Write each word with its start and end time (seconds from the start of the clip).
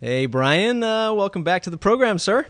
Hey, 0.00 0.26
Brian. 0.26 0.84
Uh, 0.84 1.12
welcome 1.12 1.42
back 1.42 1.64
to 1.64 1.70
the 1.70 1.76
program, 1.76 2.20
sir. 2.20 2.46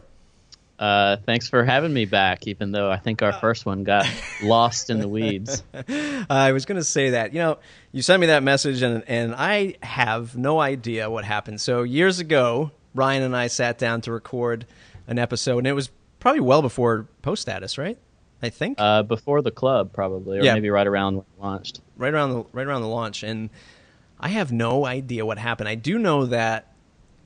Uh, 0.79 1.17
thanks 1.25 1.49
for 1.49 1.65
having 1.65 1.95
me 1.95 2.05
back, 2.05 2.47
even 2.47 2.73
though 2.73 2.91
I 2.91 2.99
think 2.99 3.23
our 3.23 3.33
first 3.33 3.65
one 3.65 3.85
got 3.85 4.07
lost 4.43 4.91
in 4.91 5.01
the 5.01 5.09
weeds. 5.09 5.63
I 6.29 6.53
was 6.53 6.67
going 6.67 6.77
to 6.77 6.85
say 6.85 7.11
that. 7.11 7.33
You 7.33 7.39
know, 7.39 7.59
you 7.91 8.03
sent 8.03 8.21
me 8.21 8.27
that 8.27 8.43
message, 8.43 8.83
and, 8.83 9.03
and 9.09 9.35
I 9.35 9.77
have 9.83 10.37
no 10.37 10.61
idea 10.61 11.09
what 11.09 11.25
happened. 11.25 11.59
So, 11.59 11.85
years 11.85 12.19
ago, 12.19 12.71
Ryan 12.95 13.23
and 13.23 13.35
I 13.35 13.47
sat 13.47 13.79
down 13.79 14.03
to 14.03 14.13
record 14.13 14.67
an 15.07 15.19
episode, 15.19 15.57
and 15.57 15.67
it 15.67 15.73
was 15.73 15.89
probably 16.21 16.41
well 16.41 16.61
before 16.61 17.09
post 17.23 17.41
status, 17.41 17.79
right? 17.79 17.97
I 18.43 18.51
think 18.51 18.79
uh, 18.79 19.05
before 19.05 19.41
the 19.41 19.51
club, 19.51 19.95
probably, 19.95 20.39
or 20.39 20.43
yeah. 20.43 20.53
maybe 20.53 20.69
right 20.69 20.87
around 20.87 21.15
when 21.15 21.25
it 21.25 21.43
launched. 21.43 21.81
Right 21.97 22.13
around 22.13 22.31
the 22.35 22.45
right 22.53 22.67
around 22.67 22.83
the 22.83 22.89
launch, 22.89 23.23
and 23.23 23.49
I 24.21 24.29
have 24.29 24.53
no 24.53 24.85
idea 24.85 25.25
what 25.25 25.39
happened. 25.39 25.71
I 25.71 25.77
do 25.77 25.99
know 25.99 26.27
that 26.27 26.68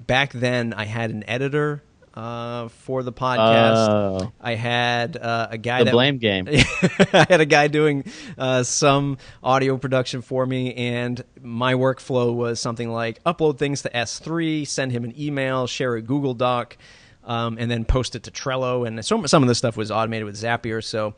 back 0.07 0.33
then 0.33 0.73
I 0.75 0.85
had 0.85 1.11
an 1.11 1.25
editor 1.29 1.83
uh, 2.15 2.69
for 2.69 3.03
the 3.03 3.13
podcast. 3.13 3.89
Oh. 3.89 4.33
I 4.41 4.55
had 4.55 5.17
uh, 5.17 5.49
a 5.51 5.59
guy 5.59 5.81
the 5.81 5.85
that 5.87 5.93
blame 5.93 6.19
game. 6.19 6.47
I 6.49 7.27
had 7.29 7.41
a 7.41 7.47
guy 7.47 7.69
doing 7.69 8.05
uh, 8.37 8.63
some 8.63 9.19
audio 9.43 9.77
production 9.77 10.23
for 10.23 10.45
me, 10.45 10.75
and 10.75 11.23
my 11.41 11.75
workflow 11.75 12.35
was 12.35 12.61
something 12.61 12.91
like 12.91 13.23
upload 13.25 13.59
things 13.59 13.83
to 13.83 13.91
S3, 13.91 14.67
send 14.67 14.93
him 14.93 15.05
an 15.05 15.19
email, 15.19 15.67
share 15.67 15.95
a 15.95 16.03
Google 16.03 16.35
Doc, 16.35 16.77
um, 17.25 17.57
and 17.59 17.71
then 17.71 17.85
post 17.85 18.15
it 18.15 18.25
to 18.25 18.31
Trello. 18.31 18.87
And 18.87 19.05
some 19.05 19.27
some 19.27 19.43
of 19.43 19.49
this 19.49 19.59
stuff 19.59 19.77
was 19.77 19.91
automated 19.91 20.27
with 20.27 20.37
Zapier. 20.37 20.85
So 20.85 21.15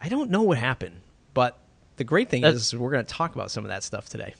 I 0.00 0.08
don't 0.08 0.30
know 0.30 0.42
what 0.42 0.58
happened, 0.58 1.00
but 1.34 1.58
the 1.96 2.04
great 2.04 2.28
thing 2.28 2.42
that's, 2.42 2.72
is 2.72 2.76
we're 2.76 2.90
going 2.90 3.04
to 3.04 3.12
talk 3.12 3.34
about 3.34 3.50
some 3.50 3.64
of 3.64 3.68
that 3.70 3.82
stuff 3.82 4.08
today. 4.08 4.34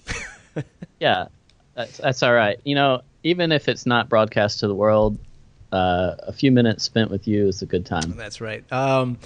yeah, 1.01 1.27
that's, 1.75 1.99
that's 1.99 2.23
all 2.23 2.33
right. 2.33 2.59
You 2.65 2.75
know, 2.75 3.03
even 3.27 3.51
if 3.51 3.69
it's 3.69 3.87
not 3.87 4.09
broadcast 4.09 4.61
to 4.61 4.69
the 4.69 4.75
world, 4.75 5.19
uh, 5.73 6.15
a 6.19 6.33
few 6.33 6.53
minutes 6.53 6.85
spent 6.85 7.11
with 7.11 7.27
you 7.27 7.49
is 7.49 7.61
a 7.61 7.67
good 7.67 7.85
time. 7.85 8.17
That's 8.17 8.41
right. 8.41 8.65
Um, 8.73 9.19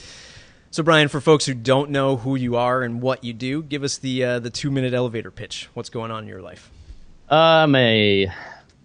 so, 0.71 0.83
Brian, 0.83 1.09
for 1.09 1.21
folks 1.21 1.45
who 1.45 1.53
don't 1.53 1.91
know 1.91 2.17
who 2.17 2.35
you 2.35 2.57
are 2.57 2.83
and 2.83 3.03
what 3.03 3.25
you 3.25 3.35
do, 3.35 3.63
give 3.63 3.83
us 3.83 3.99
the 3.99 4.25
uh, 4.25 4.39
the 4.39 4.49
two 4.49 4.71
minute 4.71 4.95
elevator 4.95 5.31
pitch. 5.31 5.69
What's 5.75 5.91
going 5.91 6.11
on 6.11 6.23
in 6.23 6.29
your 6.31 6.41
life? 6.41 6.71
I'm 7.29 7.75
a 7.75 8.33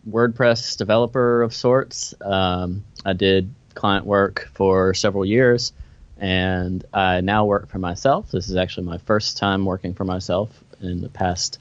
WordPress 0.10 0.78
developer 0.78 1.44
of 1.44 1.56
sorts. 1.56 2.14
Um, 2.20 2.84
I 3.06 3.14
did 3.14 3.54
client 3.74 4.06
work 4.06 4.50
for 4.54 4.94
several 4.94 5.24
years, 5.24 5.72
and 6.18 6.84
I 6.94 7.22
now 7.22 7.46
work 7.46 7.70
for 7.70 7.80
myself. 7.80 8.32
This 8.32 8.50
is 8.50 8.58
actually 8.58 8.88
my 8.88 8.98
first 8.98 9.38
time 9.38 9.64
working 9.64 9.94
for 9.94 10.04
myself 10.04 10.50
in 10.82 11.00
the 11.00 11.10
past. 11.10 11.58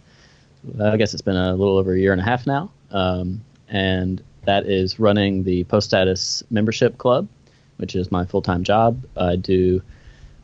I 0.83 0.97
guess 0.97 1.13
it's 1.13 1.23
been 1.23 1.37
a 1.37 1.55
little 1.55 1.79
over 1.79 1.93
a 1.93 1.99
year 1.99 2.11
and 2.11 2.21
a 2.21 2.25
half 2.25 2.47
now, 2.47 2.73
um, 2.95 3.45
and 3.69 4.23
that 4.45 4.67
is 4.67 4.99
running 4.99 5.43
the 5.43 5.65
Post 5.65 5.89
Status 5.89 6.43
Membership 6.51 6.97
Club, 6.97 7.29
which 7.77 7.95
is 7.97 8.11
my 8.11 8.25
full 8.25 8.43
time 8.43 8.65
job. 8.65 9.05
I 9.17 9.37
do 9.37 9.83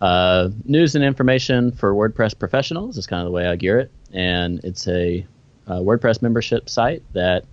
uh, 0.00 0.50
news 0.64 0.94
and 0.94 1.04
information 1.04 1.72
for 1.72 1.94
WordPress 1.94 2.38
professionals. 2.38 2.98
Is 2.98 3.06
kind 3.06 3.22
of 3.22 3.26
the 3.26 3.32
way 3.32 3.46
I 3.46 3.56
gear 3.56 3.78
it, 3.78 3.90
and 4.12 4.60
it's 4.64 4.88
a, 4.88 5.26
a 5.66 5.74
WordPress 5.74 6.20
membership 6.20 6.68
site 6.68 7.02
that 7.12 7.44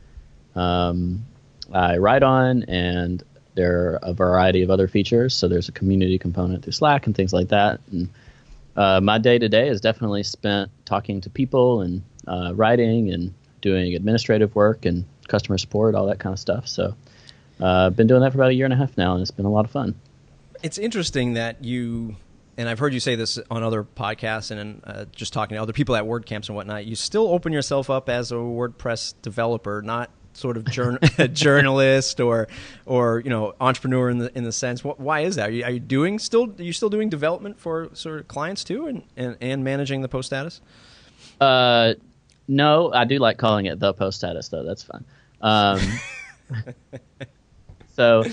um, 0.56 1.24
I 1.72 1.98
write 1.98 2.24
on, 2.24 2.64
and 2.64 3.24
there 3.56 3.94
are 3.94 4.00
a 4.04 4.14
variety 4.14 4.62
of 4.64 4.70
other 4.70 4.88
features. 4.88 5.34
So 5.36 5.48
there's 5.48 5.70
a 5.70 5.72
community 5.72 6.18
component 6.18 6.64
through 6.64 6.74
Slack 6.74 7.06
and 7.06 7.16
things 7.16 7.34
like 7.34 7.50
that. 7.50 7.82
And 7.92 8.10
uh, 8.76 9.02
my 9.02 9.18
day 9.18 9.40
to 9.40 9.50
day 9.50 9.68
is 9.68 9.82
definitely 9.82 10.24
spent 10.24 10.70
talking 10.86 11.22
to 11.22 11.30
people 11.30 11.82
and 11.82 12.04
uh, 12.28 12.54
writing 12.56 13.12
and 13.12 13.34
doing 13.62 13.96
administrative 13.96 14.56
work 14.56 14.86
and 14.86 15.06
customer 15.28 15.58
support, 15.58 15.96
all 15.96 16.06
that 16.08 16.20
kind 16.20 16.34
of 16.34 16.40
stuff. 16.40 16.68
So 16.68 16.96
uh, 17.60 17.88
I've 17.88 17.96
been 17.96 18.08
doing 18.08 18.22
that 18.22 18.32
for 18.32 18.38
about 18.38 18.52
a 18.52 18.54
year 18.54 18.66
and 18.66 18.74
a 18.74 18.78
half 18.78 18.98
now, 18.98 19.14
and 19.14 19.22
it's 19.22 19.32
been 19.32 19.46
a 19.46 19.52
lot 19.52 19.66
of 19.66 19.72
fun. 19.72 19.96
It's 20.64 20.78
interesting 20.78 21.34
that 21.34 21.64
you, 21.64 22.16
and 22.58 22.68
I've 22.70 22.80
heard 22.80 22.94
you 22.94 23.00
say 23.00 23.16
this 23.16 23.40
on 23.52 23.64
other 23.64 23.84
podcasts 23.84 24.52
and 24.52 24.82
uh, 24.86 25.06
just 25.16 25.34
talking 25.34 25.56
to 25.56 25.62
other 25.62 25.74
people 25.74 25.96
at 25.96 26.04
WordCamps 26.04 26.48
and 26.48 26.56
whatnot. 26.56 26.86
You 26.86 26.96
still 26.96 27.28
open 27.28 27.54
yourself 27.54 27.90
up 27.90 28.10
as 28.10 28.32
a 28.32 28.36
WordPress 28.36 29.16
developer, 29.22 29.82
not 29.82 30.10
sort 30.34 30.56
of 30.56 30.66
journal, 30.66 31.00
journalist 31.34 32.20
or 32.20 32.48
or 32.86 33.22
you 33.24 33.30
know 33.30 33.56
entrepreneur 33.60 34.10
in 34.10 34.20
the 34.20 34.38
in 34.38 34.44
the 34.44 34.52
sense. 34.52 34.84
What, 34.84 35.00
why 35.00 35.22
is 35.22 35.36
that? 35.36 35.50
Are 35.50 35.52
you, 35.52 35.64
are 35.64 35.72
you, 35.72 35.80
doing 35.80 36.20
still? 36.20 36.54
Are 36.58 36.64
you 36.64 36.74
still 36.74 36.90
doing 36.90 37.10
development 37.10 37.60
for 37.60 37.90
sort 37.94 38.20
of 38.20 38.28
clients 38.28 38.64
too, 38.64 38.88
and 38.88 39.04
and, 39.16 39.38
and 39.42 39.64
managing 39.64 40.02
the 40.02 40.10
post 40.10 40.28
status? 40.28 40.62
Uh, 41.42 41.96
no, 42.48 42.94
I 42.94 43.06
do 43.06 43.20
like 43.20 43.38
calling 43.38 43.66
it 43.66 43.80
the 43.80 43.94
post 43.94 44.18
status 44.18 44.48
though. 44.50 44.64
That's 44.64 44.84
fun. 44.84 45.06
Um, 45.42 45.82
so 47.96 48.24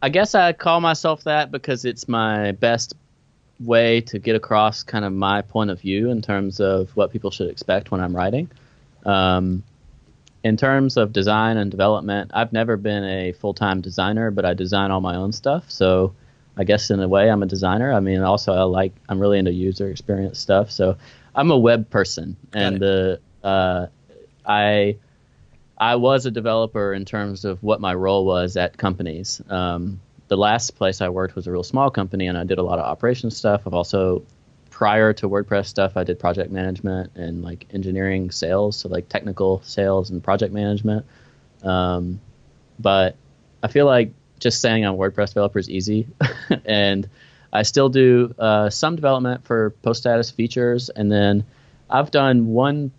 I 0.00 0.08
guess 0.08 0.34
I 0.34 0.52
call 0.52 0.80
myself 0.80 1.24
that 1.24 1.50
because 1.50 1.84
it's 1.84 2.08
my 2.08 2.52
best 2.52 2.94
way 3.60 4.00
to 4.00 4.18
get 4.18 4.34
across 4.34 4.82
kind 4.82 5.04
of 5.04 5.12
my 5.12 5.42
point 5.42 5.70
of 5.70 5.80
view 5.80 6.10
in 6.10 6.22
terms 6.22 6.60
of 6.60 6.90
what 6.96 7.12
people 7.12 7.30
should 7.30 7.48
expect 7.48 7.90
when 7.90 8.00
I'm 8.00 8.16
writing. 8.16 8.50
Um, 9.04 9.62
in 10.42 10.56
terms 10.56 10.96
of 10.96 11.12
design 11.12 11.56
and 11.56 11.70
development, 11.70 12.32
I've 12.34 12.52
never 12.52 12.76
been 12.76 13.04
a 13.04 13.32
full 13.32 13.54
time 13.54 13.80
designer, 13.80 14.30
but 14.30 14.44
I 14.44 14.54
design 14.54 14.90
all 14.90 15.00
my 15.00 15.14
own 15.14 15.32
stuff. 15.32 15.70
So 15.70 16.14
I 16.56 16.64
guess 16.64 16.90
in 16.90 17.00
a 17.00 17.08
way, 17.08 17.30
I'm 17.30 17.42
a 17.42 17.46
designer. 17.46 17.92
I 17.92 18.00
mean, 18.00 18.22
also 18.22 18.52
I 18.52 18.62
like 18.62 18.92
I'm 19.08 19.20
really 19.20 19.38
into 19.38 19.52
user 19.52 19.88
experience 19.88 20.38
stuff. 20.38 20.70
So 20.70 20.96
I'm 21.34 21.50
a 21.50 21.58
web 21.58 21.90
person, 21.90 22.36
and 22.52 22.78
the 22.78 23.20
uh, 23.42 23.86
I 24.46 24.96
I 25.78 25.96
was 25.96 26.26
a 26.26 26.30
developer 26.30 26.92
in 26.92 27.04
terms 27.04 27.44
of 27.44 27.62
what 27.62 27.80
my 27.80 27.94
role 27.94 28.24
was 28.24 28.56
at 28.56 28.76
companies. 28.76 29.40
Um, 29.48 30.00
the 30.28 30.36
last 30.36 30.76
place 30.76 31.00
I 31.00 31.08
worked 31.08 31.34
was 31.34 31.46
a 31.46 31.52
real 31.52 31.62
small 31.62 31.90
company, 31.90 32.26
and 32.26 32.38
I 32.38 32.44
did 32.44 32.58
a 32.58 32.62
lot 32.62 32.78
of 32.78 32.84
operations 32.84 33.36
stuff. 33.36 33.62
I've 33.66 33.74
also 33.74 34.22
prior 34.70 35.12
to 35.12 35.28
WordPress 35.28 35.66
stuff, 35.66 35.96
I 35.96 36.02
did 36.02 36.18
project 36.18 36.50
management 36.50 37.12
and 37.14 37.42
like 37.42 37.66
engineering 37.72 38.30
sales, 38.30 38.76
so 38.76 38.88
like 38.88 39.08
technical 39.08 39.60
sales 39.62 40.10
and 40.10 40.24
project 40.24 40.52
management. 40.52 41.06
Um, 41.62 42.20
but 42.78 43.14
I 43.62 43.68
feel 43.68 43.86
like 43.86 44.12
just 44.40 44.60
saying 44.60 44.84
I'm 44.84 44.94
a 44.94 44.96
WordPress 44.96 45.28
developer 45.28 45.58
is 45.58 45.70
easy, 45.70 46.08
and 46.64 47.08
I 47.52 47.62
still 47.62 47.88
do 47.88 48.34
uh, 48.38 48.70
some 48.70 48.96
development 48.96 49.44
for 49.44 49.70
post 49.82 50.00
status 50.00 50.30
features, 50.30 50.88
and 50.88 51.10
then 51.10 51.44
I've 51.90 52.10
done 52.10 52.48
one 52.48 52.92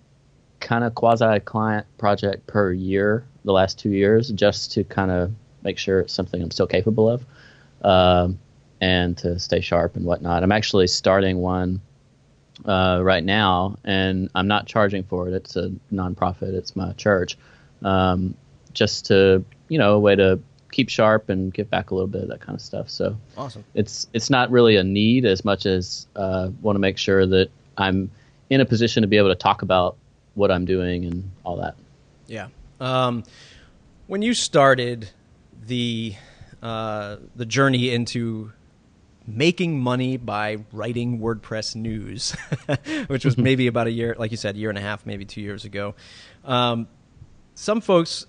kind 0.59 0.83
of 0.83 0.95
quasi 0.95 1.39
client 1.39 1.85
project 1.97 2.47
per 2.47 2.71
year 2.71 3.25
the 3.43 3.51
last 3.51 3.79
two 3.79 3.89
years, 3.89 4.29
just 4.29 4.73
to 4.73 4.83
kind 4.83 5.11
of 5.11 5.33
make 5.63 5.77
sure 5.77 6.01
it's 6.01 6.13
something 6.13 6.41
I'm 6.41 6.51
still 6.51 6.67
capable 6.67 7.09
of. 7.09 7.25
Um, 7.81 8.39
and 8.83 9.17
to 9.19 9.39
stay 9.39 9.61
sharp 9.61 9.95
and 9.95 10.03
whatnot. 10.03 10.43
I'm 10.43 10.51
actually 10.51 10.87
starting 10.87 11.37
one 11.37 11.79
uh, 12.65 12.99
right 13.01 13.23
now, 13.23 13.77
and 13.85 14.29
I'm 14.35 14.49
not 14.49 14.65
charging 14.67 15.03
for 15.03 15.29
it. 15.29 15.33
It's 15.33 15.55
a 15.55 15.71
nonprofit. 15.91 16.53
It's 16.53 16.75
my 16.75 16.91
church, 16.93 17.37
um, 17.81 18.35
just 18.73 19.05
to 19.05 19.45
you 19.69 19.77
know 19.77 19.93
a 19.93 19.99
way 19.99 20.17
to 20.17 20.39
keep 20.73 20.89
sharp 20.89 21.29
and 21.29 21.53
get 21.53 21.69
back 21.69 21.91
a 21.91 21.95
little 21.95 22.07
bit 22.07 22.23
of 22.23 22.27
that 22.29 22.41
kind 22.41 22.55
of 22.55 22.61
stuff. 22.61 22.89
So 22.89 23.15
awesome. 23.37 23.63
It's 23.73 24.07
it's 24.11 24.29
not 24.29 24.51
really 24.51 24.75
a 24.75 24.83
need 24.83 25.25
as 25.25 25.45
much 25.45 25.65
as 25.65 26.07
uh, 26.15 26.49
want 26.61 26.75
to 26.75 26.79
make 26.79 26.97
sure 26.97 27.25
that 27.25 27.49
I'm 27.77 28.11
in 28.49 28.59
a 28.59 28.65
position 28.65 29.01
to 29.01 29.07
be 29.07 29.17
able 29.17 29.29
to 29.29 29.35
talk 29.35 29.61
about 29.61 29.95
what 30.35 30.51
I'm 30.51 30.65
doing 30.65 31.05
and 31.05 31.31
all 31.45 31.57
that. 31.57 31.75
Yeah. 32.27 32.47
Um, 32.81 33.23
when 34.07 34.21
you 34.21 34.33
started 34.33 35.09
the 35.65 36.15
uh, 36.61 37.17
the 37.35 37.45
journey 37.45 37.93
into 37.93 38.51
making 39.25 39.79
money 39.79 40.17
by 40.17 40.57
writing 40.73 41.19
WordPress 41.19 41.75
news, 41.75 42.31
which 43.07 43.23
was 43.23 43.35
mm-hmm. 43.35 43.43
maybe 43.43 43.67
about 43.67 43.87
a 43.87 43.91
year, 43.91 44.15
like 44.17 44.31
you 44.31 44.37
said, 44.37 44.55
a 44.55 44.57
year 44.57 44.69
and 44.69 44.77
a 44.77 44.81
half, 44.81 45.05
maybe 45.05 45.23
two 45.23 45.39
years 45.39 45.63
ago. 45.63 45.95
Um, 46.43 46.87
some 47.55 47.79
folks 47.79 48.25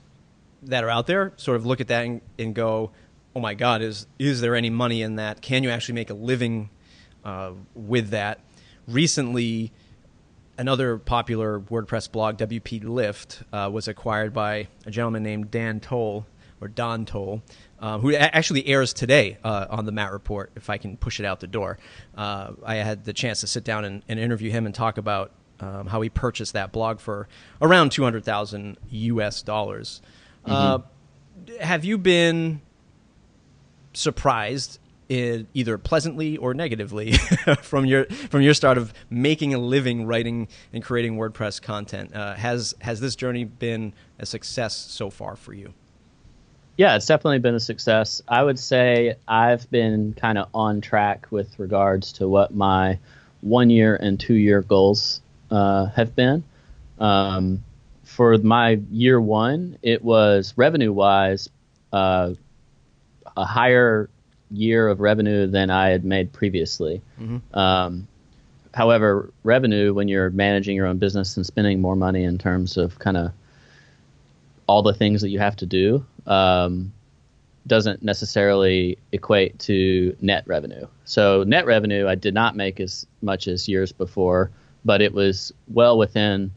that 0.67 0.85
are 0.85 0.91
out 0.91 1.07
there 1.07 1.33
sort 1.37 1.57
of 1.57 1.67
look 1.67 1.81
at 1.81 1.89
that 1.89 2.05
and, 2.05 2.21
and, 2.39 2.55
go, 2.55 2.91
"Oh 3.35 3.41
my 3.41 3.55
God, 3.55 3.83
is 3.83 4.07
is 4.19 4.41
there 4.41 4.55
any 4.55 4.71
money 4.71 5.03
in 5.03 5.17
that? 5.17 5.41
Can 5.41 5.63
you 5.63 5.71
actually 5.71 5.95
make 5.95 6.11
a 6.11 6.15
living 6.15 6.71
uh, 7.25 7.53
with 7.75 8.11
that?" 8.11 8.41
Recently, 8.87 9.73
another 10.59 10.99
popular 10.99 11.59
WordPress 11.59 12.11
blog, 12.11 12.37
WP 12.39 12.85
Lift, 12.85 13.43
uh, 13.53 13.71
was 13.73 13.89
acquired 13.89 14.33
by 14.33 14.69
a 14.87 14.91
gentleman 14.91 15.23
named 15.23 15.51
Dan 15.51 15.81
Toll 15.81 16.27
or 16.61 16.69
Don 16.69 17.05
Toll 17.05 17.43
um, 17.85 18.01
who 18.01 18.15
actually 18.15 18.67
airs 18.67 18.95
today 18.95 19.37
uh, 19.45 19.67
on 19.69 19.85
the 19.85 19.93
Matt 19.93 20.11
Report, 20.11 20.51
if 20.57 20.71
I 20.71 20.79
can 20.79 20.97
push 20.97 21.21
it 21.21 21.27
out 21.27 21.41
the 21.41 21.47
door. 21.47 21.79
Uh, 22.17 22.53
I 22.65 22.77
had 22.77 23.05
the 23.05 23.13
chance 23.13 23.41
to 23.43 23.47
sit 23.47 23.63
down 23.63 23.85
and, 23.85 24.03
and 24.09 24.19
interview 24.19 24.51
him 24.51 24.65
and 24.65 24.75
talk 24.75 24.97
about 24.97 25.33
um, 25.61 25.87
how 25.87 26.01
he 26.01 26.09
purchased 26.09 26.55
that 26.55 26.73
blog 26.73 26.99
for 26.99 27.29
around 27.61 27.93
200,000 27.93 28.79
US 28.89 29.43
dollars. 29.43 30.01
Mm-hmm. 30.47 30.53
Uh, 30.53 30.79
have 31.61 31.85
you 31.85 31.99
been 31.99 32.61
surprised 33.93 34.79
it, 35.09 35.47
either 35.55 35.79
pleasantly 35.79 36.37
or 36.37 36.55
negatively 36.55 37.13
from 37.63 37.85
your 37.85 38.07
from 38.07 38.41
your 38.41 38.55
start 38.55 38.79
of 38.79 38.93
making 39.11 39.55
a 39.55 39.59
living 39.59 40.07
writing 40.07 40.49
and 40.73 40.83
creating 40.83 41.17
WordPress 41.17 41.61
content. 41.61 42.15
Uh, 42.15 42.35
has 42.35 42.75
has 42.81 43.01
this 43.01 43.17
journey 43.17 43.45
been 43.45 43.93
a 44.19 44.27
success 44.27 44.75
so 44.75 45.11
far 45.11 45.37
for 45.37 45.53
you? 45.53 45.73
Yeah, 46.77 46.97
it's 46.97 47.07
definitely 47.07 47.39
been 47.39 47.55
a 47.55 47.61
success. 47.61 48.21
I 48.27 48.43
would 48.43 48.59
say 48.59 49.15
I've 49.29 49.71
been 49.71 50.15
kind 50.15 50.39
of 50.39 50.49
on 50.55 50.81
track 50.81 51.27
with 51.31 51.59
regards 51.59 52.13
to 52.15 52.29
what 52.29 52.55
my 52.55 52.99
one 53.43 53.71
year 53.71 53.95
and 53.95 54.19
two 54.19 54.35
year 54.35 54.63
goals 54.63 55.21
uh, 55.51 55.87
have 55.87 56.17
been. 56.17 56.43
Um, 56.99 57.63
for 58.05 58.39
my 58.39 58.81
year 58.91 59.21
one, 59.21 59.79
it 59.83 60.03
was 60.03 60.55
revenue 60.57 60.93
wise 60.93 61.49
uh, 61.93 62.35
a 63.37 63.45
higher 63.45 64.09
year 64.51 64.89
of 64.89 65.01
revenue 65.01 65.47
than 65.47 65.71
I 65.71 65.89
had 65.89 66.05
made 66.05 66.33
previously. 66.33 67.03
Mm-hmm. 67.21 67.59
Um, 67.59 68.07
however, 68.73 69.33
revenue 69.43 69.95
when 69.95 70.09
you're 70.09 70.31
managing 70.31 70.77
your 70.77 70.87
own 70.87 70.99
business 70.99 71.37
and 71.37 71.47
spending 71.47 71.81
more 71.81 71.97
money 71.97 72.25
in 72.25 72.39
terms 72.39 72.77
of 72.77 72.99
kind 72.99 73.17
of 73.17 73.33
all 74.67 74.83
the 74.83 74.95
things 74.95 75.21
that 75.23 75.29
you 75.29 75.39
have 75.39 75.57
to 75.57 75.67
do 75.67 76.05
um, 76.27 76.93
doesn't 77.67 78.03
necessarily 78.03 78.99
equate 79.13 79.59
to 79.59 80.17
net 80.21 80.45
revenue. 80.47 80.87
So 81.05 81.45
net 81.45 81.67
revenue 81.67 82.07
I 82.09 82.15
did 82.15 82.35
not 82.35 82.57
make 82.57 82.81
as 82.81 83.07
much 83.23 83.49
as 83.49 83.69
years 83.69 83.93
before, 83.93 84.51
but 84.85 85.01
it 85.01 85.13
was 85.13 85.53
well 85.69 85.99
within 85.99 86.51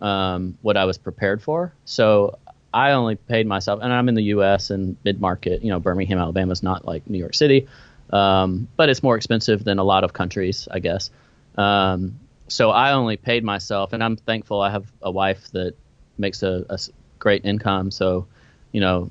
um, 0.00 0.58
what 0.62 0.76
I 0.76 0.84
was 0.84 0.98
prepared 0.98 1.42
for. 1.42 1.72
So 1.84 2.38
I 2.72 2.92
only 2.92 3.14
paid 3.14 3.46
myself, 3.46 3.80
and 3.82 3.92
I'm 3.92 4.08
in 4.08 4.14
the 4.14 4.24
U.S. 4.24 4.70
and 4.70 4.96
mid 5.04 5.20
market. 5.20 5.62
You 5.62 5.70
know, 5.70 5.78
Birmingham, 5.80 6.18
Alabama 6.18 6.52
is 6.52 6.62
not 6.62 6.84
like 6.84 7.08
New 7.08 7.18
York 7.18 7.34
City, 7.34 7.68
um, 8.10 8.68
but 8.76 8.88
it's 8.88 9.02
more 9.02 9.16
expensive 9.16 9.62
than 9.64 9.78
a 9.78 9.84
lot 9.84 10.04
of 10.04 10.12
countries, 10.12 10.66
I 10.70 10.80
guess. 10.80 11.10
Um, 11.56 12.18
so 12.48 12.70
I 12.70 12.92
only 12.92 13.16
paid 13.16 13.44
myself, 13.44 13.92
and 13.92 14.02
I'm 14.02 14.16
thankful 14.16 14.60
I 14.60 14.70
have 14.70 14.90
a 15.02 15.10
wife 15.10 15.50
that 15.52 15.74
makes 16.18 16.42
a, 16.42 16.64
a 16.68 16.78
great 17.18 17.44
income. 17.44 17.90
So, 17.90 18.26
you 18.72 18.80
know, 18.80 19.10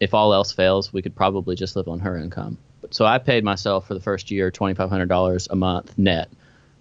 if 0.00 0.14
all 0.14 0.32
else 0.32 0.52
fails, 0.52 0.92
we 0.92 1.02
could 1.02 1.14
probably 1.14 1.56
just 1.56 1.76
live 1.76 1.88
on 1.88 2.00
her 2.00 2.16
income. 2.16 2.58
So 2.90 3.04
I 3.04 3.18
paid 3.18 3.44
myself 3.44 3.86
for 3.86 3.94
the 3.94 4.00
first 4.00 4.30
year 4.30 4.50
twenty 4.50 4.74
five 4.74 4.88
hundred 4.88 5.08
dollars 5.08 5.48
a 5.50 5.56
month 5.56 5.96
net. 5.98 6.30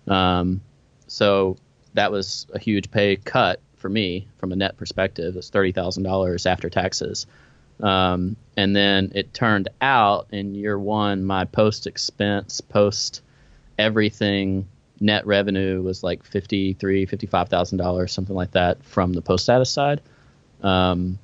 Um, 0.08 0.62
so 1.08 1.58
that 1.94 2.12
was 2.12 2.48
a 2.54 2.60
huge 2.60 2.92
pay 2.92 3.16
cut 3.16 3.60
for 3.78 3.90
me 3.90 4.28
from 4.38 4.52
a 4.52 4.56
net 4.56 4.78
perspective. 4.78 5.36
It's 5.36 5.50
thirty 5.50 5.72
thousand 5.72 6.04
dollars 6.04 6.46
after 6.46 6.70
taxes. 6.70 7.26
Um, 7.82 8.36
and 8.58 8.76
then 8.76 9.14
it 9.16 9.34
turned 9.34 9.70
out 9.82 10.28
in 10.32 10.54
year 10.54 10.78
one, 10.78 11.24
my 11.24 11.46
post 11.46 11.88
expense, 11.88 12.60
post 12.62 13.22
everything 13.78 14.68
net 15.00 15.26
revenue 15.26 15.82
was 15.82 16.04
like 16.04 16.24
fifty 16.26 16.74
three, 16.74 17.06
fifty 17.06 17.28
five 17.28 17.50
thousand 17.50 17.78
dollars, 17.78 18.12
something 18.12 18.36
like 18.36 18.52
that 18.52 18.84
from 18.84 19.14
the 19.14 19.22
post 19.22 19.44
status 19.46 19.70
side. 19.70 20.02
Um, 20.62 21.20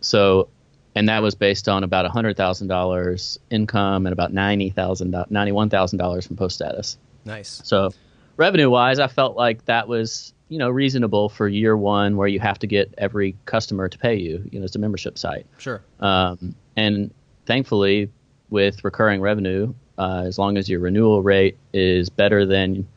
so, 0.00 0.48
and 0.94 1.08
that 1.08 1.22
was 1.22 1.34
based 1.34 1.68
on 1.68 1.84
about 1.84 2.06
hundred 2.06 2.36
thousand 2.36 2.68
dollars 2.68 3.38
income 3.50 4.06
and 4.06 4.12
about 4.12 4.32
ninety 4.32 4.70
thousand, 4.70 5.14
ninety 5.30 5.52
one 5.52 5.70
thousand 5.70 5.98
dollars 5.98 6.26
from 6.26 6.36
post 6.36 6.56
status. 6.56 6.98
Nice. 7.24 7.62
So, 7.64 7.92
revenue 8.40 8.70
wise, 8.70 8.98
I 8.98 9.06
felt 9.06 9.36
like 9.36 9.66
that 9.66 9.86
was 9.86 10.32
you 10.48 10.58
know 10.58 10.68
reasonable 10.70 11.28
for 11.28 11.46
year 11.46 11.76
one 11.76 12.16
where 12.16 12.26
you 12.26 12.40
have 12.40 12.58
to 12.58 12.66
get 12.66 12.92
every 12.98 13.36
customer 13.44 13.88
to 13.88 13.96
pay 13.96 14.16
you 14.16 14.42
you 14.50 14.58
know 14.58 14.64
it's 14.64 14.74
a 14.74 14.80
membership 14.80 15.16
site. 15.16 15.46
Sure. 15.58 15.80
Um, 16.00 16.56
and 16.76 17.12
thankfully 17.46 18.10
with 18.48 18.82
recurring 18.82 19.20
revenue 19.20 19.72
uh, 19.98 20.24
as 20.26 20.38
long 20.38 20.56
as 20.56 20.68
your 20.68 20.80
renewal 20.80 21.22
rate 21.22 21.56
is 21.72 22.08
better 22.08 22.44
than 22.44 22.88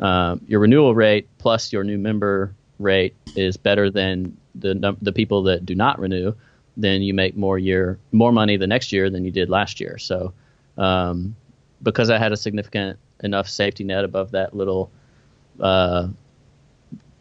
uh, 0.00 0.36
your 0.48 0.60
renewal 0.60 0.94
rate 0.94 1.28
plus 1.38 1.72
your 1.72 1.84
new 1.84 1.98
member 1.98 2.52
rate 2.78 3.14
is 3.36 3.56
better 3.56 3.90
than 3.90 4.36
the 4.56 4.96
the 5.00 5.12
people 5.12 5.42
that 5.44 5.64
do 5.64 5.74
not 5.74 6.00
renew 6.00 6.32
then 6.76 7.02
you 7.02 7.14
make 7.14 7.36
more 7.36 7.58
year 7.58 7.98
more 8.12 8.32
money 8.32 8.56
the 8.56 8.66
next 8.66 8.92
year 8.92 9.10
than 9.10 9.24
you 9.24 9.30
did 9.30 9.48
last 9.48 9.80
year. 9.80 9.98
So 9.98 10.32
um, 10.76 11.36
because 11.82 12.10
I 12.10 12.18
had 12.18 12.32
a 12.32 12.36
significant 12.36 12.98
enough 13.22 13.48
safety 13.48 13.84
net 13.84 14.04
above 14.04 14.32
that 14.32 14.54
little 14.54 14.90
uh, 15.60 16.08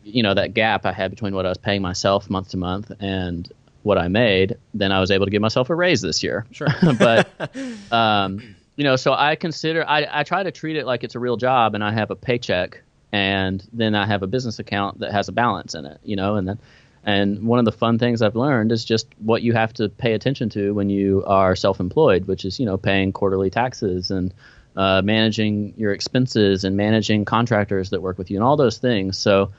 you 0.03 0.23
know 0.23 0.33
that 0.33 0.53
gap 0.53 0.85
I 0.85 0.91
had 0.91 1.09
between 1.09 1.33
what 1.33 1.45
I 1.45 1.49
was 1.49 1.57
paying 1.57 1.81
myself 1.81 2.29
month 2.29 2.49
to 2.49 2.57
month 2.57 2.91
and 2.99 3.51
what 3.83 3.99
I 3.99 4.07
made, 4.07 4.57
then 4.73 4.91
I 4.91 4.99
was 4.99 5.11
able 5.11 5.25
to 5.25 5.31
give 5.31 5.43
myself 5.43 5.69
a 5.69 5.75
raise 5.75 6.01
this 6.01 6.23
year. 6.23 6.45
Sure. 6.51 6.67
but 6.97 7.29
um, 7.91 8.55
you 8.75 8.83
know, 8.83 8.95
so 8.95 9.13
I 9.13 9.35
consider 9.35 9.87
I, 9.87 10.07
I 10.11 10.23
try 10.23 10.43
to 10.43 10.51
treat 10.51 10.75
it 10.75 10.85
like 10.85 11.03
it's 11.03 11.15
a 11.15 11.19
real 11.19 11.37
job, 11.37 11.75
and 11.75 11.83
I 11.83 11.91
have 11.91 12.11
a 12.11 12.15
paycheck, 12.15 12.81
and 13.11 13.65
then 13.71 13.95
I 13.95 14.05
have 14.05 14.23
a 14.23 14.27
business 14.27 14.59
account 14.59 14.99
that 14.99 15.11
has 15.11 15.27
a 15.29 15.31
balance 15.31 15.75
in 15.75 15.85
it. 15.85 15.99
You 16.03 16.15
know, 16.15 16.35
and 16.35 16.47
then 16.47 16.59
and 17.03 17.43
one 17.43 17.59
of 17.59 17.65
the 17.65 17.71
fun 17.71 17.99
things 17.99 18.21
I've 18.21 18.35
learned 18.35 18.71
is 18.71 18.83
just 18.83 19.07
what 19.19 19.43
you 19.43 19.53
have 19.53 19.71
to 19.73 19.89
pay 19.89 20.13
attention 20.13 20.49
to 20.49 20.73
when 20.73 20.89
you 20.89 21.23
are 21.25 21.55
self-employed, 21.55 22.25
which 22.25 22.43
is 22.43 22.59
you 22.59 22.65
know 22.65 22.77
paying 22.77 23.13
quarterly 23.13 23.49
taxes 23.49 24.11
and 24.11 24.33
uh, 24.75 25.01
managing 25.03 25.73
your 25.77 25.93
expenses 25.93 26.63
and 26.63 26.75
managing 26.75 27.25
contractors 27.25 27.91
that 27.91 28.01
work 28.01 28.17
with 28.17 28.29
you 28.29 28.37
and 28.37 28.43
all 28.43 28.57
those 28.57 28.77
things. 28.77 29.17
So 29.17 29.51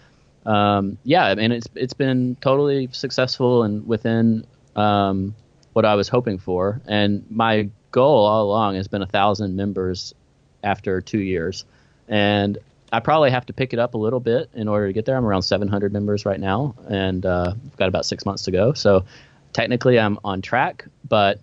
um, 0.44 0.98
yeah, 1.02 1.24
I 1.24 1.34
mean 1.34 1.52
it's 1.52 1.66
it's 1.74 1.94
been 1.94 2.36
totally 2.40 2.88
successful 2.92 3.64
and 3.64 3.86
within 3.86 4.46
um, 4.76 5.34
what 5.72 5.84
I 5.84 5.94
was 5.94 6.08
hoping 6.08 6.38
for. 6.38 6.80
And 6.86 7.24
my 7.30 7.68
goal 7.90 8.26
all 8.26 8.44
along 8.44 8.76
has 8.76 8.88
been 8.88 9.02
a 9.02 9.06
thousand 9.06 9.56
members 9.56 10.14
after 10.62 11.00
two 11.00 11.18
years, 11.18 11.64
and 12.08 12.58
I 12.92 13.00
probably 13.00 13.30
have 13.30 13.46
to 13.46 13.52
pick 13.52 13.72
it 13.72 13.78
up 13.78 13.94
a 13.94 13.98
little 13.98 14.20
bit 14.20 14.48
in 14.54 14.68
order 14.68 14.86
to 14.86 14.92
get 14.92 15.04
there. 15.04 15.16
I'm 15.16 15.24
around 15.24 15.42
700 15.42 15.92
members 15.92 16.24
right 16.24 16.38
now, 16.38 16.76
and 16.88 17.26
uh, 17.26 17.52
I've 17.54 17.76
got 17.76 17.88
about 17.88 18.06
six 18.06 18.24
months 18.24 18.44
to 18.44 18.52
go. 18.52 18.72
So 18.72 19.04
technically, 19.52 19.98
I'm 19.98 20.18
on 20.22 20.42
track, 20.42 20.86
but 21.08 21.40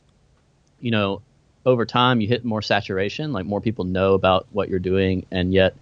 you 0.80 0.92
know, 0.92 1.22
over 1.66 1.86
time, 1.86 2.22
you 2.22 2.28
hit 2.28 2.44
more 2.44 2.62
saturation. 2.62 3.34
Like 3.34 3.46
more 3.46 3.62
people 3.62 3.86
know 3.86 4.14
about 4.14 4.48
what 4.52 4.70
you're 4.70 4.80
doing, 4.80 5.26
and 5.32 5.54
yet 5.54 5.76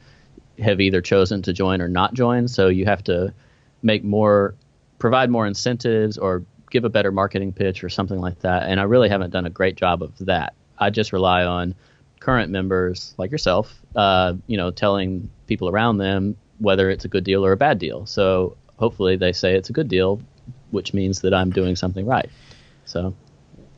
have 0.60 0.80
either 0.80 1.02
chosen 1.02 1.42
to 1.44 1.54
join 1.54 1.82
or 1.82 1.88
not 1.88 2.14
join. 2.14 2.48
So 2.48 2.68
you 2.68 2.86
have 2.86 3.04
to 3.06 3.34
make 3.82 4.04
more, 4.04 4.54
provide 5.00 5.30
more 5.30 5.48
incentives 5.48 6.18
or 6.18 6.44
give 6.70 6.86
a 6.86 6.90
better 6.90 7.12
marketing 7.12 7.52
pitch 7.52 7.84
or 7.84 7.90
something 7.90 8.20
like 8.20 8.40
that. 8.42 8.64
And 8.64 8.80
I 8.80 8.84
really 8.84 9.10
haven't 9.10 9.32
done 9.32 9.46
a 9.46 9.50
great 9.50 9.76
job 9.76 10.04
of 10.04 10.18
that. 10.20 10.54
I 10.78 10.90
just 10.90 11.14
rely 11.14 11.44
on 11.44 11.76
current 12.20 12.52
members 12.52 13.14
like 13.18 13.32
yourself, 13.32 13.82
uh, 13.96 14.34
you 14.48 14.58
know, 14.58 14.72
telling 14.72 15.30
people 15.48 15.68
around 15.70 15.98
them 15.98 16.38
whether 16.60 16.90
it's 16.90 17.06
a 17.06 17.08
good 17.08 17.24
deal 17.24 17.44
or 17.44 17.52
a 17.52 17.58
bad 17.58 17.80
deal. 17.80 18.06
So 18.06 18.56
hopefully 18.78 19.16
they 19.16 19.34
say 19.34 19.56
it's 19.56 19.70
a 19.70 19.74
good 19.74 19.88
deal, 19.88 20.22
which 20.70 20.94
means 20.94 21.22
that 21.22 21.34
I'm 21.34 21.50
doing 21.50 21.76
something 21.76 22.06
right. 22.06 22.30
So 22.86 23.16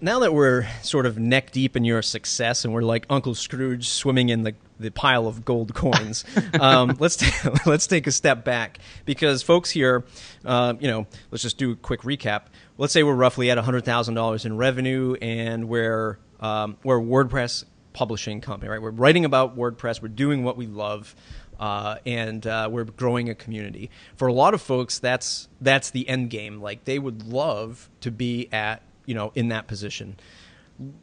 now 0.03 0.19
that 0.19 0.33
we're 0.33 0.67
sort 0.81 1.05
of 1.05 1.17
neck 1.17 1.51
deep 1.51 1.77
in 1.77 1.85
your 1.85 2.01
success 2.01 2.65
and 2.65 2.73
we're 2.73 2.81
like 2.81 3.05
Uncle 3.09 3.33
Scrooge 3.33 3.87
swimming 3.87 4.27
in 4.27 4.43
the, 4.43 4.53
the 4.77 4.91
pile 4.91 5.27
of 5.27 5.45
gold 5.45 5.73
coins, 5.73 6.25
um, 6.59 6.97
let's 6.99 7.15
t- 7.15 7.31
let's 7.65 7.87
take 7.87 8.05
a 8.05 8.11
step 8.11 8.43
back 8.43 8.79
because 9.05 9.41
folks 9.41 9.69
here, 9.69 10.03
uh, 10.43 10.73
you 10.79 10.89
know, 10.89 11.07
let's 11.31 11.41
just 11.41 11.57
do 11.57 11.71
a 11.71 11.75
quick 11.77 12.01
recap. 12.01 12.47
Let's 12.77 12.91
say 12.91 13.01
we're 13.01 13.15
roughly 13.15 13.49
at 13.49 13.57
hundred 13.57 13.85
thousand 13.85 14.15
dollars 14.15 14.43
in 14.43 14.57
revenue 14.57 15.15
and 15.21 15.69
we're 15.69 16.19
um, 16.41 16.75
we're 16.83 16.99
WordPress 16.99 17.63
publishing 17.93 18.41
company, 18.41 18.69
right? 18.69 18.81
We're 18.81 18.91
writing 18.91 19.23
about 19.23 19.57
WordPress. 19.57 20.01
We're 20.01 20.09
doing 20.09 20.43
what 20.43 20.57
we 20.57 20.67
love. 20.67 21.15
Uh, 21.59 21.97
and 22.05 22.45
uh, 22.45 22.67
we're 22.69 22.83
growing 22.83 23.29
a 23.29 23.35
community. 23.35 23.89
For 24.17 24.27
a 24.27 24.33
lot 24.33 24.53
of 24.53 24.61
folks, 24.61 24.99
that's 24.99 25.47
that's 25.61 25.91
the 25.91 26.09
end 26.09 26.29
game. 26.29 26.59
Like 26.59 26.83
they 26.83 26.99
would 26.99 27.23
love 27.23 27.89
to 28.01 28.11
be 28.11 28.51
at 28.51 28.81
you 29.05 29.15
know, 29.15 29.31
in 29.35 29.49
that 29.49 29.67
position. 29.67 30.17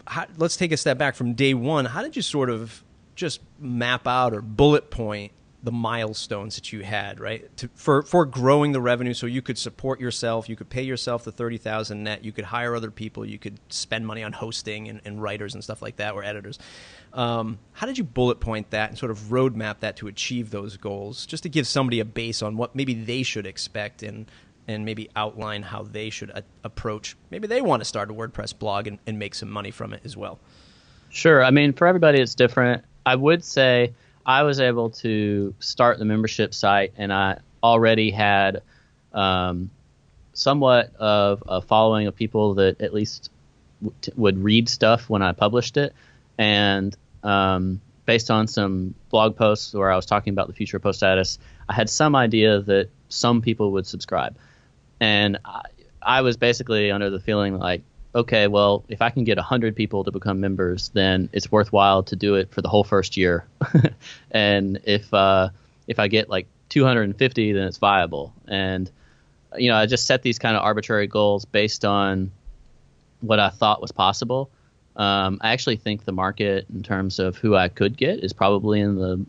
How, 0.06 0.26
let's 0.36 0.56
take 0.56 0.72
a 0.72 0.76
step 0.76 0.98
back 0.98 1.14
from 1.14 1.34
day 1.34 1.54
one. 1.54 1.84
How 1.84 2.02
did 2.02 2.16
you 2.16 2.22
sort 2.22 2.50
of 2.50 2.82
just 3.14 3.40
map 3.58 4.06
out 4.06 4.34
or 4.34 4.40
bullet 4.40 4.90
point 4.90 5.32
the 5.62 5.70
milestones 5.70 6.54
that 6.54 6.72
you 6.72 6.82
had, 6.82 7.20
right? 7.20 7.54
To, 7.58 7.68
for 7.74 8.02
for 8.02 8.24
growing 8.24 8.72
the 8.72 8.80
revenue, 8.80 9.12
so 9.12 9.26
you 9.26 9.42
could 9.42 9.58
support 9.58 10.00
yourself, 10.00 10.48
you 10.48 10.56
could 10.56 10.70
pay 10.70 10.82
yourself 10.82 11.24
the 11.24 11.32
thirty 11.32 11.58
thousand 11.58 12.02
net, 12.02 12.24
you 12.24 12.32
could 12.32 12.46
hire 12.46 12.74
other 12.74 12.90
people, 12.90 13.26
you 13.26 13.38
could 13.38 13.60
spend 13.68 14.06
money 14.06 14.22
on 14.22 14.32
hosting 14.32 14.88
and, 14.88 15.02
and 15.04 15.22
writers 15.22 15.54
and 15.54 15.62
stuff 15.62 15.82
like 15.82 15.96
that, 15.96 16.14
or 16.14 16.24
editors. 16.24 16.58
Um, 17.12 17.58
how 17.72 17.86
did 17.86 17.98
you 17.98 18.04
bullet 18.04 18.40
point 18.40 18.70
that 18.70 18.88
and 18.88 18.98
sort 18.98 19.10
of 19.10 19.18
roadmap 19.24 19.80
that 19.80 19.96
to 19.96 20.08
achieve 20.08 20.50
those 20.50 20.78
goals, 20.78 21.26
just 21.26 21.42
to 21.42 21.50
give 21.50 21.66
somebody 21.66 22.00
a 22.00 22.06
base 22.06 22.40
on 22.40 22.56
what 22.56 22.74
maybe 22.74 22.94
they 22.94 23.22
should 23.22 23.46
expect 23.46 24.02
and 24.02 24.30
and 24.70 24.84
maybe 24.84 25.10
outline 25.16 25.62
how 25.62 25.82
they 25.82 26.10
should 26.10 26.30
a- 26.30 26.44
approach. 26.64 27.16
Maybe 27.30 27.46
they 27.46 27.60
want 27.60 27.80
to 27.80 27.84
start 27.84 28.10
a 28.10 28.14
WordPress 28.14 28.58
blog 28.58 28.86
and, 28.86 28.98
and 29.06 29.18
make 29.18 29.34
some 29.34 29.50
money 29.50 29.70
from 29.70 29.92
it 29.92 30.02
as 30.04 30.16
well. 30.16 30.38
Sure. 31.10 31.44
I 31.44 31.50
mean, 31.50 31.72
for 31.72 31.86
everybody, 31.86 32.20
it's 32.20 32.34
different. 32.34 32.84
I 33.04 33.16
would 33.16 33.44
say 33.44 33.94
I 34.24 34.44
was 34.44 34.60
able 34.60 34.90
to 34.90 35.54
start 35.58 35.98
the 35.98 36.04
membership 36.04 36.54
site, 36.54 36.92
and 36.96 37.12
I 37.12 37.38
already 37.62 38.10
had 38.10 38.62
um, 39.12 39.70
somewhat 40.32 40.94
of 40.96 41.42
a 41.48 41.60
following 41.60 42.06
of 42.06 42.14
people 42.14 42.54
that 42.54 42.80
at 42.80 42.94
least 42.94 43.30
w- 43.82 43.94
would 44.16 44.38
read 44.38 44.68
stuff 44.68 45.10
when 45.10 45.22
I 45.22 45.32
published 45.32 45.76
it. 45.76 45.92
And 46.38 46.96
um, 47.24 47.80
based 48.06 48.30
on 48.30 48.46
some 48.46 48.94
blog 49.10 49.36
posts 49.36 49.74
where 49.74 49.90
I 49.90 49.96
was 49.96 50.06
talking 50.06 50.32
about 50.32 50.46
the 50.46 50.52
future 50.52 50.76
of 50.76 50.82
post 50.82 51.00
status, 51.00 51.38
I 51.68 51.74
had 51.74 51.90
some 51.90 52.14
idea 52.14 52.60
that 52.60 52.88
some 53.08 53.42
people 53.42 53.72
would 53.72 53.86
subscribe, 53.86 54.36
and 55.00 55.38
I, 55.44 55.62
I 56.02 56.20
was 56.22 56.36
basically 56.36 56.90
under 56.90 57.10
the 57.10 57.20
feeling 57.20 57.58
like, 57.58 57.82
okay, 58.14 58.46
well, 58.46 58.84
if 58.88 59.02
I 59.02 59.10
can 59.10 59.24
get 59.24 59.38
hundred 59.38 59.76
people 59.76 60.04
to 60.04 60.10
become 60.10 60.40
members, 60.40 60.90
then 60.90 61.28
it's 61.32 61.50
worthwhile 61.50 62.02
to 62.04 62.16
do 62.16 62.34
it 62.34 62.52
for 62.52 62.62
the 62.62 62.68
whole 62.68 62.84
first 62.84 63.16
year, 63.16 63.46
and 64.30 64.80
if 64.84 65.12
uh, 65.12 65.48
if 65.86 65.98
I 65.98 66.08
get 66.08 66.28
like 66.28 66.46
250, 66.68 67.52
then 67.52 67.64
it's 67.64 67.78
viable, 67.78 68.32
and 68.46 68.90
you 69.56 69.70
know, 69.70 69.76
I 69.76 69.86
just 69.86 70.06
set 70.06 70.22
these 70.22 70.38
kind 70.38 70.56
of 70.56 70.62
arbitrary 70.62 71.06
goals 71.06 71.44
based 71.44 71.84
on 71.84 72.30
what 73.20 73.40
I 73.40 73.50
thought 73.50 73.80
was 73.80 73.92
possible. 73.92 74.50
Um, 74.96 75.38
I 75.40 75.52
actually 75.52 75.76
think 75.76 76.04
the 76.04 76.12
market, 76.12 76.66
in 76.72 76.82
terms 76.82 77.18
of 77.18 77.36
who 77.36 77.56
I 77.56 77.68
could 77.68 77.96
get, 77.96 78.22
is 78.22 78.32
probably 78.32 78.80
in 78.80 78.96
the 78.96 79.24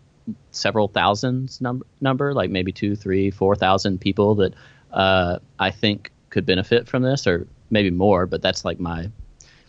several 0.51 0.87
thousands 0.87 1.61
number, 1.61 1.85
number 1.99 2.33
like 2.33 2.49
maybe 2.49 2.71
two, 2.71 2.95
three, 2.95 3.31
four 3.31 3.55
thousand 3.55 3.99
people 3.99 4.35
that 4.35 4.53
uh, 4.91 5.39
I 5.60 5.71
think 5.71 6.12
could 6.29 6.45
benefit 6.45 6.88
from 6.88 7.03
this, 7.03 7.27
or 7.27 7.48
maybe 7.69 7.89
more. 7.89 8.25
But 8.25 8.41
that's 8.41 8.65
like 8.65 8.79
my 8.79 9.12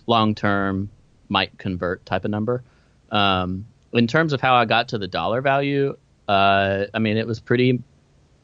long-term 0.06 0.90
might 1.28 1.56
convert 1.58 2.04
type 2.06 2.24
of 2.24 2.30
number. 2.30 2.62
Um, 3.10 3.66
in 3.92 4.06
terms 4.06 4.32
of 4.32 4.40
how 4.40 4.54
I 4.54 4.64
got 4.64 4.88
to 4.88 4.98
the 4.98 5.08
dollar 5.08 5.40
value, 5.40 5.96
uh, 6.28 6.84
I 6.94 6.98
mean, 6.98 7.16
it 7.16 7.26
was 7.26 7.40
pretty 7.40 7.82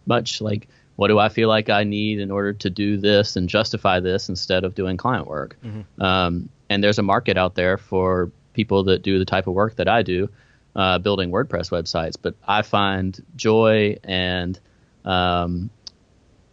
much 0.07 0.41
like 0.41 0.69
what 0.97 1.09
do 1.09 1.19
I 1.21 1.29
feel 1.29 1.49
like 1.49 1.71
I 1.71 1.85
need 1.85 2.19
in 2.19 2.33
order 2.33 2.53
to 2.55 2.71
do 2.71 2.97
this 2.97 3.37
and 3.37 3.49
justify 3.49 4.01
this 4.01 4.29
instead 4.29 4.65
of 4.65 4.75
doing 4.75 4.97
client 4.97 5.29
work? 5.29 5.57
Mm-hmm. 5.65 6.03
Um, 6.03 6.49
and 6.69 6.83
there's 6.83 6.99
a 6.99 7.05
market 7.05 7.39
out 7.39 7.55
there 7.55 7.77
for 7.77 8.33
people 8.53 8.83
that 8.85 9.03
do 9.03 9.21
the 9.21 9.25
type 9.25 9.47
of 9.47 9.55
work 9.55 9.77
that 9.77 9.87
I 9.87 10.03
do, 10.03 10.29
uh, 10.75 10.99
building 10.99 11.31
WordPress 11.31 11.71
websites. 11.71 12.17
But 12.21 12.35
I 12.49 12.63
find 12.63 13.17
joy 13.37 13.99
and 14.03 14.59
um, 15.05 15.71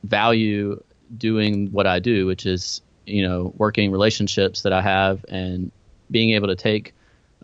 value 0.07 0.81
doing 1.15 1.71
what 1.71 1.87
I 1.87 1.99
do, 1.99 2.25
which 2.25 2.45
is 2.45 2.81
you 3.05 3.27
know 3.27 3.53
working 3.57 3.91
relationships 3.91 4.63
that 4.63 4.73
I 4.73 4.81
have 4.81 5.25
and 5.29 5.71
being 6.09 6.31
able 6.31 6.47
to 6.47 6.55
take 6.55 6.93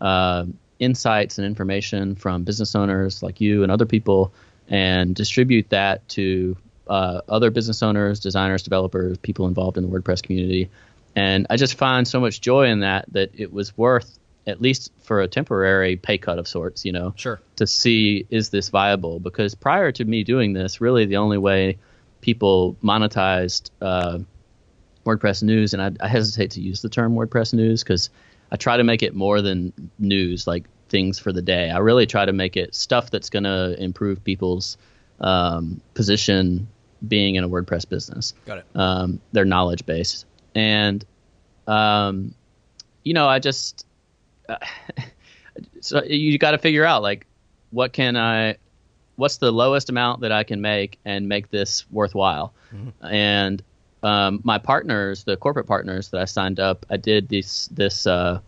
uh, 0.00 0.46
insights 0.78 1.38
and 1.38 1.46
information 1.46 2.14
from 2.14 2.44
business 2.44 2.74
owners 2.74 3.22
like 3.22 3.40
you 3.40 3.62
and 3.62 3.70
other 3.70 3.86
people 3.86 4.32
and 4.68 5.14
distribute 5.14 5.68
that 5.70 6.08
to 6.08 6.56
uh, 6.88 7.20
other 7.28 7.50
business 7.50 7.82
owners, 7.82 8.20
designers, 8.20 8.62
developers, 8.62 9.18
people 9.18 9.46
involved 9.46 9.76
in 9.76 9.88
the 9.88 9.88
WordPress 9.88 10.22
community. 10.22 10.70
And 11.14 11.46
I 11.50 11.56
just 11.56 11.74
find 11.74 12.06
so 12.06 12.20
much 12.20 12.40
joy 12.40 12.68
in 12.68 12.80
that 12.80 13.06
that 13.12 13.30
it 13.34 13.52
was 13.52 13.76
worth 13.76 14.18
at 14.46 14.60
least 14.60 14.90
for 15.02 15.20
a 15.20 15.28
temporary 15.28 15.96
pay 15.96 16.18
cut 16.18 16.38
of 16.38 16.48
sorts, 16.48 16.84
you 16.84 16.92
know, 16.92 17.12
sure, 17.16 17.40
to 17.56 17.66
see 17.66 18.26
is 18.30 18.50
this 18.50 18.70
viable? 18.70 19.20
Because 19.20 19.54
prior 19.54 19.92
to 19.92 20.04
me 20.04 20.24
doing 20.24 20.52
this, 20.52 20.80
really 20.80 21.06
the 21.06 21.18
only 21.18 21.38
way 21.38 21.78
people 22.22 22.76
monetized 22.82 23.70
uh, 23.82 24.20
WordPress 25.04 25.42
news, 25.42 25.74
and 25.74 25.82
I, 25.82 25.90
I, 26.00 26.08
hesitate 26.08 26.52
to 26.52 26.62
use 26.62 26.80
the 26.80 26.88
term 26.88 27.14
WordPress 27.14 27.52
news 27.52 27.82
because 27.82 28.08
I 28.50 28.56
try 28.56 28.78
to 28.78 28.84
make 28.84 29.02
it 29.02 29.14
more 29.14 29.42
than 29.42 29.72
news, 29.98 30.46
like 30.46 30.64
things 30.88 31.18
for 31.18 31.32
the 31.32 31.42
day. 31.42 31.70
I 31.70 31.78
really 31.78 32.06
try 32.06 32.24
to 32.24 32.32
make 32.32 32.56
it 32.56 32.74
stuff 32.74 33.10
that's 33.10 33.28
going 33.28 33.42
to 33.42 33.76
improve 33.78 34.24
people's 34.24 34.78
um, 35.20 35.82
position 35.92 36.68
being 37.06 37.34
in 37.34 37.44
a 37.44 37.48
WordPress 37.48 37.88
business. 37.88 38.32
Got 38.46 38.58
it. 38.58 38.66
Um, 38.74 39.20
they're 39.32 39.44
knowledge 39.44 39.84
based, 39.84 40.24
and 40.54 41.04
um, 41.66 42.34
you 43.02 43.12
know, 43.12 43.28
I 43.28 43.40
just 43.40 43.84
uh, 44.48 44.56
so 45.80 46.02
you 46.04 46.38
got 46.38 46.52
to 46.52 46.58
figure 46.58 46.84
out 46.84 47.02
like 47.02 47.26
what 47.70 47.92
can 47.92 48.16
I, 48.16 48.56
what's 49.22 49.36
the 49.36 49.52
lowest 49.52 49.88
amount 49.88 50.22
that 50.22 50.32
I 50.32 50.42
can 50.42 50.60
make 50.60 50.98
and 51.04 51.28
make 51.28 51.48
this 51.48 51.86
worthwhile, 51.92 52.52
mm-hmm. 52.74 53.06
and 53.06 53.62
um, 54.02 54.40
my 54.42 54.58
partners, 54.58 55.22
the 55.22 55.36
corporate 55.36 55.68
partners 55.68 56.08
that 56.08 56.20
I 56.20 56.24
signed 56.24 56.58
up, 56.58 56.84
I 56.90 56.96
did 56.96 57.28
this 57.28 57.68
this 57.68 58.04
uh, 58.04 58.40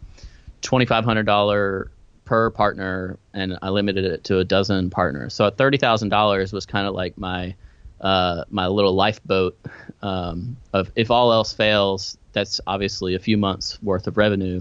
twenty 0.62 0.84
five 0.84 1.04
hundred 1.04 1.26
dollar 1.26 1.92
per 2.24 2.50
partner, 2.50 3.20
and 3.32 3.56
I 3.62 3.68
limited 3.68 4.04
it 4.04 4.24
to 4.24 4.40
a 4.40 4.44
dozen 4.44 4.90
partners. 4.90 5.32
So 5.32 5.48
thirty 5.48 5.78
thousand 5.78 6.08
dollars 6.08 6.52
was 6.52 6.66
kind 6.66 6.88
of 6.88 6.94
like 6.94 7.16
my 7.16 7.54
uh, 8.00 8.42
my 8.50 8.66
little 8.66 8.94
lifeboat 8.94 9.56
um, 10.02 10.56
of 10.72 10.90
if 10.96 11.08
all 11.12 11.32
else 11.32 11.52
fails, 11.52 12.18
that's 12.32 12.60
obviously 12.66 13.14
a 13.14 13.20
few 13.20 13.38
months 13.38 13.80
worth 13.80 14.08
of 14.08 14.16
revenue 14.16 14.60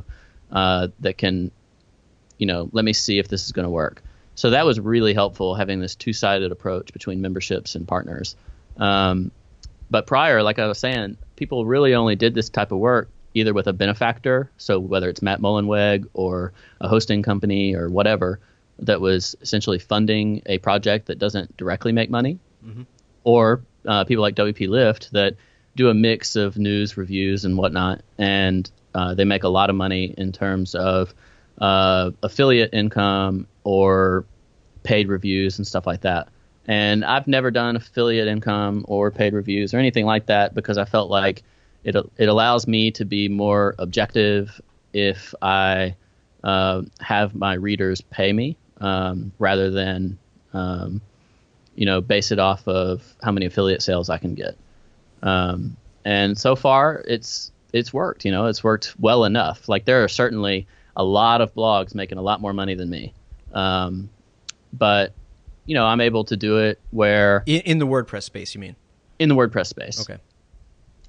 uh, 0.51 0.89
that 0.99 1.17
can, 1.17 1.49
you 2.37 2.45
know, 2.45 2.69
let 2.71 2.85
me 2.85 2.93
see 2.93 3.17
if 3.17 3.29
this 3.29 3.45
is 3.45 3.51
going 3.51 3.65
to 3.65 3.71
work. 3.71 4.03
So 4.35 4.49
that 4.51 4.65
was 4.65 4.79
really 4.79 5.13
helpful 5.13 5.55
having 5.55 5.79
this 5.79 5.95
two-sided 5.95 6.51
approach 6.51 6.91
between 6.93 7.21
memberships 7.21 7.75
and 7.75 7.87
partners. 7.87 8.35
Um, 8.77 9.31
but 9.89 10.07
prior, 10.07 10.41
like 10.41 10.59
I 10.59 10.67
was 10.67 10.79
saying, 10.79 11.17
people 11.35 11.65
really 11.65 11.93
only 11.93 12.15
did 12.15 12.33
this 12.33 12.49
type 12.49 12.71
of 12.71 12.79
work 12.79 13.09
either 13.35 13.53
with 13.53 13.67
a 13.67 13.73
benefactor, 13.73 14.49
so 14.57 14.79
whether 14.79 15.09
it's 15.09 15.21
Matt 15.21 15.39
Mullenweg 15.39 16.07
or 16.13 16.53
a 16.79 16.87
hosting 16.87 17.23
company 17.23 17.75
or 17.75 17.89
whatever 17.89 18.39
that 18.79 19.01
was 19.01 19.35
essentially 19.41 19.79
funding 19.79 20.41
a 20.45 20.57
project 20.59 21.07
that 21.07 21.19
doesn't 21.19 21.55
directly 21.57 21.91
make 21.91 22.09
money, 22.09 22.39
mm-hmm. 22.65 22.83
or 23.23 23.61
uh, 23.87 24.03
people 24.03 24.21
like 24.21 24.35
WP 24.35 24.67
Lift 24.67 25.11
that 25.13 25.35
do 25.75 25.89
a 25.89 25.93
mix 25.93 26.35
of 26.35 26.57
news, 26.57 26.97
reviews, 26.97 27.45
and 27.45 27.57
whatnot, 27.57 28.01
and 28.17 28.69
uh, 28.93 29.13
they 29.15 29.25
make 29.25 29.43
a 29.43 29.49
lot 29.49 29.69
of 29.69 29.75
money 29.75 30.13
in 30.17 30.31
terms 30.31 30.75
of 30.75 31.13
uh, 31.59 32.11
affiliate 32.21 32.73
income 32.73 33.47
or 33.63 34.25
paid 34.83 35.07
reviews 35.07 35.57
and 35.57 35.65
stuff 35.65 35.87
like 35.87 36.01
that. 36.01 36.27
And 36.67 37.03
I've 37.03 37.27
never 37.27 37.51
done 37.51 37.75
affiliate 37.75 38.27
income 38.27 38.85
or 38.87 39.11
paid 39.11 39.33
reviews 39.33 39.73
or 39.73 39.77
anything 39.77 40.05
like 40.05 40.27
that 40.27 40.53
because 40.53 40.77
I 40.77 40.85
felt 40.85 41.09
like 41.09 41.43
it 41.83 41.95
it 42.17 42.29
allows 42.29 42.67
me 42.67 42.91
to 42.91 43.05
be 43.05 43.27
more 43.27 43.75
objective 43.77 44.61
if 44.93 45.33
I 45.41 45.95
uh, 46.43 46.83
have 47.01 47.35
my 47.35 47.53
readers 47.53 48.01
pay 48.01 48.31
me 48.31 48.55
um, 48.79 49.31
rather 49.39 49.71
than 49.71 50.17
um, 50.53 51.01
you 51.75 51.85
know 51.85 51.99
base 51.99 52.31
it 52.31 52.39
off 52.39 52.67
of 52.67 53.03
how 53.21 53.31
many 53.31 53.45
affiliate 53.45 53.81
sales 53.81 54.09
I 54.09 54.17
can 54.17 54.35
get. 54.35 54.55
Um, 55.21 55.75
and 56.05 56.37
so 56.37 56.55
far, 56.55 57.03
it's 57.07 57.51
it's 57.73 57.93
worked. 57.93 58.25
You 58.25 58.31
know, 58.31 58.45
it's 58.45 58.63
worked 58.63 58.93
well 58.99 59.25
enough. 59.25 59.67
Like 59.67 59.85
there 59.85 60.03
are 60.03 60.09
certainly 60.09 60.67
a 60.95 61.03
lot 61.03 61.41
of 61.41 61.53
blogs 61.53 61.95
making 61.95 62.17
a 62.17 62.21
lot 62.21 62.39
more 62.39 62.53
money 62.53 62.75
than 62.75 62.89
me, 62.89 63.13
um, 63.53 64.09
but 64.71 65.13
you 65.65 65.75
know, 65.75 65.85
I'm 65.85 66.01
able 66.01 66.25
to 66.25 66.35
do 66.35 66.57
it 66.57 66.79
where 66.91 67.43
in, 67.45 67.61
in 67.61 67.79
the 67.79 67.87
WordPress 67.87 68.23
space. 68.23 68.53
You 68.53 68.61
mean? 68.61 68.75
In 69.19 69.29
the 69.29 69.35
WordPress 69.35 69.67
space. 69.67 70.01
Okay. 70.01 70.19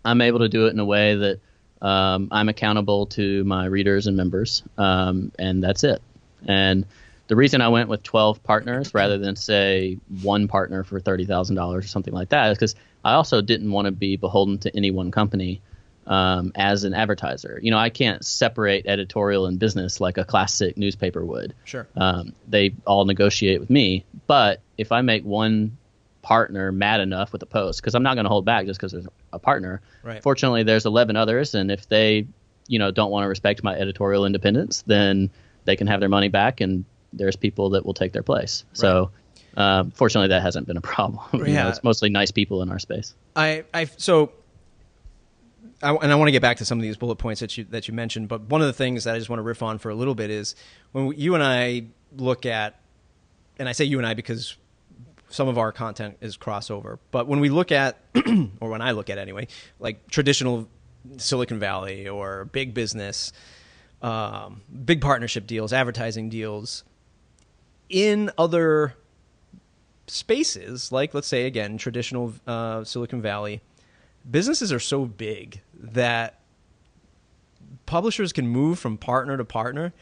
I'm 0.05 0.21
able 0.21 0.41
to 0.41 0.49
do 0.49 0.67
it 0.67 0.71
in 0.71 0.79
a 0.79 0.85
way 0.85 1.15
that 1.17 1.41
um, 1.81 2.29
I'm 2.31 2.49
accountable 2.49 3.07
to 3.07 3.43
my 3.45 3.67
readers 3.67 4.07
and 4.07 4.17
members, 4.17 4.63
um, 4.79 5.33
and 5.39 5.63
that's 5.63 5.83
it. 5.83 6.03
And 6.47 6.87
the 7.27 7.37
reason 7.37 7.61
I 7.61 7.69
went 7.69 7.89
with 7.89 8.03
12 8.03 8.43
partners 8.43 8.93
rather 8.93 9.19
than 9.19 9.35
say 9.35 9.99
one 10.23 10.47
partner 10.47 10.85
for 10.85 11.01
$30,000 11.01 11.75
or 11.75 11.83
something 11.83 12.13
like 12.13 12.29
that 12.31 12.51
is 12.51 12.59
because 12.59 12.75
I 13.05 13.15
also 13.15 13.41
didn't 13.41 13.71
want 13.71 13.87
to 13.87 13.93
be 13.93 14.17
beholden 14.17 14.59
to 14.59 14.77
any 14.77 14.91
one 14.91 15.11
company 15.11 15.63
um, 16.07 16.53
as 16.55 16.85
an 16.85 16.95
advertiser. 16.95 17.59
You 17.63 17.71
know, 17.71 17.79
I 17.79 17.91
can't 17.91 18.25
separate 18.25 18.87
editorial 18.87 19.47
and 19.47 19.59
business 19.59 20.01
like 20.01 20.19
a 20.19 20.25
classic 20.25 20.77
newspaper 20.77 21.25
would. 21.25 21.55
Sure. 21.65 21.87
Um, 21.97 22.35
they 22.49 22.75
all 22.87 23.05
negotiate 23.05 23.61
with 23.61 23.71
me, 23.71 24.05
but 24.27 24.61
if 24.77 24.93
I 24.93 25.01
make 25.01 25.25
one 25.25 25.77
partner 26.25 26.73
mad 26.73 27.01
enough 27.01 27.33
with 27.33 27.43
a 27.43 27.47
post 27.47 27.81
because 27.81 27.95
I'm 27.95 28.03
not 28.03 28.15
going 28.15 28.25
to 28.25 28.31
hold 28.31 28.47
back 28.47 28.65
just 28.67 28.81
because 28.81 28.93
there's 28.93 29.07
a 29.33 29.39
partner. 29.39 29.83
Right. 30.03 30.23
Fortunately, 30.23 30.63
there's 30.63 30.87
11 30.87 31.17
others, 31.17 31.55
and 31.55 31.71
if 31.71 31.89
they, 31.89 32.27
you 32.67 32.79
know, 32.79 32.91
don't 32.91 33.11
want 33.11 33.25
to 33.25 33.29
respect 33.29 33.63
my 33.63 33.75
editorial 33.75 34.25
independence, 34.25 34.83
then 34.87 35.31
they 35.67 35.77
can 35.77 35.87
have 35.87 36.01
their 36.01 36.09
money 36.09 36.29
back, 36.29 36.61
and 36.61 36.85
there's 37.13 37.37
people 37.37 37.71
that 37.71 37.85
will 37.87 37.95
take 37.95 38.13
their 38.13 38.25
place. 38.25 38.65
Right. 38.71 38.79
So. 38.79 39.11
Uh, 39.57 39.85
fortunately, 39.95 40.31
that 40.31 40.43
hasn't 40.43 40.67
been 40.67 40.77
a 40.77 40.81
problem. 40.81 41.21
yeah. 41.47 41.63
Know, 41.63 41.69
it's 41.69 41.85
mostly 41.85 42.11
nice 42.11 42.33
people 42.33 42.61
in 42.63 42.73
our 42.73 42.81
space. 42.81 43.15
I, 43.37 43.63
I 43.73 43.85
so 43.85 44.33
I, 45.83 45.95
and 45.95 46.13
I 46.13 46.15
want 46.15 46.29
to 46.29 46.33
get 46.33 46.43
back 46.43 46.59
to 46.59 46.65
some 46.65 46.79
of 46.79 46.83
these 46.83 46.97
bullet 46.97 47.17
points 47.17 47.41
that 47.41 47.57
you 47.57 47.65
that 47.71 47.89
you 47.89 47.95
mentioned, 47.95 48.29
but 48.29 48.43
one 48.43 48.61
of 48.61 48.67
the 48.67 48.73
things 48.73 49.05
that 49.05 49.15
I 49.15 49.19
just 49.19 49.29
want 49.29 49.39
to 49.39 49.43
riff 49.43 49.63
on 49.63 49.79
for 49.79 49.91
a 49.91 49.95
little 49.95 50.15
bit 50.15 50.31
is 50.31 50.55
when 50.93 51.13
you 51.17 51.35
and 51.35 51.43
I 51.43 51.87
look 52.17 52.47
at, 52.47 52.81
and 53.59 53.69
I 53.69 53.73
say 53.73 53.85
you 53.85 53.99
and 53.99 54.07
I 54.07 54.15
because 54.15 54.57
some 55.29 55.49
of 55.49 55.59
our 55.59 55.73
content 55.73 56.17
is 56.21 56.37
crossover. 56.37 56.99
But 57.11 57.27
when 57.27 57.41
we 57.41 57.49
look 57.49 57.73
at, 57.73 57.99
or 58.61 58.71
when 58.71 58.81
I 58.81 58.93
look 58.93 59.11
at 59.11 59.19
anyway, 59.19 59.49
like 59.81 60.09
traditional 60.09 60.69
Silicon 61.17 61.59
Valley 61.59 62.09
or 62.09 62.45
big 62.47 62.73
business, 62.73 63.33
um, 64.01 64.63
big 64.85 65.01
partnership 65.01 65.47
deals, 65.47 65.73
advertising 65.73 66.29
deals, 66.29 66.85
in 67.89 68.31
other 68.39 68.95
spaces, 70.07 70.93
like 70.93 71.15
let's 71.15 71.27
say 71.27 71.47
again, 71.47 71.79
traditional 71.79 72.33
uh, 72.47 72.85
Silicon 72.85 73.21
Valley, 73.21 73.61
businesses 74.29 74.73
are 74.73 74.81
so 74.81 75.05
big 75.05 75.61
that 75.75 76.41
publishers 77.87 78.33
can 78.33 78.47
move 78.47 78.79
from 78.79 78.97
partner 78.97 79.37
to 79.37 79.45
partner 79.45 79.93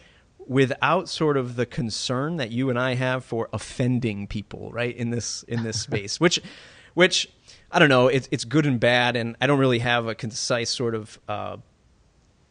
without 0.46 1.08
sort 1.08 1.36
of 1.36 1.56
the 1.56 1.66
concern 1.66 2.36
that 2.36 2.50
you 2.50 2.70
and 2.70 2.78
I 2.78 2.94
have 2.94 3.24
for 3.24 3.48
offending 3.52 4.26
people, 4.26 4.70
right? 4.72 4.94
In 4.94 5.10
this 5.10 5.42
in 5.44 5.62
this 5.62 5.80
space, 5.88 6.20
which 6.20 6.40
which 6.94 7.28
I 7.70 7.78
don't 7.78 7.88
know, 7.88 8.08
it's 8.08 8.28
it's 8.30 8.44
good 8.44 8.66
and 8.66 8.78
bad, 8.78 9.16
and 9.16 9.36
I 9.40 9.46
don't 9.46 9.58
really 9.58 9.80
have 9.80 10.06
a 10.06 10.14
concise 10.14 10.70
sort 10.70 10.94
of 10.94 11.18
uh, 11.28 11.56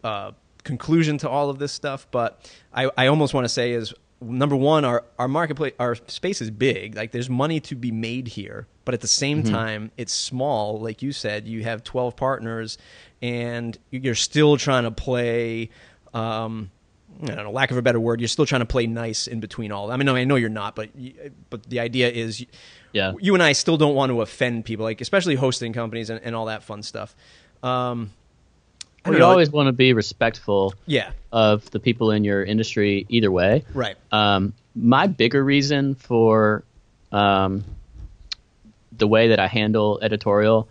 uh, 0.04 0.32
conclusion 0.64 1.18
to 1.20 1.30
all 1.30 1.50
of 1.50 1.60
this 1.60 1.72
stuff. 1.72 2.08
But 2.12 2.50
I, 2.74 2.90
I 2.98 3.08
almost 3.08 3.34
want 3.34 3.46
to 3.46 3.50
say 3.50 3.74
is 3.74 3.94
number 4.22 4.56
one, 4.56 4.86
our 4.86 5.04
our 5.18 5.28
marketplace, 5.28 5.74
our 5.80 5.96
space 6.08 6.42
is 6.42 6.52
big. 6.52 6.96
Like 6.96 7.12
there's 7.12 7.30
money 7.30 7.60
to 7.62 7.76
be 7.76 7.92
made 7.92 8.28
here, 8.28 8.68
but 8.86 8.94
at 8.94 9.02
the 9.02 9.08
same 9.08 9.44
mm-hmm. 9.44 9.54
time, 9.54 9.92
it's 9.98 10.14
small. 10.14 10.80
Like 10.80 11.02
you 11.02 11.12
said, 11.12 11.48
you 11.48 11.64
have 11.64 11.84
12 11.84 12.16
partners, 12.16 12.78
and 13.22 13.78
you're 13.90 14.16
still 14.16 14.58
trying 14.58 14.84
to 14.84 14.92
play. 14.92 15.70
Um, 16.14 16.72
I 17.24 17.26
don't 17.26 17.44
know, 17.44 17.52
lack 17.52 17.72
of 17.72 17.78
a 17.78 17.82
better 17.82 18.00
word, 18.00 18.20
you're 18.20 18.28
still 18.28 18.46
trying 18.46 18.62
to 18.62 18.66
play 18.66 18.88
nice 18.88 19.28
in 19.28 19.42
between 19.42 19.72
all. 19.72 19.92
I 19.92 19.98
mean, 19.98 20.06
no, 20.06 20.16
I 20.16 20.24
know 20.24 20.36
you're 20.36 20.50
not, 20.50 20.76
but 20.76 20.90
but 21.50 21.64
the 21.64 21.80
idea 21.80 22.10
is, 22.10 22.46
yeah, 22.94 23.14
you 23.20 23.34
and 23.34 23.44
I 23.44 23.52
still 23.52 23.78
don't 23.78 23.96
want 23.96 24.12
to 24.12 24.22
offend 24.22 24.66
people, 24.66 24.86
like 24.86 25.02
especially 25.02 25.36
hosting 25.36 25.74
companies 25.74 26.10
and, 26.10 26.22
and 26.24 26.36
all 26.36 26.46
that 26.46 26.64
fun 26.64 26.84
stuff. 26.84 27.16
Um, 27.64 28.12
well, 29.06 29.18
you 29.18 29.24
always 29.24 29.50
want 29.50 29.68
to 29.68 29.74
be 29.74 29.94
respectful, 29.94 30.74
yeah. 30.86 31.12
of 31.32 31.70
the 31.72 31.80
people 31.80 32.12
in 32.12 32.24
your 32.24 32.44
industry 32.44 33.06
either 33.10 33.32
way. 33.32 33.64
Right. 33.74 33.96
Um, 34.12 34.54
my 34.76 35.08
bigger 35.08 35.44
reason 35.44 35.96
for 35.96 36.64
um, 37.12 37.64
the 38.98 39.08
way 39.08 39.30
that 39.30 39.40
I 39.40 39.48
handle 39.48 40.00
editorial 40.02 40.68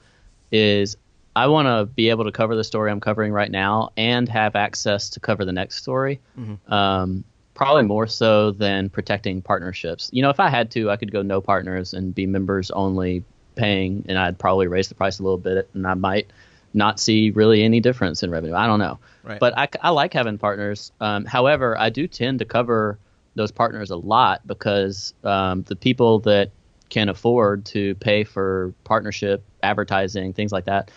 is 0.53 0.97
I 1.35 1.47
want 1.47 1.67
to 1.67 1.87
be 1.87 2.11
able 2.11 2.25
to 2.25 2.33
cover 2.33 2.57
the 2.57 2.65
story 2.65 2.91
I'm 2.91 3.01
covering 3.01 3.33
right 3.33 3.51
now 3.51 3.91
and 3.97 4.29
have 4.29 4.57
access 4.57 5.11
to 5.11 5.21
cover 5.21 5.45
the 5.45 5.53
next 5.53 5.77
story. 5.77 6.21
Mm-hmm. 6.39 6.73
Um, 6.73 7.25
probably 7.55 7.83
more 7.83 8.07
so 8.07 8.53
than 8.53 8.89
protecting 8.89 9.43
partnerships. 9.43 10.09
You 10.13 10.23
know, 10.23 10.31
if 10.31 10.41
I 10.41 10.49
had 10.49 10.71
to, 10.73 10.91
I 10.91 10.97
could 10.97 11.13
go 11.13 11.23
no 11.23 11.41
partners 11.41 11.93
and 11.93 12.15
be 12.15 12.27
members 12.27 12.71
only 12.71 13.23
paying, 13.55 14.05
and 14.09 14.19
I'd 14.19 14.39
probably 14.39 14.67
raise 14.67 14.89
the 14.89 14.95
price 14.95 15.19
a 15.19 15.23
little 15.23 15.39
bit, 15.39 15.69
and 15.75 15.87
I 15.87 15.95
might 15.95 16.31
not 16.73 17.01
see 17.01 17.31
really 17.31 17.63
any 17.63 17.81
difference 17.81 18.23
in 18.23 18.31
revenue. 18.31 18.55
I 18.55 18.67
don't 18.67 18.79
know, 18.79 18.99
right. 19.23 19.41
but 19.41 19.57
I, 19.59 19.69
I 19.81 19.91
like 19.91 20.13
having 20.13 20.39
partners. 20.39 20.93
Um, 21.01 21.25
however, 21.25 21.79
I 21.79 21.91
do 21.91 22.07
tend 22.07 22.39
to 22.41 22.45
cover 22.45 22.99
those 23.35 23.51
partners 23.51 23.91
a 23.91 23.97
lot 23.97 24.47
because 24.47 25.15
um, 25.25 25.63
the 25.63 25.77
people 25.77 26.21
that 26.21 26.51
can 26.89 27.09
afford 27.09 27.65
to 27.65 27.95
pay 27.97 28.25
for 28.25 28.75
partnership 28.85 29.45
advertising 29.63 30.33
things 30.33 30.53
like 30.53 30.65
that 30.65 30.91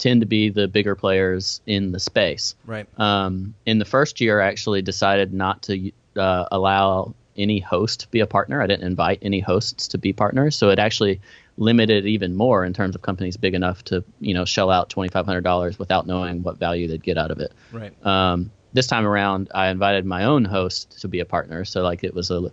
tend 0.00 0.20
to 0.20 0.26
be 0.26 0.48
the 0.48 0.66
bigger 0.66 0.94
players 0.94 1.60
in 1.66 1.92
the 1.92 2.00
space. 2.00 2.56
Right. 2.66 2.86
Um, 2.98 3.54
in 3.66 3.78
the 3.78 3.84
first 3.84 4.20
year, 4.20 4.40
I 4.40 4.48
actually 4.48 4.82
decided 4.82 5.32
not 5.32 5.62
to 5.62 5.92
uh, 6.16 6.46
allow 6.50 7.14
any 7.40 7.58
host 7.58 8.10
be 8.10 8.20
a 8.20 8.26
partner. 8.26 8.62
I 8.62 8.66
didn't 8.66 8.86
invite 8.86 9.18
any 9.22 9.40
hosts 9.40 9.88
to 9.88 9.98
be 9.98 10.12
partners, 10.12 10.56
so 10.56 10.70
it 10.70 10.78
actually 10.78 11.20
limited 11.56 12.06
even 12.06 12.34
more 12.34 12.64
in 12.64 12.72
terms 12.72 12.94
of 12.94 13.02
companies 13.02 13.36
big 13.36 13.54
enough 13.54 13.84
to 13.84 14.04
you 14.20 14.34
know 14.34 14.44
shell 14.44 14.70
out 14.70 14.90
twenty 14.90 15.08
five 15.08 15.26
hundred 15.26 15.42
dollars 15.42 15.78
without 15.78 16.06
knowing 16.06 16.42
what 16.42 16.58
value 16.58 16.88
they'd 16.88 17.02
get 17.02 17.18
out 17.18 17.30
of 17.30 17.38
it. 17.38 17.52
Right. 17.72 18.06
Um, 18.06 18.50
this 18.72 18.86
time 18.86 19.06
around, 19.06 19.50
I 19.54 19.68
invited 19.68 20.04
my 20.04 20.24
own 20.24 20.44
host 20.44 21.00
to 21.00 21.08
be 21.08 21.20
a 21.20 21.24
partner, 21.24 21.64
so 21.64 21.82
like 21.82 22.04
it 22.04 22.14
was 22.14 22.30
a, 22.30 22.50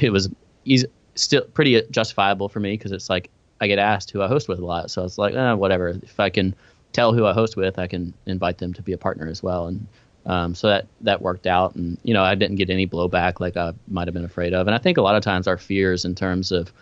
it 0.00 0.10
was 0.10 0.28
easy, 0.64 0.86
still 1.14 1.42
pretty 1.42 1.82
justifiable 1.90 2.48
for 2.48 2.60
me 2.60 2.72
because 2.72 2.92
it's 2.92 3.08
like 3.08 3.30
I 3.60 3.66
get 3.66 3.78
asked 3.78 4.10
who 4.10 4.22
I 4.22 4.28
host 4.28 4.48
with 4.48 4.58
a 4.58 4.64
lot, 4.64 4.90
so 4.90 5.04
it's 5.04 5.18
like 5.18 5.34
eh, 5.34 5.52
whatever. 5.52 5.88
If 5.88 6.20
I 6.20 6.30
can 6.30 6.54
tell 6.92 7.12
who 7.12 7.26
I 7.26 7.32
host 7.32 7.56
with, 7.56 7.78
I 7.78 7.86
can 7.86 8.12
invite 8.26 8.58
them 8.58 8.74
to 8.74 8.82
be 8.82 8.92
a 8.92 8.98
partner 8.98 9.28
as 9.28 9.42
well, 9.42 9.66
and 9.66 9.86
um, 10.26 10.54
so 10.54 10.68
that 10.68 10.86
that 11.02 11.22
worked 11.22 11.46
out. 11.46 11.74
And 11.74 11.98
you 12.02 12.14
know, 12.14 12.22
I 12.22 12.34
didn't 12.34 12.56
get 12.56 12.70
any 12.70 12.86
blowback 12.86 13.40
like 13.40 13.56
I 13.56 13.72
might 13.88 14.08
have 14.08 14.14
been 14.14 14.24
afraid 14.24 14.54
of. 14.54 14.66
And 14.66 14.74
I 14.74 14.78
think 14.78 14.98
a 14.98 15.02
lot 15.02 15.16
of 15.16 15.22
times 15.22 15.46
our 15.46 15.58
fears 15.58 16.04
in 16.04 16.14
terms 16.14 16.52
of 16.52 16.72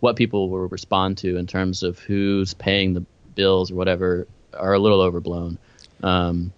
what 0.00 0.16
people 0.16 0.50
will 0.50 0.68
respond 0.68 1.18
to 1.18 1.36
in 1.36 1.46
terms 1.46 1.82
of 1.82 1.98
who's 1.98 2.54
paying 2.54 2.94
the 2.94 3.04
bills 3.34 3.70
or 3.70 3.74
whatever 3.74 4.26
are 4.52 4.74
a 4.74 4.78
little 4.78 5.00
overblown. 5.00 5.58
Um, 6.02 6.52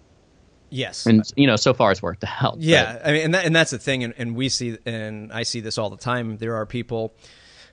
Yes, 0.69 1.05
and 1.05 1.23
you 1.37 1.47
know, 1.47 1.55
so 1.55 1.73
far 1.73 1.91
it's 1.93 2.01
worked 2.01 2.25
out. 2.41 2.57
Yeah, 2.59 2.93
but. 2.93 3.07
I 3.07 3.11
mean, 3.13 3.21
and, 3.23 3.33
that, 3.33 3.45
and 3.45 3.55
that's 3.55 3.71
the 3.71 3.79
thing, 3.79 4.03
and, 4.03 4.13
and 4.17 4.35
we 4.35 4.49
see, 4.49 4.77
and 4.85 5.31
I 5.31 5.43
see 5.43 5.61
this 5.61 5.77
all 5.77 5.89
the 5.89 5.97
time. 5.97 6.37
There 6.37 6.55
are 6.55 6.65
people 6.65 7.13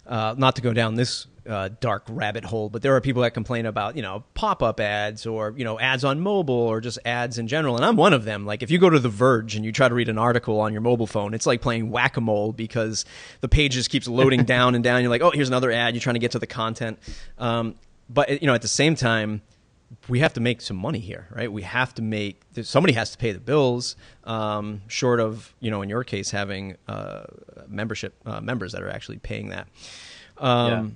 uh, 0.07 0.37
not 0.39 0.57
to 0.57 0.63
go 0.63 0.73
down 0.73 0.95
this 0.95 1.27
uh, 1.49 1.71
dark 1.81 2.05
rabbit 2.09 2.45
hole, 2.45 2.69
but 2.69 2.83
there 2.83 2.95
are 2.97 3.01
people 3.01 3.23
that 3.23 3.33
complain 3.33 3.67
about 3.67 3.97
you 3.97 4.03
know 4.03 4.25
pop 4.35 4.63
up 4.63 4.81
ads 4.81 5.27
or 5.27 5.55
you 5.57 5.65
know 5.65 5.79
ads 5.79 6.05
on 6.05 6.21
mobile 6.21 6.55
or 6.55 6.81
just 6.81 6.99
ads 7.05 7.39
in 7.39 7.49
general, 7.49 7.77
and 7.77 7.85
I'm 7.85 7.97
one 7.97 8.13
of 8.13 8.25
them. 8.25 8.47
Like 8.47 8.63
if 8.63 8.71
you 8.71 8.79
go 8.79 8.91
to 8.91 8.99
The 8.99 9.09
Verge 9.09 9.57
and 9.57 9.65
you 9.65 9.73
try 9.73 9.89
to 9.89 9.95
read 9.95 10.09
an 10.09 10.19
article 10.19 10.61
on 10.61 10.73
your 10.73 10.83
mobile 10.83 11.07
phone, 11.07 11.35
it's 11.35 11.47
like 11.47 11.61
playing 11.61 11.91
whack 11.91 12.17
a 12.17 12.21
mole 12.21 12.53
because 12.53 13.05
the 13.41 13.49
page 13.49 13.73
just 13.73 13.91
keeps 13.91 14.09
loading 14.09 14.45
down 14.45 14.75
and 14.75 14.83
down. 14.83 15.03
You're 15.03 15.11
like, 15.11 15.23
oh, 15.23 15.31
here's 15.31 15.49
another 15.49 15.71
ad. 15.71 15.95
You're 15.95 16.03
trying 16.03 16.15
to 16.15 16.21
get 16.21 16.33
to 16.33 16.39
the 16.39 16.47
content, 16.47 16.99
um, 17.39 17.75
but 18.09 18.41
you 18.43 18.47
know 18.47 18.55
at 18.55 18.63
the 18.63 18.69
same 18.69 18.95
time 18.95 19.43
we 20.09 20.21
have 20.21 20.33
to 20.35 20.41
make 20.41 20.61
some 20.61 20.77
money 20.77 20.99
here, 20.99 21.29
right? 21.31 21.51
We 21.51 21.63
have 21.63 21.95
to 21.95 22.03
make 22.03 22.41
somebody 22.63 22.95
has 22.95 23.11
to 23.13 23.19
pay 23.19 23.33
the 23.33 23.41
bills. 23.41 23.97
Um, 24.25 24.83
short 24.89 25.21
of 25.21 25.55
you 25.61 25.71
know, 25.71 25.83
in 25.83 25.89
your 25.89 26.05
case, 26.05 26.31
having 26.31 26.77
uh, 26.89 27.25
membership 27.69 28.15
uh, 28.27 28.41
members 28.41 28.73
that 28.73 28.83
are 28.83 28.91
actually 28.91 29.19
paying 29.19 29.51
that. 29.51 29.69
Um, 30.39 30.71
yeah. 30.71 30.87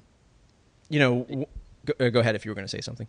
You 0.89 0.99
know, 1.01 1.47
go, 1.85 1.93
uh, 2.01 2.09
go, 2.11 2.21
ahead 2.21 2.35
if 2.35 2.45
you 2.45 2.51
were 2.51 2.55
going 2.55 2.67
to 2.67 2.71
say 2.71 2.81
something. 2.81 3.07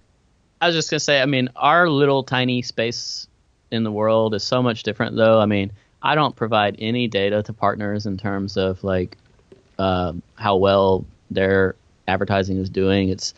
I 0.62 0.68
was 0.68 0.76
just 0.76 0.90
going 0.90 1.00
to 1.00 1.04
say, 1.04 1.22
I 1.22 1.26
mean, 1.26 1.50
our 1.56 1.90
little 1.90 2.24
tiny 2.24 2.62
space 2.62 3.28
in 3.72 3.84
the 3.84 3.92
world 3.92 4.34
is 4.34 4.44
so 4.44 4.62
much 4.62 4.84
different, 4.84 5.16
though. 5.16 5.40
I 5.40 5.46
mean, 5.46 5.72
I 6.02 6.16
don't 6.16 6.36
provide 6.36 6.76
any 6.80 7.08
data 7.08 7.44
to 7.44 7.54
partners 7.54 8.06
in 8.06 8.18
terms 8.18 8.58
of 8.58 8.84
like 8.84 9.18
uh, 9.78 10.14
how 10.36 10.58
well 10.58 11.06
their 11.32 11.76
advertising 12.08 12.58
is 12.58 12.70
doing. 12.70 13.10
It's 13.10 13.34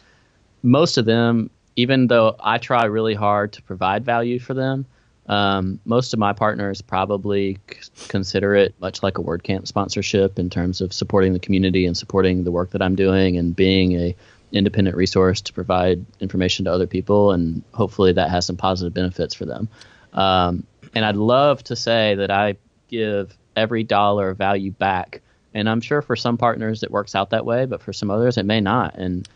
most 0.64 0.98
of 0.98 1.06
them 1.06 1.50
even 1.76 2.08
though 2.08 2.36
I 2.40 2.58
try 2.58 2.86
really 2.86 3.14
hard 3.14 3.54
to 3.54 3.62
provide 3.62 4.04
value 4.04 4.40
for 4.40 4.54
them, 4.54 4.86
um, 5.28 5.80
most 5.86 6.14
of 6.14 6.20
my 6.20 6.34
partners 6.34 6.82
probably 6.82 7.58
c- 7.72 8.08
consider 8.08 8.56
it 8.56 8.74
much 8.82 9.04
like 9.04 9.18
a 9.18 9.22
WordCamp 9.22 9.68
sponsorship 9.68 10.40
in 10.40 10.50
terms 10.50 10.82
of 10.82 10.92
supporting 10.92 11.34
the 11.34 11.40
community 11.40 11.86
and 11.86 11.96
supporting 11.96 12.44
the 12.44 12.52
work 12.52 12.72
that 12.72 12.82
I'm 12.82 12.96
doing 12.96 13.38
and 13.38 13.56
being 13.56 13.94
a 13.94 14.16
independent 14.52 14.98
resource 14.98 15.40
to 15.42 15.54
provide 15.54 16.06
information 16.20 16.66
to 16.66 16.72
other 16.72 16.88
people 16.88 17.32
and 17.32 17.64
hopefully 17.74 18.12
that 18.14 18.30
has 18.30 18.46
some 18.46 18.58
positive 18.58 18.94
benefits 18.94 19.34
for 19.34 19.46
them. 19.46 19.70
Um, 20.14 20.66
and 20.94 21.06
I'd 21.06 21.16
love 21.16 21.64
to 21.66 21.76
say 21.76 22.16
that 22.16 22.32
I 22.32 22.58
give 22.90 23.38
every 23.56 23.84
dollar 23.84 24.34
value 24.34 24.72
back. 24.72 25.22
And 25.54 25.70
I'm 25.70 25.82
sure 25.82 26.02
for 26.02 26.16
some 26.16 26.38
partners 26.38 26.84
it 26.84 26.92
works 26.92 27.16
out 27.16 27.30
that 27.30 27.46
way, 27.46 27.66
but 27.66 27.82
for 27.82 27.94
some 27.94 28.12
others 28.12 28.38
it 28.38 28.46
may 28.46 28.60
not. 28.60 28.96
And 28.96 29.28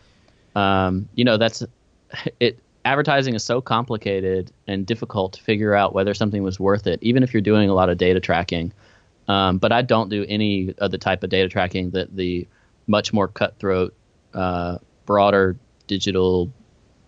um, 0.54 1.08
you 1.14 1.24
know 1.24 1.36
that's 1.36 1.62
it 2.40 2.58
advertising 2.86 3.34
is 3.34 3.44
so 3.44 3.60
complicated 3.60 4.52
and 4.66 4.86
difficult 4.86 5.34
to 5.34 5.42
figure 5.42 5.74
out 5.74 5.92
whether 5.92 6.14
something 6.14 6.42
was 6.42 6.60
worth 6.60 6.86
it, 6.86 6.98
even 7.02 7.22
if 7.22 7.34
you're 7.34 7.40
doing 7.40 7.68
a 7.68 7.74
lot 7.74 7.88
of 7.88 7.98
data 7.98 8.20
tracking. 8.20 8.72
Um, 9.28 9.58
but 9.58 9.72
I 9.72 9.82
don't 9.82 10.08
do 10.08 10.24
any 10.28 10.72
of 10.78 10.92
the 10.92 10.98
type 10.98 11.24
of 11.24 11.30
data 11.30 11.48
tracking 11.48 11.90
that 11.90 12.14
the 12.14 12.46
much 12.86 13.12
more 13.12 13.26
cutthroat, 13.26 13.92
uh, 14.32 14.78
broader 15.04 15.56
digital 15.88 16.52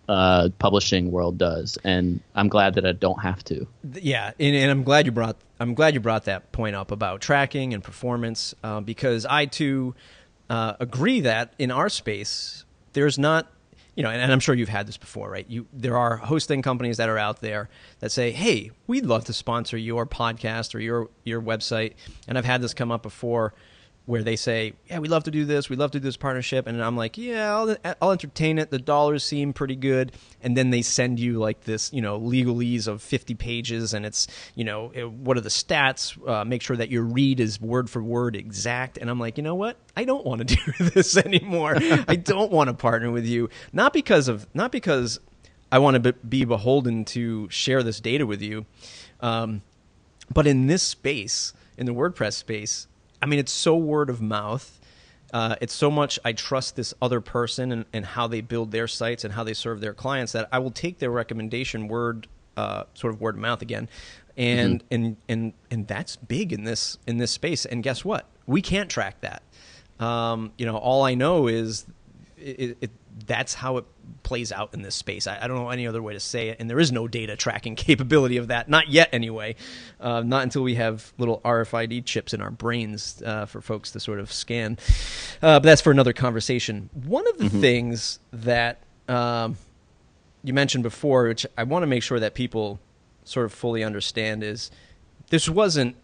uh, 0.09 0.49
publishing 0.59 1.11
world 1.11 1.37
does, 1.37 1.77
and 1.83 2.19
I'm 2.35 2.49
glad 2.49 2.73
that 2.73 2.85
I 2.85 2.91
don't 2.91 3.21
have 3.21 3.43
to. 3.45 3.65
Yeah, 3.93 4.31
and, 4.39 4.55
and 4.55 4.71
I'm 4.71 4.83
glad 4.83 5.05
you 5.05 5.11
brought 5.11 5.37
I'm 5.59 5.75
glad 5.75 5.93
you 5.93 5.99
brought 5.99 6.25
that 6.25 6.51
point 6.51 6.75
up 6.75 6.91
about 6.91 7.21
tracking 7.21 7.73
and 7.73 7.83
performance 7.83 8.53
uh, 8.63 8.81
because 8.81 9.25
I 9.25 9.45
too 9.45 9.95
uh, 10.49 10.73
agree 10.79 11.21
that 11.21 11.53
in 11.57 11.71
our 11.71 11.89
space 11.89 12.65
there's 12.93 13.19
not 13.19 13.51
you 13.95 14.03
know, 14.03 14.09
and, 14.09 14.21
and, 14.21 14.31
I'm 14.31 14.39
sure 14.39 14.55
you've 14.55 14.69
had 14.69 14.87
this 14.87 14.97
before, 14.97 15.29
right? 15.29 15.45
You 15.49 15.65
there 15.73 15.97
are 15.97 16.17
hosting 16.17 16.61
companies 16.61 16.97
that 16.97 17.09
are 17.09 17.17
out 17.17 17.41
there 17.41 17.69
that 17.99 18.11
say, 18.11 18.31
"Hey, 18.31 18.71
we'd 18.87 19.05
love 19.05 19.25
to 19.25 19.33
sponsor 19.33 19.77
your 19.77 20.05
podcast 20.05 20.73
or 20.73 20.79
your 20.79 21.09
your 21.23 21.41
website." 21.41 21.93
And 22.27 22.37
I've 22.37 22.45
had 22.45 22.61
this 22.61 22.73
come 22.73 22.91
up 22.91 23.03
before 23.03 23.53
where 24.09 24.23
they 24.23 24.35
say, 24.35 24.73
"Yeah, 24.89 24.97
we 24.97 25.07
love 25.07 25.25
to 25.25 25.31
do 25.31 25.45
this. 25.45 25.69
We 25.69 25.75
love 25.75 25.91
to 25.91 25.99
do 25.99 26.03
this 26.03 26.17
partnership," 26.17 26.65
and 26.65 26.83
I'm 26.83 26.97
like, 26.97 27.15
"Yeah, 27.15 27.55
I'll, 27.55 27.77
I'll 28.01 28.11
entertain 28.11 28.57
it. 28.57 28.71
The 28.71 28.79
dollars 28.79 29.23
seem 29.23 29.53
pretty 29.53 29.75
good." 29.75 30.13
And 30.41 30.57
then 30.57 30.71
they 30.71 30.81
send 30.81 31.19
you 31.19 31.37
like 31.37 31.65
this, 31.65 31.93
you 31.93 32.01
know, 32.01 32.19
legalese 32.19 32.87
of 32.87 33.03
50 33.03 33.35
pages, 33.35 33.93
and 33.93 34.07
it's, 34.07 34.25
you 34.55 34.63
know, 34.63 34.91
it, 34.95 35.11
what 35.11 35.37
are 35.37 35.41
the 35.41 35.49
stats? 35.49 36.17
Uh, 36.27 36.43
make 36.43 36.63
sure 36.63 36.75
that 36.75 36.89
your 36.89 37.03
read 37.03 37.39
is 37.39 37.61
word 37.61 37.87
for 37.87 38.01
word 38.01 38.35
exact. 38.35 38.97
And 38.97 39.11
I'm 39.11 39.19
like, 39.19 39.37
you 39.37 39.43
know 39.43 39.53
what? 39.53 39.77
I 39.95 40.05
don't 40.05 40.25
want 40.25 40.47
to 40.47 40.55
do 40.55 40.89
this 40.89 41.15
anymore. 41.15 41.75
I 41.77 42.15
don't 42.23 42.51
want 42.51 42.69
to 42.69 42.73
partner 42.73 43.11
with 43.11 43.27
you, 43.27 43.49
not 43.73 43.93
because 43.93 44.27
of 44.27 44.47
not 44.55 44.71
because 44.71 45.19
I 45.71 45.77
want 45.77 46.03
to 46.03 46.13
be 46.13 46.45
beholden 46.45 47.05
to 47.05 47.47
share 47.51 47.83
this 47.83 47.99
data 47.99 48.25
with 48.25 48.41
you, 48.41 48.65
um, 49.21 49.61
but 50.33 50.47
in 50.47 50.65
this 50.65 50.81
space, 50.81 51.53
in 51.77 51.85
the 51.85 51.93
WordPress 51.93 52.33
space 52.33 52.87
I 53.21 53.25
mean, 53.25 53.39
it's 53.39 53.51
so 53.51 53.75
word 53.75 54.09
of 54.09 54.21
mouth. 54.21 54.79
Uh, 55.31 55.55
it's 55.61 55.73
so 55.73 55.91
much 55.91 56.17
I 56.25 56.33
trust 56.33 56.75
this 56.75 56.93
other 57.01 57.21
person 57.21 57.71
and, 57.71 57.85
and 57.93 58.05
how 58.05 58.27
they 58.27 58.41
build 58.41 58.71
their 58.71 58.87
sites 58.87 59.23
and 59.23 59.33
how 59.33 59.43
they 59.43 59.53
serve 59.53 59.79
their 59.79 59.93
clients 59.93 60.31
that 60.31 60.49
I 60.51 60.59
will 60.59 60.71
take 60.71 60.97
their 60.97 61.11
recommendation 61.11 61.87
word 61.87 62.27
uh, 62.57 62.83
sort 62.93 63.13
of 63.13 63.21
word 63.21 63.35
of 63.35 63.41
mouth 63.41 63.61
again, 63.61 63.87
and 64.35 64.83
mm-hmm. 64.83 64.93
and 64.93 65.17
and 65.29 65.53
and 65.71 65.87
that's 65.87 66.15
big 66.15 66.51
in 66.51 66.63
this 66.63 66.97
in 67.07 67.17
this 67.17 67.31
space. 67.31 67.65
And 67.65 67.83
guess 67.83 68.03
what? 68.03 68.25
We 68.47 68.61
can't 68.61 68.89
track 68.89 69.21
that. 69.21 69.43
Um, 69.99 70.51
you 70.57 70.65
know, 70.65 70.75
all 70.77 71.03
I 71.03 71.13
know 71.13 71.47
is 71.47 71.85
it, 72.37 72.77
it, 72.81 72.91
that's 73.25 73.53
how 73.53 73.77
it 73.77 73.85
plays 74.23 74.51
out 74.51 74.73
in 74.73 74.81
this 74.81 74.95
space. 74.95 75.27
I, 75.27 75.39
I, 75.41 75.47
don't 75.47 75.57
know 75.57 75.69
any 75.69 75.87
other 75.87 76.01
way 76.01 76.13
to 76.13 76.19
say 76.19 76.49
it, 76.49 76.57
and 76.59 76.69
there 76.69 76.79
is 76.79 76.91
no 76.91 77.07
data 77.07 77.35
tracking 77.35 77.75
capability 77.87 78.37
of 78.37 78.47
that, 78.47 78.69
not 78.69 78.89
yet 78.89 79.09
anyway. 79.11 79.55
Uh, 79.99 80.21
not 80.21 80.43
until 80.43 80.63
we 80.63 80.75
have 80.75 81.13
little 81.17 81.41
RFID 81.43 82.05
chips 82.05 82.33
in 82.33 82.41
our 82.41 82.51
brains 82.51 83.21
uh, 83.25 83.45
for 83.45 83.61
folks 83.61 83.91
to 83.91 83.99
sort 83.99 84.19
of 84.19 84.31
scan. 84.31 84.77
Uh, 85.41 85.59
but 85.59 85.63
that's 85.63 85.81
for 85.81 85.91
another 85.91 86.13
conversation. 86.13 86.89
One 86.93 87.27
of 87.27 87.37
the 87.37 87.45
mm-hmm. 87.45 87.61
things 87.61 88.19
that 88.31 88.81
um, 89.07 89.57
you 90.43 90.53
mentioned 90.53 90.83
before, 90.83 91.27
which 91.27 91.45
I 91.57 91.63
want 91.63 91.83
to 91.83 91.87
make 91.87 92.03
sure 92.03 92.19
that 92.19 92.33
people 92.33 92.79
sort 93.23 93.45
of 93.45 93.53
fully 93.53 93.83
understand, 93.83 94.43
is 94.43 94.71
this 95.29 95.49
wasn't 95.49 95.95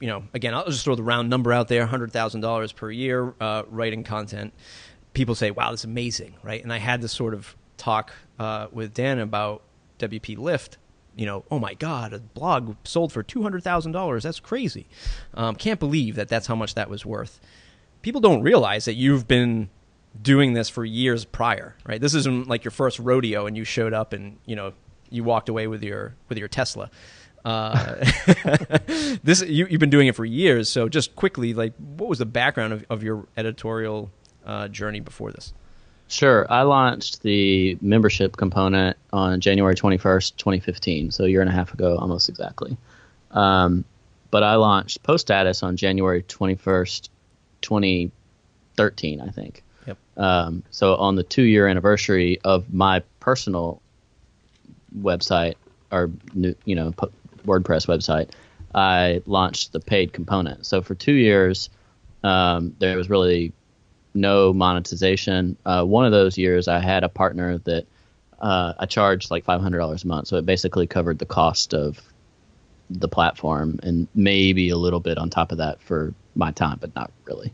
you 0.00 0.08
know, 0.08 0.24
again, 0.34 0.54
I'll 0.54 0.66
just 0.66 0.84
throw 0.84 0.96
the 0.96 1.02
round 1.02 1.30
number 1.30 1.52
out 1.52 1.68
there: 1.68 1.86
hundred 1.86 2.12
thousand 2.12 2.42
dollars 2.42 2.72
per 2.72 2.90
year 2.90 3.32
uh, 3.40 3.62
writing 3.70 4.04
content 4.04 4.52
people 5.14 5.34
say, 5.34 5.50
"Wow, 5.50 5.70
this 5.70 5.80
is 5.80 5.84
amazing," 5.84 6.34
right? 6.42 6.62
And 6.62 6.72
I 6.72 6.78
had 6.78 7.00
this 7.00 7.12
sort 7.12 7.34
of 7.34 7.56
talk 7.76 8.12
uh, 8.38 8.66
with 8.72 8.92
Dan 8.92 9.18
about 9.18 9.62
WP 9.98 10.36
Lift. 10.38 10.76
You 11.16 11.26
know, 11.26 11.44
oh 11.50 11.58
my 11.60 11.74
God, 11.74 12.12
a 12.12 12.18
blog 12.18 12.76
sold 12.84 13.12
for 13.12 13.22
two 13.22 13.42
hundred 13.42 13.62
thousand 13.62 13.92
dollars. 13.92 14.24
That's 14.24 14.40
crazy. 14.40 14.86
Um, 15.32 15.54
can't 15.54 15.80
believe 15.80 16.16
that 16.16 16.28
that's 16.28 16.46
how 16.46 16.56
much 16.56 16.74
that 16.74 16.90
was 16.90 17.06
worth. 17.06 17.40
People 18.02 18.20
don't 18.20 18.42
realize 18.42 18.84
that 18.84 18.94
you've 18.94 19.26
been 19.26 19.70
doing 20.20 20.52
this 20.52 20.68
for 20.68 20.84
years 20.84 21.24
prior, 21.24 21.74
right? 21.86 22.00
This 22.00 22.14
isn't 22.14 22.48
like 22.48 22.64
your 22.64 22.70
first 22.70 22.98
rodeo 22.98 23.46
and 23.46 23.56
you 23.56 23.64
showed 23.64 23.92
up 23.92 24.12
and 24.12 24.38
you 24.44 24.56
know 24.56 24.72
you 25.10 25.24
walked 25.24 25.48
away 25.48 25.66
with 25.66 25.82
your 25.82 26.14
with 26.28 26.38
your 26.38 26.48
Tesla. 26.48 26.90
Uh, 27.44 27.96
this 29.22 29.42
you, 29.42 29.66
have 29.66 29.80
been 29.80 29.90
doing 29.90 30.08
it 30.08 30.16
for 30.16 30.24
years. 30.24 30.68
So 30.68 30.88
just 30.88 31.14
quickly, 31.14 31.52
like, 31.52 31.74
what 31.76 32.08
was 32.08 32.18
the 32.18 32.26
background 32.26 32.72
of, 32.72 32.86
of 32.88 33.02
your 33.02 33.26
editorial 33.36 34.10
uh, 34.46 34.68
journey 34.68 35.00
before 35.00 35.30
this? 35.32 35.52
Sure. 36.08 36.46
I 36.50 36.62
launched 36.62 37.22
the 37.22 37.78
membership 37.80 38.36
component 38.36 38.96
on 39.12 39.40
January 39.40 39.74
21st, 39.74 40.36
2015, 40.36 41.10
so 41.10 41.24
a 41.24 41.28
year 41.28 41.40
and 41.40 41.48
a 41.48 41.52
half 41.52 41.72
ago, 41.72 41.96
almost 41.96 42.28
exactly. 42.28 42.76
Um, 43.30 43.84
but 44.30 44.42
I 44.42 44.56
launched 44.56 45.02
Post 45.02 45.22
Status 45.22 45.62
on 45.62 45.76
January 45.76 46.22
21st, 46.22 47.08
2013, 47.62 49.20
I 49.20 49.28
think. 49.28 49.62
Yep. 49.86 49.98
Um, 50.16 50.62
so 50.70 50.96
on 50.96 51.16
the 51.16 51.22
two 51.22 51.42
year 51.42 51.66
anniversary 51.66 52.40
of 52.44 52.72
my 52.72 53.02
personal 53.20 53.80
website 54.98 55.54
or 55.90 56.10
new, 56.34 56.54
you 56.64 56.74
know 56.74 56.92
WordPress 57.46 57.86
website, 57.86 58.30
I 58.74 59.22
launched 59.26 59.72
the 59.72 59.80
paid 59.80 60.12
component. 60.12 60.66
So 60.66 60.82
for 60.82 60.94
two 60.94 61.12
years, 61.12 61.70
um, 62.22 62.74
there 62.78 62.96
was 62.96 63.10
really 63.10 63.52
no 64.14 64.52
monetization. 64.52 65.56
Uh, 65.66 65.84
one 65.84 66.06
of 66.06 66.12
those 66.12 66.38
years, 66.38 66.68
I 66.68 66.78
had 66.78 67.04
a 67.04 67.08
partner 67.08 67.58
that 67.58 67.86
uh, 68.40 68.74
I 68.78 68.86
charged 68.86 69.30
like 69.30 69.44
five 69.44 69.60
hundred 69.60 69.78
dollars 69.78 70.04
a 70.04 70.06
month, 70.06 70.28
so 70.28 70.36
it 70.36 70.46
basically 70.46 70.86
covered 70.86 71.18
the 71.18 71.26
cost 71.26 71.74
of 71.74 72.00
the 72.90 73.08
platform 73.08 73.80
and 73.82 74.06
maybe 74.14 74.68
a 74.68 74.76
little 74.76 75.00
bit 75.00 75.18
on 75.18 75.30
top 75.30 75.52
of 75.52 75.58
that 75.58 75.80
for 75.82 76.14
my 76.34 76.50
time, 76.52 76.78
but 76.80 76.94
not 76.94 77.10
really. 77.24 77.52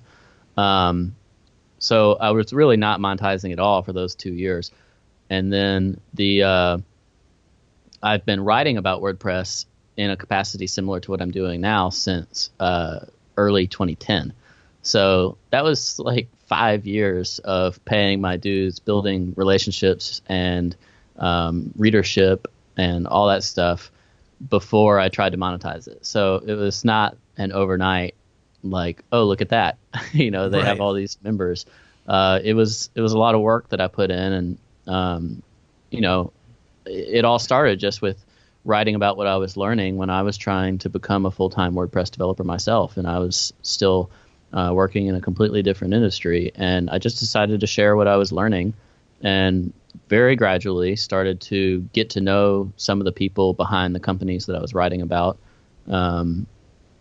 Um, 0.56 1.14
so 1.78 2.14
I 2.14 2.32
was 2.32 2.52
really 2.52 2.76
not 2.76 3.00
monetizing 3.00 3.52
at 3.52 3.58
all 3.58 3.82
for 3.82 3.92
those 3.92 4.14
two 4.14 4.32
years, 4.32 4.70
and 5.30 5.52
then 5.52 6.00
the 6.14 6.42
uh, 6.42 6.78
I've 8.02 8.24
been 8.24 8.42
writing 8.42 8.76
about 8.76 9.02
WordPress 9.02 9.66
in 9.96 10.10
a 10.10 10.16
capacity 10.16 10.66
similar 10.66 11.00
to 11.00 11.10
what 11.10 11.20
I'm 11.20 11.30
doing 11.30 11.60
now 11.60 11.90
since 11.90 12.50
uh, 12.58 13.00
early 13.36 13.66
2010. 13.66 14.32
So 14.82 15.36
that 15.50 15.64
was 15.64 15.98
like 15.98 16.28
five 16.46 16.86
years 16.86 17.38
of 17.40 17.84
paying 17.84 18.20
my 18.20 18.36
dues, 18.36 18.78
building 18.78 19.34
relationships 19.36 20.22
and 20.26 20.74
um, 21.18 21.72
readership 21.76 22.48
and 22.76 23.06
all 23.06 23.28
that 23.28 23.44
stuff 23.44 23.90
before 24.48 24.98
I 24.98 25.08
tried 25.08 25.32
to 25.32 25.38
monetize 25.38 25.86
it. 25.86 26.06
So 26.06 26.42
it 26.46 26.54
was 26.54 26.84
not 26.84 27.16
an 27.36 27.52
overnight 27.52 28.14
like, 28.62 29.04
oh 29.12 29.24
look 29.24 29.40
at 29.40 29.50
that, 29.50 29.78
you 30.12 30.30
know 30.30 30.48
they 30.48 30.58
right. 30.58 30.66
have 30.66 30.80
all 30.80 30.94
these 30.94 31.18
members. 31.22 31.66
Uh, 32.06 32.40
it 32.42 32.54
was 32.54 32.90
it 32.94 33.00
was 33.00 33.12
a 33.12 33.18
lot 33.18 33.34
of 33.34 33.40
work 33.40 33.68
that 33.70 33.80
I 33.80 33.88
put 33.88 34.10
in, 34.10 34.32
and 34.32 34.58
um, 34.86 35.42
you 35.90 36.00
know 36.00 36.32
it, 36.86 37.18
it 37.18 37.24
all 37.24 37.38
started 37.38 37.78
just 37.78 38.02
with 38.02 38.22
writing 38.64 38.94
about 38.94 39.16
what 39.16 39.26
I 39.26 39.36
was 39.36 39.56
learning 39.56 39.96
when 39.96 40.10
I 40.10 40.22
was 40.22 40.36
trying 40.36 40.78
to 40.78 40.90
become 40.90 41.24
a 41.24 41.30
full 41.30 41.50
time 41.50 41.74
WordPress 41.74 42.10
developer 42.10 42.44
myself, 42.44 42.96
and 42.96 43.06
I 43.06 43.18
was 43.18 43.52
still 43.62 44.10
uh, 44.52 44.70
working 44.74 45.06
in 45.06 45.14
a 45.14 45.20
completely 45.20 45.62
different 45.62 45.94
industry. 45.94 46.52
And 46.54 46.90
I 46.90 46.98
just 46.98 47.18
decided 47.20 47.60
to 47.60 47.66
share 47.66 47.96
what 47.96 48.08
I 48.08 48.16
was 48.16 48.32
learning 48.32 48.74
and 49.22 49.72
very 50.08 50.36
gradually 50.36 50.96
started 50.96 51.40
to 51.40 51.80
get 51.92 52.10
to 52.10 52.20
know 52.20 52.72
some 52.76 53.00
of 53.00 53.04
the 53.04 53.12
people 53.12 53.54
behind 53.54 53.94
the 53.94 54.00
companies 54.00 54.46
that 54.46 54.56
I 54.56 54.60
was 54.60 54.74
writing 54.74 55.02
about. 55.02 55.38
Um, 55.88 56.46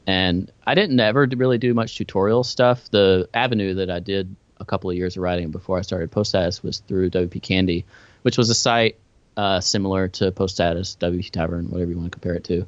and 0.08 0.52
I 0.66 0.76
didn't 0.76 1.00
ever 1.00 1.28
really 1.36 1.58
do 1.58 1.74
much 1.74 1.96
tutorial 1.96 2.44
stuff. 2.44 2.90
The 2.90 3.30
avenue 3.34 3.76
that 3.76 3.90
I 3.90 4.00
did 4.00 4.36
a 4.60 4.66
couple 4.66 4.90
of 4.90 4.96
years 4.96 5.16
of 5.16 5.24
writing 5.24 5.52
before 5.52 5.78
I 5.78 5.82
started 5.82 6.12
Post 6.12 6.32
Status 6.32 6.64
was 6.64 6.80
through 6.80 7.12
WP 7.12 7.42
Candy, 7.42 7.86
which 8.24 8.38
was 8.38 8.50
a 8.50 8.56
site 8.56 8.98
uh, 9.38 9.62
similar 9.62 10.08
to 10.10 10.32
Post 10.32 10.56
Status, 10.56 10.98
WP 11.00 11.30
Tavern, 11.30 11.70
whatever 11.70 11.92
you 11.92 11.98
want 11.98 12.12
to 12.12 12.20
compare 12.20 12.36
it 12.36 12.44
to. 12.46 12.66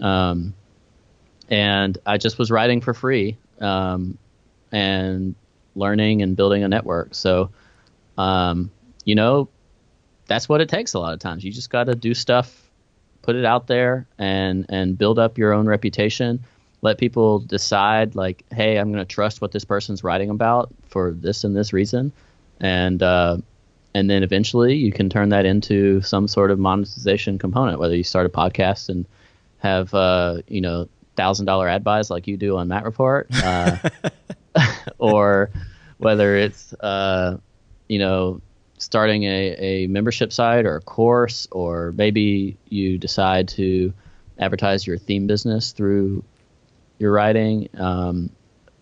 Um, 0.00 0.54
and 1.48 1.96
I 2.06 2.18
just 2.18 2.38
was 2.38 2.50
writing 2.50 2.80
for 2.80 2.94
free 2.94 3.36
um, 3.60 4.18
and 4.72 5.34
learning 5.74 6.22
and 6.22 6.36
building 6.36 6.64
a 6.64 6.68
network. 6.68 7.14
So, 7.14 7.50
um, 8.16 8.70
you 9.04 9.14
know, 9.14 9.48
that's 10.26 10.48
what 10.48 10.60
it 10.60 10.68
takes 10.68 10.94
a 10.94 10.98
lot 10.98 11.12
of 11.14 11.20
times. 11.20 11.44
You 11.44 11.52
just 11.52 11.70
got 11.70 11.84
to 11.84 11.94
do 11.94 12.14
stuff, 12.14 12.70
put 13.22 13.36
it 13.36 13.44
out 13.44 13.66
there, 13.66 14.06
and 14.18 14.66
and 14.68 14.96
build 14.96 15.18
up 15.18 15.38
your 15.38 15.52
own 15.52 15.66
reputation. 15.66 16.44
Let 16.82 16.98
people 16.98 17.38
decide, 17.38 18.14
like, 18.14 18.44
hey, 18.52 18.76
I'm 18.76 18.92
going 18.92 19.04
to 19.04 19.10
trust 19.10 19.40
what 19.40 19.52
this 19.52 19.64
person's 19.64 20.04
writing 20.04 20.28
about 20.28 20.74
for 20.88 21.12
this 21.12 21.44
and 21.44 21.56
this 21.56 21.72
reason, 21.72 22.12
and 22.60 23.02
uh, 23.02 23.38
and 23.94 24.10
then 24.10 24.22
eventually 24.22 24.74
you 24.76 24.92
can 24.92 25.08
turn 25.08 25.30
that 25.30 25.46
into 25.46 26.00
some 26.02 26.28
sort 26.28 26.50
of 26.50 26.58
monetization 26.58 27.38
component. 27.38 27.78
Whether 27.78 27.96
you 27.96 28.04
start 28.04 28.26
a 28.26 28.28
podcast 28.28 28.88
and 28.88 29.06
have 29.58 29.94
uh, 29.94 30.38
you 30.48 30.60
know 30.60 30.88
thousand 31.16 31.46
dollar 31.46 31.68
ad 31.68 31.84
buys 31.84 32.10
like 32.10 32.26
you 32.26 32.36
do 32.36 32.56
on 32.56 32.68
Matt 32.68 32.84
Report, 32.84 33.28
uh, 33.32 33.76
or 34.98 35.50
whether 35.98 36.36
it's 36.36 36.72
uh, 36.74 37.38
you 37.88 37.98
know 37.98 38.40
starting 38.78 39.24
a, 39.24 39.56
a 39.58 39.86
membership 39.86 40.32
site 40.32 40.66
or 40.66 40.76
a 40.76 40.80
course, 40.80 41.48
or 41.50 41.92
maybe 41.92 42.56
you 42.68 42.98
decide 42.98 43.48
to 43.48 43.92
advertise 44.38 44.86
your 44.86 44.98
theme 44.98 45.26
business 45.26 45.72
through 45.72 46.24
your 46.98 47.12
writing. 47.12 47.68
Um, 47.78 48.30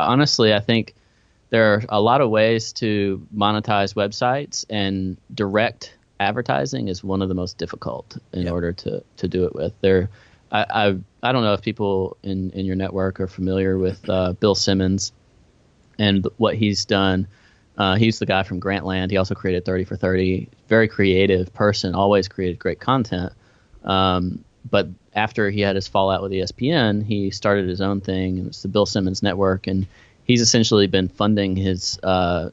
honestly, 0.01 0.55
I 0.55 0.61
think 0.61 0.95
there 1.51 1.75
are 1.75 1.85
a 1.88 2.01
lot 2.01 2.21
of 2.21 2.31
ways 2.31 2.73
to 2.75 3.27
monetize 3.35 3.95
websites, 3.95 4.64
and 4.71 5.16
direct 5.35 5.95
advertising 6.18 6.88
is 6.88 7.05
one 7.05 7.21
of 7.21 7.29
the 7.29 7.35
most 7.35 7.59
difficult 7.59 8.16
in 8.33 8.45
yep. 8.45 8.53
order 8.53 8.73
to, 8.73 9.03
to 9.18 9.29
do 9.29 9.45
it 9.45 9.55
with. 9.55 9.73
There 9.81 10.09
I, 10.52 10.66
I, 10.68 10.96
I 11.22 11.32
don't 11.32 11.42
know 11.42 11.54
if 11.54 11.62
people 11.62 12.16
in 12.22 12.50
in 12.50 12.66
your 12.66 12.76
network 12.76 13.20
are 13.20 13.26
familiar 13.26 13.78
with 13.78 14.08
uh, 14.08 14.34
Bill 14.34 14.54
Simmons 14.54 15.12
and 15.98 16.26
what 16.36 16.54
he's 16.54 16.84
done. 16.84 17.26
Uh, 17.76 17.96
he's 17.96 18.18
the 18.18 18.26
guy 18.26 18.42
from 18.42 18.60
Grantland. 18.60 19.10
He 19.10 19.16
also 19.16 19.34
created 19.34 19.64
30 19.64 19.84
for 19.84 19.96
30. 19.96 20.48
Very 20.68 20.88
creative 20.88 21.52
person, 21.54 21.94
always 21.94 22.28
created 22.28 22.58
great 22.58 22.80
content. 22.80 23.32
Um, 23.82 24.44
but 24.70 24.88
after 25.14 25.50
he 25.50 25.60
had 25.60 25.74
his 25.74 25.88
fallout 25.88 26.22
with 26.22 26.32
ESPN, 26.32 27.04
he 27.04 27.30
started 27.30 27.68
his 27.68 27.80
own 27.80 28.00
thing, 28.00 28.38
and 28.38 28.48
it's 28.48 28.62
the 28.62 28.68
Bill 28.68 28.86
Simmons 28.86 29.22
Network. 29.22 29.66
And 29.66 29.86
he's 30.24 30.42
essentially 30.42 30.86
been 30.86 31.08
funding 31.08 31.56
his 31.56 31.98
uh, 32.02 32.50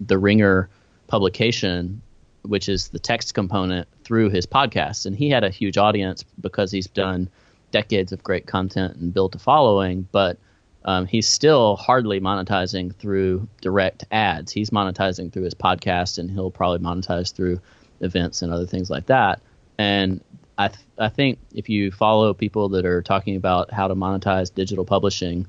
the 0.00 0.18
Ringer 0.18 0.70
publication, 1.06 2.00
which 2.42 2.68
is 2.68 2.88
the 2.88 2.98
text 2.98 3.34
component, 3.34 3.86
through 4.04 4.30
his 4.30 4.46
podcast. 4.46 5.04
And 5.06 5.14
he 5.14 5.28
had 5.28 5.44
a 5.44 5.50
huge 5.50 5.76
audience 5.76 6.24
because 6.40 6.70
he's 6.70 6.86
done 6.86 7.28
decades 7.72 8.12
of 8.12 8.22
great 8.22 8.46
content 8.46 8.96
and 8.96 9.12
built 9.12 9.34
a 9.34 9.38
following, 9.38 10.06
but 10.12 10.38
um, 10.84 11.06
he's 11.06 11.28
still 11.28 11.76
hardly 11.76 12.20
monetizing 12.20 12.94
through 12.94 13.48
direct 13.60 14.04
ads. 14.12 14.52
He's 14.52 14.70
monetizing 14.70 15.32
through 15.32 15.44
his 15.44 15.54
podcast, 15.54 16.18
and 16.18 16.30
he'll 16.30 16.50
probably 16.50 16.78
monetize 16.78 17.34
through 17.34 17.60
events 18.00 18.42
and 18.42 18.52
other 18.52 18.66
things 18.66 18.90
like 18.90 19.06
that. 19.06 19.40
And 19.78 20.20
I, 20.58 20.68
th- 20.68 20.84
I 20.98 21.08
think 21.08 21.38
if 21.54 21.68
you 21.68 21.90
follow 21.90 22.34
people 22.34 22.68
that 22.70 22.84
are 22.84 23.02
talking 23.02 23.36
about 23.36 23.72
how 23.72 23.88
to 23.88 23.94
monetize 23.94 24.52
digital 24.52 24.84
publishing, 24.84 25.46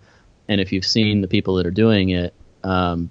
and 0.47 0.61
if 0.61 0.71
you've 0.71 0.85
seen 0.85 1.21
the 1.21 1.27
people 1.27 1.55
that 1.55 1.65
are 1.65 1.71
doing 1.71 2.09
it, 2.09 2.33
um, 2.63 3.09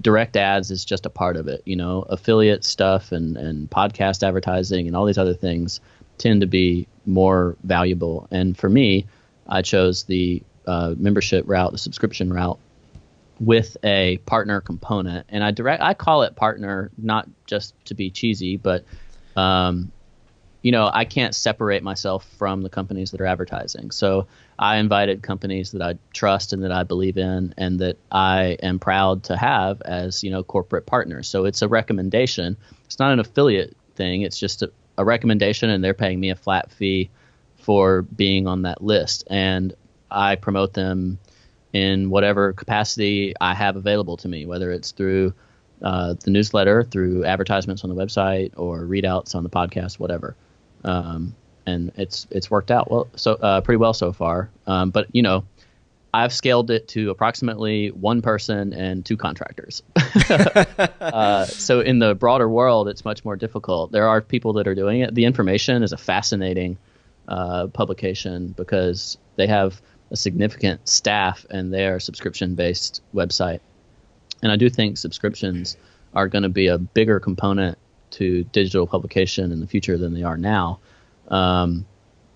direct 0.00 0.36
ads 0.36 0.70
is 0.70 0.84
just 0.84 1.06
a 1.06 1.10
part 1.10 1.36
of 1.36 1.48
it. 1.48 1.62
You 1.64 1.76
know, 1.76 2.02
affiliate 2.08 2.64
stuff 2.64 3.10
and, 3.10 3.36
and 3.36 3.68
podcast 3.68 4.22
advertising 4.22 4.86
and 4.86 4.96
all 4.96 5.04
these 5.04 5.18
other 5.18 5.34
things 5.34 5.80
tend 6.18 6.40
to 6.40 6.46
be 6.46 6.86
more 7.06 7.56
valuable. 7.64 8.28
And 8.30 8.56
for 8.56 8.68
me, 8.68 9.06
I 9.46 9.62
chose 9.62 10.04
the 10.04 10.42
uh, 10.66 10.94
membership 10.98 11.44
route, 11.46 11.72
the 11.72 11.78
subscription 11.78 12.32
route, 12.32 12.58
with 13.40 13.76
a 13.84 14.18
partner 14.26 14.60
component. 14.60 15.26
And 15.28 15.42
I 15.44 15.50
direct, 15.52 15.82
I 15.82 15.94
call 15.94 16.22
it 16.22 16.36
partner 16.36 16.90
not 16.98 17.28
just 17.46 17.72
to 17.86 17.94
be 17.94 18.10
cheesy, 18.10 18.56
but 18.56 18.84
um, 19.36 19.92
you 20.62 20.72
know, 20.72 20.90
I 20.92 21.04
can't 21.04 21.34
separate 21.34 21.82
myself 21.82 22.28
from 22.36 22.62
the 22.62 22.68
companies 22.68 23.12
that 23.12 23.20
are 23.20 23.26
advertising. 23.26 23.90
So 23.92 24.26
I 24.58 24.76
invited 24.78 25.22
companies 25.22 25.70
that 25.72 25.82
I 25.82 25.98
trust 26.12 26.52
and 26.52 26.64
that 26.64 26.72
I 26.72 26.82
believe 26.82 27.16
in 27.16 27.54
and 27.56 27.78
that 27.78 27.96
I 28.10 28.58
am 28.62 28.80
proud 28.80 29.22
to 29.24 29.36
have 29.36 29.80
as, 29.82 30.24
you 30.24 30.30
know, 30.30 30.42
corporate 30.42 30.84
partners. 30.84 31.28
So 31.28 31.44
it's 31.44 31.62
a 31.62 31.68
recommendation. 31.68 32.56
It's 32.86 32.98
not 32.98 33.12
an 33.12 33.20
affiliate 33.20 33.76
thing. 33.94 34.22
It's 34.22 34.38
just 34.38 34.62
a, 34.62 34.72
a 34.98 35.04
recommendation 35.04 35.70
and 35.70 35.82
they're 35.82 35.94
paying 35.94 36.20
me 36.20 36.30
a 36.30 36.36
flat 36.36 36.70
fee 36.70 37.08
for 37.56 38.02
being 38.02 38.46
on 38.46 38.62
that 38.62 38.82
list. 38.82 39.24
And 39.30 39.74
I 40.10 40.36
promote 40.36 40.74
them 40.74 41.18
in 41.72 42.10
whatever 42.10 42.52
capacity 42.52 43.34
I 43.40 43.54
have 43.54 43.76
available 43.76 44.16
to 44.18 44.28
me, 44.28 44.44
whether 44.44 44.72
it's 44.72 44.90
through 44.90 45.32
uh, 45.82 46.14
the 46.24 46.30
newsletter, 46.30 46.82
through 46.82 47.24
advertisements 47.24 47.84
on 47.84 47.90
the 47.90 47.96
website, 47.96 48.52
or 48.56 48.80
readouts 48.80 49.34
on 49.34 49.44
the 49.44 49.50
podcast, 49.50 49.98
whatever. 49.98 50.34
Um, 50.84 51.34
and 51.66 51.92
it's 51.96 52.26
it's 52.30 52.50
worked 52.50 52.70
out 52.70 52.90
well, 52.90 53.08
so 53.14 53.34
uh, 53.34 53.60
pretty 53.60 53.76
well 53.76 53.92
so 53.92 54.12
far. 54.12 54.50
Um, 54.66 54.90
but 54.90 55.06
you 55.12 55.22
know, 55.22 55.44
I've 56.12 56.32
scaled 56.32 56.70
it 56.70 56.88
to 56.88 57.10
approximately 57.10 57.88
one 57.88 58.22
person 58.22 58.72
and 58.72 59.04
two 59.04 59.16
contractors. 59.16 59.82
uh, 60.30 61.44
so 61.44 61.80
in 61.80 61.98
the 61.98 62.14
broader 62.14 62.48
world, 62.48 62.88
it's 62.88 63.04
much 63.04 63.24
more 63.24 63.36
difficult. 63.36 63.92
There 63.92 64.08
are 64.08 64.20
people 64.20 64.54
that 64.54 64.66
are 64.66 64.74
doing 64.74 65.00
it. 65.00 65.14
The 65.14 65.26
information 65.26 65.82
is 65.82 65.92
a 65.92 65.98
fascinating 65.98 66.78
uh, 67.28 67.66
publication 67.68 68.54
because 68.56 69.18
they 69.36 69.46
have 69.46 69.80
a 70.10 70.16
significant 70.16 70.88
staff 70.88 71.44
and 71.50 71.72
their 71.72 72.00
subscription 72.00 72.54
based 72.54 73.02
website. 73.14 73.60
And 74.42 74.50
I 74.50 74.56
do 74.56 74.70
think 74.70 74.96
subscriptions 74.96 75.76
are 76.14 76.28
going 76.28 76.44
to 76.44 76.48
be 76.48 76.68
a 76.68 76.78
bigger 76.78 77.20
component 77.20 77.76
to 78.12 78.44
digital 78.44 78.86
publication 78.86 79.52
in 79.52 79.60
the 79.60 79.66
future 79.66 79.98
than 79.98 80.14
they 80.14 80.22
are 80.22 80.38
now. 80.38 80.80
Um, 81.28 81.86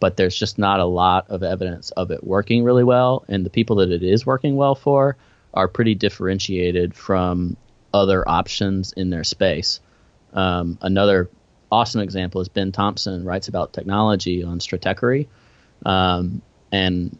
but 0.03 0.17
there's 0.17 0.37
just 0.37 0.59
not 0.59 0.81
a 0.81 0.85
lot 0.85 1.31
of 1.31 1.45
evidence 1.45 1.93
of 1.93 2.11
it 2.11 2.25
working 2.25 2.65
really 2.65 2.83
well. 2.83 3.25
And 3.29 3.47
the 3.47 3.51
people 3.51 3.77
that 3.77 3.93
it 3.93 4.03
is 4.03 4.27
working 4.27 4.57
well 4.57 4.75
for 4.75 5.17
are 5.55 5.69
pretty 5.69 5.95
differentiated 5.95 6.93
from 6.93 7.57
other 7.95 8.29
options 8.29 8.93
in 8.95 9.11
their 9.11 9.23
space. 9.23 9.79
Um, 10.33 10.77
another 10.83 11.31
awesome 11.71 12.01
example 12.01 12.41
is 12.41 12.49
Ben 12.49 12.73
Thompson 12.73 13.25
writes 13.25 13.47
about 13.47 13.73
technology 13.73 14.43
on 14.43 14.59
Stratechery. 14.59 15.29
Um, 15.87 16.43
and 16.73 17.17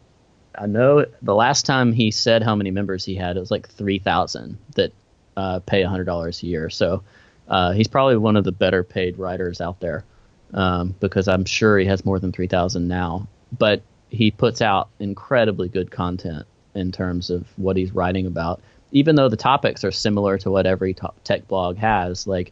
I 0.53 0.65
know 0.65 1.05
the 1.21 1.35
last 1.35 1.65
time 1.65 1.93
he 1.93 2.11
said 2.11 2.43
how 2.43 2.53
many 2.53 2.71
members 2.71 3.05
he 3.05 3.15
had, 3.15 3.37
it 3.37 3.39
was 3.39 3.49
like 3.49 3.69
3,000 3.69 4.57
that 4.75 4.91
uh, 5.37 5.59
pay 5.59 5.83
$100 5.83 6.43
a 6.43 6.45
year. 6.45 6.69
So 6.69 7.01
uh, 7.47 7.71
he's 7.71 7.87
probably 7.87 8.17
one 8.17 8.35
of 8.35 8.43
the 8.43 8.51
better 8.51 8.83
paid 8.83 9.17
writers 9.17 9.61
out 9.61 9.79
there 9.79 10.03
um, 10.53 10.95
because 10.99 11.27
I'm 11.27 11.45
sure 11.45 11.77
he 11.77 11.85
has 11.85 12.05
more 12.05 12.19
than 12.19 12.31
3,000 12.31 12.87
now. 12.87 13.27
But 13.57 13.81
he 14.09 14.31
puts 14.31 14.61
out 14.61 14.89
incredibly 14.99 15.67
good 15.67 15.91
content 15.91 16.45
in 16.75 16.91
terms 16.91 17.29
of 17.29 17.47
what 17.57 17.77
he's 17.77 17.93
writing 17.93 18.25
about. 18.25 18.61
Even 18.91 19.15
though 19.15 19.29
the 19.29 19.37
topics 19.37 19.83
are 19.83 19.91
similar 19.91 20.37
to 20.39 20.51
what 20.51 20.65
every 20.65 20.95
tech 21.23 21.47
blog 21.47 21.77
has, 21.77 22.27
like 22.27 22.51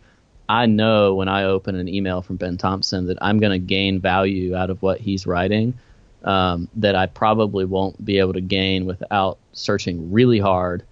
I 0.49 0.65
know 0.65 1.15
when 1.15 1.27
I 1.27 1.43
open 1.43 1.75
an 1.75 1.87
email 1.87 2.21
from 2.21 2.35
Ben 2.35 2.57
Thompson 2.57 3.07
that 3.07 3.17
I'm 3.21 3.39
going 3.39 3.51
to 3.51 3.59
gain 3.59 3.99
value 3.99 4.55
out 4.55 4.69
of 4.69 4.81
what 4.81 4.99
he's 4.99 5.27
writing 5.27 5.75
um, 6.23 6.67
that 6.75 6.95
I 6.95 7.05
probably 7.05 7.65
won't 7.65 8.03
be 8.03 8.19
able 8.19 8.33
to 8.33 8.41
gain 8.41 8.85
without 8.85 9.37
searching 9.53 10.11
really 10.11 10.39
hard 10.39 10.83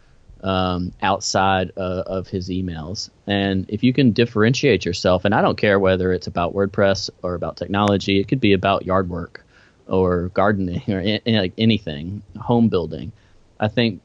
um, 0.44 0.94
outside 1.02 1.72
uh, 1.78 2.04
of 2.06 2.28
his 2.28 2.50
emails. 2.50 3.10
And 3.28 3.66
if 3.70 3.84
you 3.84 3.94
can 3.94 4.12
differentiate 4.12 4.86
yourself, 4.86 5.26
and 5.26 5.36
I 5.36 5.42
don't 5.42 5.58
care 5.58 5.80
whether 5.80 6.14
it's 6.14 6.28
about 6.28 6.54
WordPress 6.54 7.10
or 7.24 7.36
about 7.36 7.58
technology, 7.58 8.20
it 8.20 8.28
could 8.28 8.40
be 8.40 8.54
about 8.54 8.86
yard 8.86 9.10
work 9.10 9.46
or 9.88 10.30
gardening 10.30 10.84
or 10.88 11.20
like 11.26 11.54
anything, 11.58 12.22
home 12.40 12.70
building. 12.70 13.12
I 13.60 13.68
think 13.68 14.02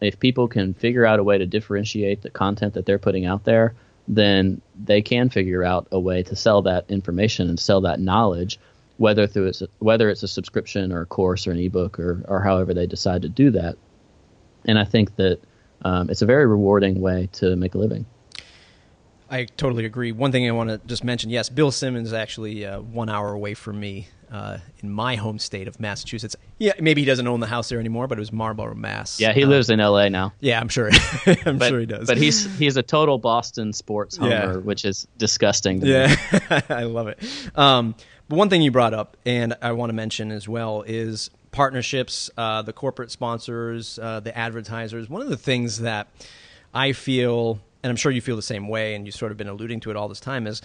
if 0.00 0.18
people 0.18 0.48
can 0.48 0.74
figure 0.74 1.06
out 1.06 1.18
a 1.18 1.24
way 1.24 1.38
to 1.38 1.46
differentiate 1.46 2.22
the 2.22 2.30
content 2.30 2.74
that 2.74 2.86
they're 2.86 2.98
putting 2.98 3.26
out 3.26 3.44
there, 3.44 3.74
then 4.08 4.60
they 4.84 5.02
can 5.02 5.28
figure 5.28 5.64
out 5.64 5.88
a 5.90 5.98
way 5.98 6.22
to 6.22 6.36
sell 6.36 6.62
that 6.62 6.84
information 6.88 7.48
and 7.48 7.58
sell 7.58 7.80
that 7.80 8.00
knowledge, 8.00 8.58
whether 8.98 9.26
through 9.26 9.46
it's 9.46 9.62
whether 9.78 10.08
it's 10.08 10.22
a 10.22 10.28
subscription 10.28 10.92
or 10.92 11.02
a 11.02 11.06
course 11.06 11.46
or 11.46 11.50
an 11.50 11.58
ebook 11.58 11.98
or 11.98 12.24
or 12.28 12.40
however 12.40 12.72
they 12.72 12.86
decide 12.86 13.22
to 13.22 13.28
do 13.28 13.50
that. 13.50 13.76
And 14.64 14.78
I 14.78 14.84
think 14.84 15.16
that 15.16 15.40
um, 15.82 16.10
it's 16.10 16.22
a 16.22 16.26
very 16.26 16.46
rewarding 16.46 17.00
way 17.00 17.28
to 17.34 17.56
make 17.56 17.74
a 17.74 17.78
living. 17.78 18.06
I 19.28 19.44
totally 19.44 19.84
agree. 19.84 20.12
One 20.12 20.30
thing 20.30 20.46
I 20.46 20.52
want 20.52 20.70
to 20.70 20.80
just 20.86 21.02
mention 21.02 21.30
yes, 21.30 21.48
Bill 21.48 21.72
Simmons 21.72 22.08
is 22.08 22.14
actually 22.14 22.64
uh, 22.64 22.80
one 22.80 23.08
hour 23.08 23.32
away 23.32 23.54
from 23.54 23.80
me 23.80 24.08
uh, 24.30 24.58
in 24.78 24.90
my 24.90 25.16
home 25.16 25.38
state 25.38 25.66
of 25.66 25.80
Massachusetts. 25.80 26.36
Yeah, 26.58 26.72
maybe 26.80 27.02
he 27.02 27.04
doesn't 27.06 27.26
own 27.26 27.40
the 27.40 27.46
house 27.46 27.68
there 27.68 27.80
anymore, 27.80 28.06
but 28.06 28.18
it 28.18 28.20
was 28.20 28.32
Marlborough, 28.32 28.74
Mass. 28.74 29.18
Yeah, 29.18 29.32
he 29.32 29.44
uh, 29.44 29.48
lives 29.48 29.68
in 29.68 29.80
L.A. 29.80 30.10
now. 30.10 30.32
Yeah, 30.40 30.60
I'm 30.60 30.68
sure. 30.68 30.90
I'm 31.44 31.58
but, 31.58 31.68
sure 31.68 31.80
he 31.80 31.86
does. 31.86 32.06
But 32.06 32.18
he's 32.18 32.56
he's 32.56 32.76
a 32.76 32.82
total 32.82 33.18
Boston 33.18 33.72
sports 33.72 34.16
homer, 34.16 34.30
yeah. 34.30 34.56
which 34.56 34.84
is 34.84 35.06
disgusting. 35.18 35.84
yeah, 35.84 36.14
I 36.68 36.84
love 36.84 37.08
it. 37.08 37.18
Um, 37.56 37.94
but 38.28 38.36
one 38.36 38.48
thing 38.48 38.62
you 38.62 38.70
brought 38.70 38.94
up, 38.94 39.16
and 39.24 39.56
I 39.62 39.72
want 39.72 39.90
to 39.90 39.94
mention 39.94 40.30
as 40.30 40.48
well, 40.48 40.82
is 40.82 41.30
partnerships, 41.56 42.30
uh, 42.36 42.60
the 42.60 42.72
corporate 42.72 43.10
sponsors, 43.10 43.98
uh, 43.98 44.20
the 44.20 44.36
advertisers. 44.36 45.08
One 45.08 45.22
of 45.22 45.30
the 45.30 45.38
things 45.38 45.78
that 45.78 46.06
I 46.74 46.92
feel, 46.92 47.58
and 47.82 47.90
I'm 47.90 47.96
sure 47.96 48.12
you 48.12 48.20
feel 48.20 48.36
the 48.36 48.42
same 48.42 48.68
way, 48.68 48.94
and 48.94 49.06
you've 49.06 49.14
sort 49.14 49.32
of 49.32 49.38
been 49.38 49.48
alluding 49.48 49.80
to 49.80 49.90
it 49.90 49.96
all 49.96 50.06
this 50.06 50.20
time, 50.20 50.46
is 50.46 50.60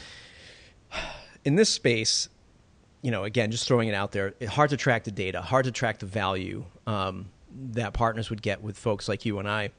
in 1.45 1.55
this 1.55 1.69
space, 1.69 2.27
you 3.01 3.09
know, 3.09 3.23
again, 3.23 3.51
just 3.51 3.69
throwing 3.69 3.87
it 3.87 3.93
out 3.93 4.11
there, 4.11 4.33
hard 4.49 4.71
to 4.71 4.77
track 4.77 5.05
the 5.05 5.11
data, 5.11 5.41
hard 5.41 5.63
to 5.63 5.71
track 5.71 5.99
the 5.99 6.05
value 6.05 6.65
um, 6.85 7.29
that 7.71 7.93
partners 7.93 8.29
would 8.29 8.41
get 8.41 8.61
with 8.61 8.77
folks 8.77 9.07
like 9.07 9.25
you 9.25 9.39
and 9.39 9.47
I. 9.47 9.69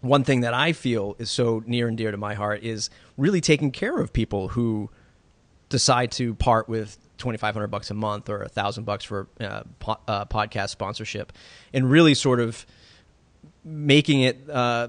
One 0.00 0.22
thing 0.22 0.42
that 0.42 0.54
I 0.54 0.72
feel 0.72 1.16
is 1.18 1.28
so 1.28 1.64
near 1.66 1.88
and 1.88 1.98
dear 1.98 2.12
to 2.12 2.16
my 2.16 2.34
heart 2.34 2.62
is 2.62 2.88
really 3.16 3.40
taking 3.40 3.72
care 3.72 3.98
of 3.98 4.12
people 4.12 4.46
who 4.48 4.90
decide 5.70 6.12
to 6.12 6.36
part 6.36 6.68
with 6.68 6.98
2500 7.18 7.68
bucks 7.68 7.90
a 7.90 7.94
month 7.94 8.28
or 8.28 8.42
a 8.42 8.48
thousand 8.48 8.84
bucks 8.84 9.04
for 9.04 9.28
uh, 9.40 9.62
po- 9.78 9.98
uh, 10.06 10.24
podcast 10.26 10.70
sponsorship 10.70 11.32
and 11.72 11.90
really 11.90 12.14
sort 12.14 12.40
of 12.40 12.66
making 13.64 14.22
it 14.22 14.48
uh, 14.50 14.88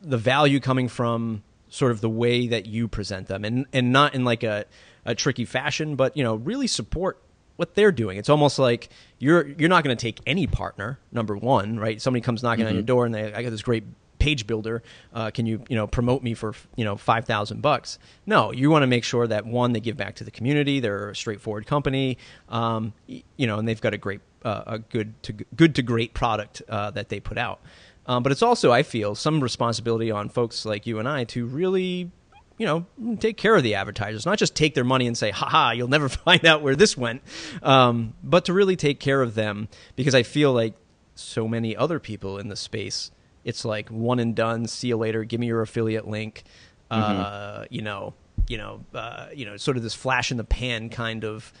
the 0.00 0.18
value 0.18 0.60
coming 0.60 0.88
from 0.88 1.42
sort 1.68 1.90
of 1.90 2.00
the 2.00 2.08
way 2.08 2.48
that 2.48 2.66
you 2.66 2.86
present 2.86 3.28
them 3.28 3.44
and 3.44 3.66
and 3.72 3.92
not 3.92 4.14
in 4.14 4.24
like 4.24 4.42
a, 4.42 4.64
a 5.04 5.14
tricky 5.14 5.44
fashion 5.44 5.96
but 5.96 6.16
you 6.16 6.22
know 6.22 6.34
really 6.34 6.66
support 6.66 7.20
what 7.56 7.74
they're 7.74 7.92
doing 7.92 8.18
it's 8.18 8.28
almost 8.28 8.58
like 8.58 8.90
you're 9.18 9.48
you're 9.48 9.68
not 9.68 9.82
going 9.82 9.96
to 9.96 10.00
take 10.00 10.20
any 10.26 10.46
partner 10.46 10.98
number 11.12 11.36
one 11.36 11.78
right 11.78 12.00
somebody 12.02 12.20
comes 12.20 12.42
knocking 12.42 12.64
mm-hmm. 12.64 12.70
on 12.70 12.74
your 12.74 12.82
door 12.82 13.06
and 13.06 13.14
they 13.14 13.32
i 13.32 13.42
got 13.42 13.50
this 13.50 13.62
great 13.62 13.84
page 14.22 14.46
builder. 14.46 14.82
Uh, 15.12 15.30
can 15.30 15.46
you 15.46 15.64
you 15.68 15.74
know 15.74 15.86
promote 15.86 16.22
me 16.22 16.32
for 16.34 16.54
you 16.76 16.84
know 16.84 16.96
five 16.96 17.24
thousand 17.24 17.60
bucks? 17.60 17.98
No, 18.24 18.52
you 18.52 18.70
want 18.70 18.84
to 18.84 18.86
make 18.86 19.02
sure 19.04 19.26
that 19.26 19.44
one 19.44 19.72
they 19.72 19.80
give 19.80 19.96
back 19.96 20.14
to 20.16 20.24
the 20.24 20.30
community. 20.30 20.78
They're 20.78 21.10
a 21.10 21.16
straightforward 21.16 21.66
company, 21.66 22.18
um, 22.48 22.92
you 23.08 23.46
know, 23.46 23.58
and 23.58 23.66
they've 23.66 23.80
got 23.80 23.94
a 23.94 23.98
great 23.98 24.20
uh, 24.44 24.62
a 24.66 24.78
good 24.78 25.20
to 25.24 25.32
good 25.32 25.74
to 25.74 25.82
great 25.82 26.14
product 26.14 26.62
uh, 26.68 26.92
that 26.92 27.08
they 27.08 27.18
put 27.18 27.36
out. 27.36 27.60
Um, 28.06 28.22
but 28.22 28.32
it's 28.32 28.42
also 28.42 28.70
I 28.72 28.84
feel 28.84 29.14
some 29.14 29.42
responsibility 29.42 30.10
on 30.10 30.28
folks 30.28 30.64
like 30.64 30.86
you 30.86 30.98
and 31.00 31.08
I 31.08 31.24
to 31.24 31.46
really 31.46 32.10
you 32.58 32.66
know, 32.66 33.16
take 33.16 33.38
care 33.38 33.56
of 33.56 33.64
the 33.64 33.74
advertisers, 33.74 34.24
not 34.24 34.38
just 34.38 34.54
take 34.54 34.74
their 34.74 34.84
money 34.84 35.08
and 35.08 35.18
say, 35.18 35.30
"Ha 35.30 35.46
ha, 35.46 35.70
you'll 35.72 35.88
never 35.88 36.08
find 36.26 36.44
out 36.44 36.62
where 36.62 36.76
this 36.76 36.96
went," 36.96 37.22
um, 37.62 38.14
but 38.22 38.44
to 38.44 38.52
really 38.52 38.76
take 38.76 39.00
care 39.00 39.20
of 39.20 39.34
them 39.34 39.68
because 39.96 40.14
I 40.14 40.22
feel 40.22 40.52
like 40.52 40.74
so 41.16 41.48
many 41.48 41.74
other 41.76 41.98
people 41.98 42.38
in 42.38 42.48
the 42.48 42.56
space 42.56 43.10
it's 43.44 43.64
like 43.64 43.88
one 43.88 44.18
and 44.18 44.34
done. 44.34 44.66
See 44.66 44.88
you 44.88 44.96
later. 44.96 45.24
Give 45.24 45.40
me 45.40 45.46
your 45.46 45.62
affiliate 45.62 46.06
link. 46.06 46.44
Mm-hmm. 46.90 47.20
Uh, 47.20 47.64
you 47.70 47.82
know, 47.82 48.14
you 48.48 48.58
know, 48.58 48.84
uh, 48.94 49.26
you 49.34 49.44
know, 49.44 49.56
sort 49.56 49.76
of 49.76 49.82
this 49.82 49.94
flash 49.94 50.30
in 50.30 50.36
the 50.36 50.44
pan 50.44 50.88
kind 50.88 51.24
of. 51.24 51.52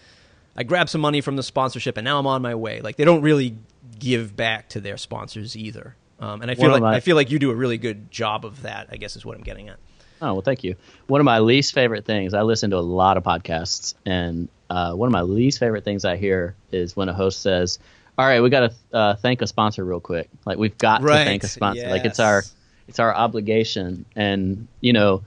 I 0.54 0.64
grab 0.64 0.88
some 0.88 1.00
money 1.00 1.22
from 1.22 1.36
the 1.36 1.42
sponsorship 1.42 1.96
and 1.96 2.04
now 2.04 2.18
I'm 2.18 2.26
on 2.26 2.42
my 2.42 2.54
way. 2.54 2.82
Like 2.82 2.96
they 2.96 3.04
don't 3.04 3.22
really 3.22 3.56
give 3.98 4.36
back 4.36 4.68
to 4.70 4.80
their 4.80 4.98
sponsors 4.98 5.56
either. 5.56 5.96
Um, 6.20 6.42
and 6.42 6.50
I 6.50 6.54
feel 6.54 6.70
like 6.70 6.82
my, 6.82 6.94
I 6.94 7.00
feel 7.00 7.16
like 7.16 7.30
you 7.30 7.38
do 7.38 7.50
a 7.50 7.54
really 7.54 7.78
good 7.78 8.10
job 8.10 8.44
of 8.44 8.62
that. 8.62 8.88
I 8.92 8.96
guess 8.96 9.16
is 9.16 9.24
what 9.24 9.36
I'm 9.36 9.42
getting 9.42 9.68
at. 9.68 9.78
Oh 10.20 10.34
well, 10.34 10.42
thank 10.42 10.62
you. 10.62 10.76
One 11.08 11.20
of 11.20 11.24
my 11.24 11.40
least 11.40 11.74
favorite 11.74 12.04
things. 12.04 12.32
I 12.32 12.42
listen 12.42 12.70
to 12.70 12.76
a 12.76 12.78
lot 12.78 13.16
of 13.16 13.24
podcasts, 13.24 13.94
and 14.06 14.48
uh, 14.70 14.94
one 14.94 15.08
of 15.08 15.12
my 15.12 15.22
least 15.22 15.58
favorite 15.58 15.82
things 15.82 16.04
I 16.04 16.16
hear 16.16 16.54
is 16.70 16.94
when 16.94 17.08
a 17.08 17.12
host 17.12 17.42
says, 17.42 17.80
all 18.18 18.26
right, 18.26 18.40
we 18.40 18.50
got 18.50 18.70
to 18.70 18.96
uh, 18.96 19.16
thank 19.16 19.42
a 19.42 19.46
sponsor 19.46 19.84
real 19.84 20.00
quick. 20.00 20.28
Like 20.44 20.58
we've 20.58 20.76
got 20.76 21.02
right. 21.02 21.18
to 21.18 21.24
thank 21.24 21.44
a 21.44 21.48
sponsor. 21.48 21.82
Yes. 21.82 21.90
Like 21.90 22.04
it's 22.04 22.20
our 22.20 22.44
it's 22.88 22.98
our 22.98 23.14
obligation, 23.14 24.04
and 24.14 24.68
you 24.80 24.92
know 24.92 25.22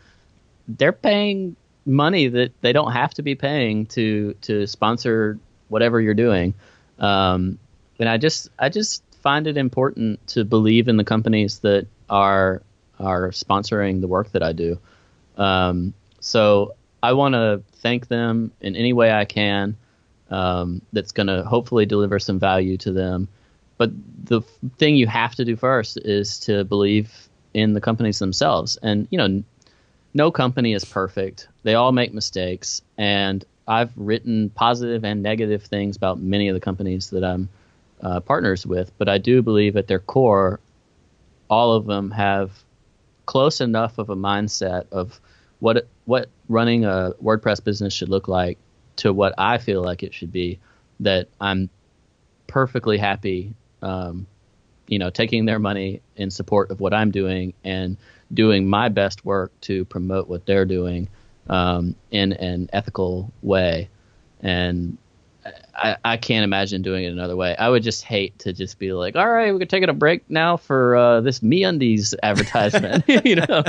they're 0.68 0.94
paying 0.94 1.56
money 1.86 2.28
that 2.28 2.52
they 2.62 2.74
don't 2.74 2.92
have 2.92 3.14
to 3.16 3.22
be 3.22 3.36
paying 3.36 3.86
to 3.88 4.36
to 4.42 4.68
sponsor 4.68 5.40
whatever 5.68 6.00
you're 6.00 6.14
doing. 6.14 6.54
Um, 7.00 7.60
and 8.00 8.08
I 8.08 8.18
just 8.18 8.50
I 8.60 8.70
just 8.70 9.04
find 9.22 9.48
it 9.48 9.58
important 9.58 10.26
to 10.28 10.46
believe 10.46 10.88
in 10.88 10.98
the 10.98 11.04
companies 11.04 11.60
that 11.60 11.88
are 12.10 12.62
are 13.00 13.30
sponsoring 13.32 14.02
the 14.02 14.08
work 14.08 14.32
that 14.32 14.44
I 14.44 14.54
do. 14.54 14.80
Um, 15.38 15.94
so 16.20 16.76
I 17.02 17.14
want 17.14 17.34
to 17.34 17.64
thank 17.78 18.08
them 18.08 18.52
in 18.62 18.76
any 18.76 18.94
way 18.94 19.12
I 19.12 19.26
can. 19.26 19.78
Um, 20.30 20.82
that's 20.92 21.12
going 21.12 21.28
to 21.28 21.44
hopefully 21.44 21.86
deliver 21.86 22.18
some 22.18 22.40
value 22.40 22.78
to 22.78 22.92
them. 22.92 23.28
But 23.78 23.92
the 24.24 24.42
thing 24.78 24.96
you 24.96 25.08
have 25.08 25.36
to 25.36 25.46
do 25.46 25.56
first 25.56 25.98
is 25.98 26.40
to 26.42 26.64
believe 26.64 27.12
in 27.54 27.74
the 27.74 27.82
companies 27.82 28.20
themselves. 28.20 28.78
And 28.82 29.08
you 29.12 29.18
know, 29.18 29.44
no 30.14 30.32
company 30.32 30.74
is 30.74 30.86
perfect. 30.86 31.48
They 31.64 31.76
all 31.76 31.92
make 31.92 32.14
mistakes, 32.14 32.82
and 32.98 33.44
I've 33.68 33.92
written 33.96 34.50
positive 34.50 35.04
and 35.04 35.22
negative 35.22 35.64
things 35.64 35.98
about 35.98 36.20
many 36.20 36.48
of 36.48 36.54
the 36.54 36.60
companies 36.60 37.10
that 37.10 37.24
I'm 37.24 37.50
uh, 38.02 38.20
partners 38.20 38.66
with. 38.66 38.92
But 38.98 39.10
I 39.10 39.18
do 39.18 39.42
believe 39.42 39.76
at 39.78 39.88
their 39.88 40.00
core, 40.00 40.60
all 41.50 41.74
of 41.74 41.86
them 41.86 42.12
have 42.12 42.52
close 43.26 43.62
enough 43.62 43.98
of 43.98 44.10
a 44.10 44.16
mindset 44.16 44.86
of 44.92 45.20
what 45.60 45.88
what 46.06 46.30
running 46.48 46.86
a 46.86 47.14
WordPress 47.24 47.64
business 47.64 47.94
should 47.94 48.10
look 48.10 48.28
like 48.28 48.58
to 48.98 49.14
what 49.14 49.34
I 49.38 49.58
feel 49.58 49.84
like 49.84 50.04
it 50.04 50.14
should 50.14 50.32
be 50.32 50.60
that 51.02 51.28
I'm 51.40 51.70
perfectly 52.48 52.98
happy 52.98 53.54
um, 53.82 54.28
you 54.88 55.00
know 55.00 55.10
taking 55.10 55.46
their 55.46 55.60
money 55.60 56.02
in 56.16 56.32
support 56.32 56.72
of 56.72 56.80
what 56.80 56.94
I'm 56.94 57.12
doing 57.12 57.54
and 57.64 57.98
doing 58.34 58.68
my 58.68 58.90
best 58.90 59.26
work 59.26 59.52
to 59.62 59.86
promote 59.86 60.28
what 60.28 60.46
they're 60.46 60.66
doing 60.66 61.10
um, 61.48 61.96
in 62.12 62.34
an 62.34 62.70
ethical 62.74 63.32
way. 63.42 63.90
And 64.42 64.98
I, 65.76 65.98
I 66.06 66.18
can't 66.18 66.44
imagine 66.44 66.82
doing 66.82 67.04
it 67.04 67.10
another 67.10 67.36
way. 67.36 67.56
I 67.56 67.70
would 67.70 67.84
just 67.84 68.04
hate 68.04 68.40
to 68.40 68.54
just 68.54 68.80
be 68.80 68.94
like, 68.94 69.16
all 69.16 69.30
right, 69.30 69.54
we're 69.54 69.66
taking 69.66 69.90
a 69.90 69.94
break 69.94 70.30
now 70.30 70.58
for 70.58 70.96
uh, 70.96 71.22
this 71.22 71.42
MeUndies 71.42 72.14
advertisement. 72.24 73.04
you 73.26 73.36
know, 73.36 73.64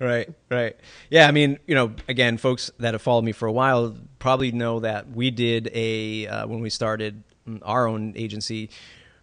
right, 0.06 0.28
right. 0.50 0.76
Yeah, 1.10 1.28
I 1.28 1.30
mean, 1.30 1.58
you 1.66 1.74
know, 1.74 1.92
again, 2.08 2.36
folks 2.36 2.70
that 2.78 2.94
have 2.94 3.02
followed 3.02 3.24
me 3.24 3.32
for 3.32 3.48
a 3.48 3.52
while 3.52 3.96
probably 4.18 4.52
know 4.52 4.80
that 4.80 5.10
we 5.10 5.30
did 5.30 5.70
a 5.72 6.26
uh, 6.26 6.46
when 6.46 6.60
we 6.60 6.70
started 6.70 7.22
our 7.62 7.86
own 7.86 8.12
agency. 8.16 8.70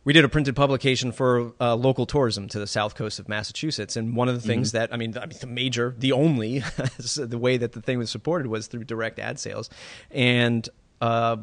We 0.03 0.13
did 0.13 0.23
a 0.23 0.29
printed 0.29 0.55
publication 0.55 1.11
for 1.11 1.53
uh, 1.59 1.75
local 1.75 2.05
tourism 2.05 2.47
to 2.49 2.59
the 2.59 2.67
south 2.67 2.93
coast 2.93 3.17
of 3.17 3.27
Massachusetts, 3.27 3.95
and 3.95 4.15
one 4.15 4.29
of 4.29 4.35
the 4.35 4.47
things 4.47 4.69
mm-hmm. 4.69 4.77
that 4.77 4.93
I 4.93 4.97
mean, 4.97 5.17
I 5.17 5.25
mean, 5.25 5.37
the 5.39 5.47
major, 5.47 5.95
the 5.97 6.11
only, 6.11 6.59
the 7.17 7.37
way 7.39 7.57
that 7.57 7.71
the 7.71 7.81
thing 7.81 7.97
was 7.97 8.11
supported 8.11 8.47
was 8.47 8.67
through 8.67 8.83
direct 8.83 9.17
ad 9.17 9.39
sales, 9.39 9.67
and 10.11 10.69
uh, 11.05 11.37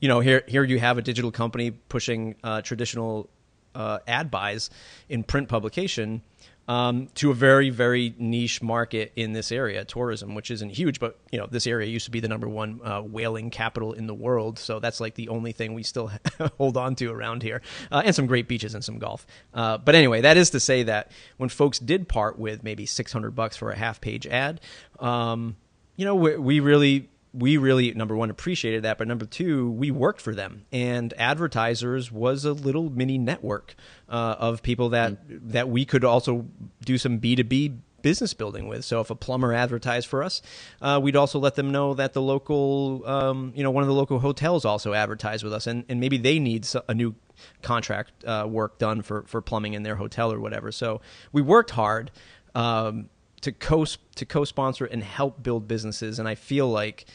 you 0.00 0.08
know, 0.08 0.20
here 0.20 0.44
here 0.46 0.62
you 0.62 0.78
have 0.78 0.98
a 0.98 1.02
digital 1.02 1.32
company 1.32 1.70
pushing 1.70 2.36
uh, 2.44 2.60
traditional 2.60 3.30
uh, 3.74 3.98
ad 4.06 4.30
buys 4.30 4.70
in 5.08 5.24
print 5.24 5.48
publication 5.48 6.22
um, 6.68 7.08
to 7.14 7.30
a 7.30 7.34
very 7.34 7.70
very 7.70 8.14
niche 8.18 8.60
market 8.60 9.12
in 9.16 9.32
this 9.32 9.50
area, 9.50 9.82
tourism, 9.86 10.34
which 10.34 10.50
isn't 10.50 10.68
huge, 10.68 11.00
but 11.00 11.18
you 11.32 11.38
know 11.38 11.46
this 11.50 11.66
area 11.66 11.88
used 11.88 12.04
to 12.04 12.10
be 12.10 12.20
the 12.20 12.28
number 12.28 12.46
one 12.46 12.80
uh, 12.84 13.00
whaling 13.00 13.48
capital 13.48 13.94
in 13.94 14.06
the 14.06 14.14
world, 14.14 14.58
so 14.58 14.78
that's 14.78 15.00
like 15.00 15.14
the 15.14 15.30
only 15.30 15.52
thing 15.52 15.72
we 15.72 15.82
still 15.82 16.10
hold 16.58 16.76
on 16.76 16.94
to 16.96 17.10
around 17.10 17.42
here, 17.42 17.62
uh, 17.90 18.02
and 18.04 18.14
some 18.14 18.26
great 18.26 18.46
beaches 18.46 18.74
and 18.74 18.84
some 18.84 18.98
golf. 18.98 19.26
Uh, 19.54 19.78
but 19.78 19.94
anyway, 19.94 20.20
that 20.20 20.36
is 20.36 20.50
to 20.50 20.60
say 20.60 20.82
that 20.82 21.10
when 21.38 21.48
folks 21.48 21.78
did 21.78 22.08
part 22.08 22.38
with 22.38 22.62
maybe 22.62 22.84
six 22.84 23.10
hundred 23.10 23.30
bucks 23.30 23.56
for 23.56 23.70
a 23.70 23.76
half 23.76 24.02
page 24.02 24.26
ad, 24.26 24.60
um, 25.00 25.56
you 25.96 26.04
know, 26.04 26.14
we, 26.14 26.36
we 26.36 26.60
really 26.60 27.08
we 27.32 27.56
really 27.56 27.92
number 27.92 28.16
one 28.16 28.30
appreciated 28.30 28.82
that 28.82 28.98
but 28.98 29.08
number 29.08 29.26
two 29.26 29.70
we 29.70 29.90
worked 29.90 30.20
for 30.20 30.34
them. 30.34 30.64
And 30.72 31.12
advertisers 31.16 32.10
was 32.10 32.44
a 32.44 32.52
little 32.52 32.90
mini 32.90 33.18
network 33.18 33.74
uh, 34.08 34.36
of 34.38 34.62
people 34.62 34.90
that 34.90 35.28
mm. 35.28 35.40
that 35.52 35.68
we 35.68 35.84
could 35.84 36.04
also 36.04 36.46
do 36.84 36.98
some 36.98 37.20
b2b 37.20 37.78
business 38.00 38.32
building 38.32 38.68
with. 38.68 38.84
So 38.84 39.00
if 39.00 39.10
a 39.10 39.16
plumber 39.16 39.52
advertised 39.52 40.06
for 40.06 40.22
us 40.22 40.40
uh, 40.80 41.00
we'd 41.02 41.16
also 41.16 41.38
let 41.38 41.54
them 41.54 41.70
know 41.70 41.94
that 41.94 42.12
the 42.12 42.22
local 42.22 43.02
um, 43.06 43.52
you 43.54 43.62
know 43.62 43.70
one 43.70 43.82
of 43.82 43.88
the 43.88 43.94
local 43.94 44.18
hotels 44.20 44.64
also 44.64 44.92
advertised 44.92 45.44
with 45.44 45.52
us. 45.52 45.66
And, 45.66 45.84
and 45.88 46.00
maybe 46.00 46.16
they 46.16 46.38
need 46.38 46.66
a 46.88 46.94
new 46.94 47.14
contract 47.62 48.24
uh, 48.24 48.46
work 48.48 48.78
done 48.78 49.02
for, 49.02 49.22
for 49.22 49.40
plumbing 49.40 49.74
in 49.74 49.82
their 49.82 49.96
hotel 49.96 50.32
or 50.32 50.40
whatever. 50.40 50.72
So 50.72 51.00
we 51.32 51.42
worked 51.42 51.70
hard 51.70 52.10
um, 52.54 53.08
to 53.40 53.52
co 53.52 53.84
to 53.84 54.26
co-sponsor 54.26 54.84
and 54.84 55.02
help 55.02 55.42
build 55.42 55.68
businesses. 55.68 56.18
And 56.18 56.28
I 56.28 56.34
feel 56.34 56.68
like, 56.68 57.06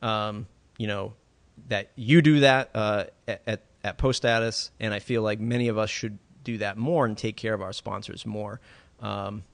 um, 0.00 0.46
you 0.78 0.86
know, 0.86 1.14
that 1.68 1.90
you 1.96 2.22
do 2.22 2.40
that 2.40 2.70
uh, 2.74 3.04
at 3.26 3.62
at 3.84 3.98
Post 3.98 4.18
Status, 4.18 4.70
and 4.80 4.94
I 4.94 4.98
feel 4.98 5.22
like 5.22 5.40
many 5.40 5.68
of 5.68 5.78
us 5.78 5.90
should 5.90 6.18
do 6.44 6.58
that 6.58 6.76
more 6.76 7.04
and 7.04 7.16
take 7.16 7.36
care 7.36 7.54
of 7.54 7.62
our 7.62 7.72
sponsors 7.72 8.26
more. 8.26 8.60
Um, 9.00 9.44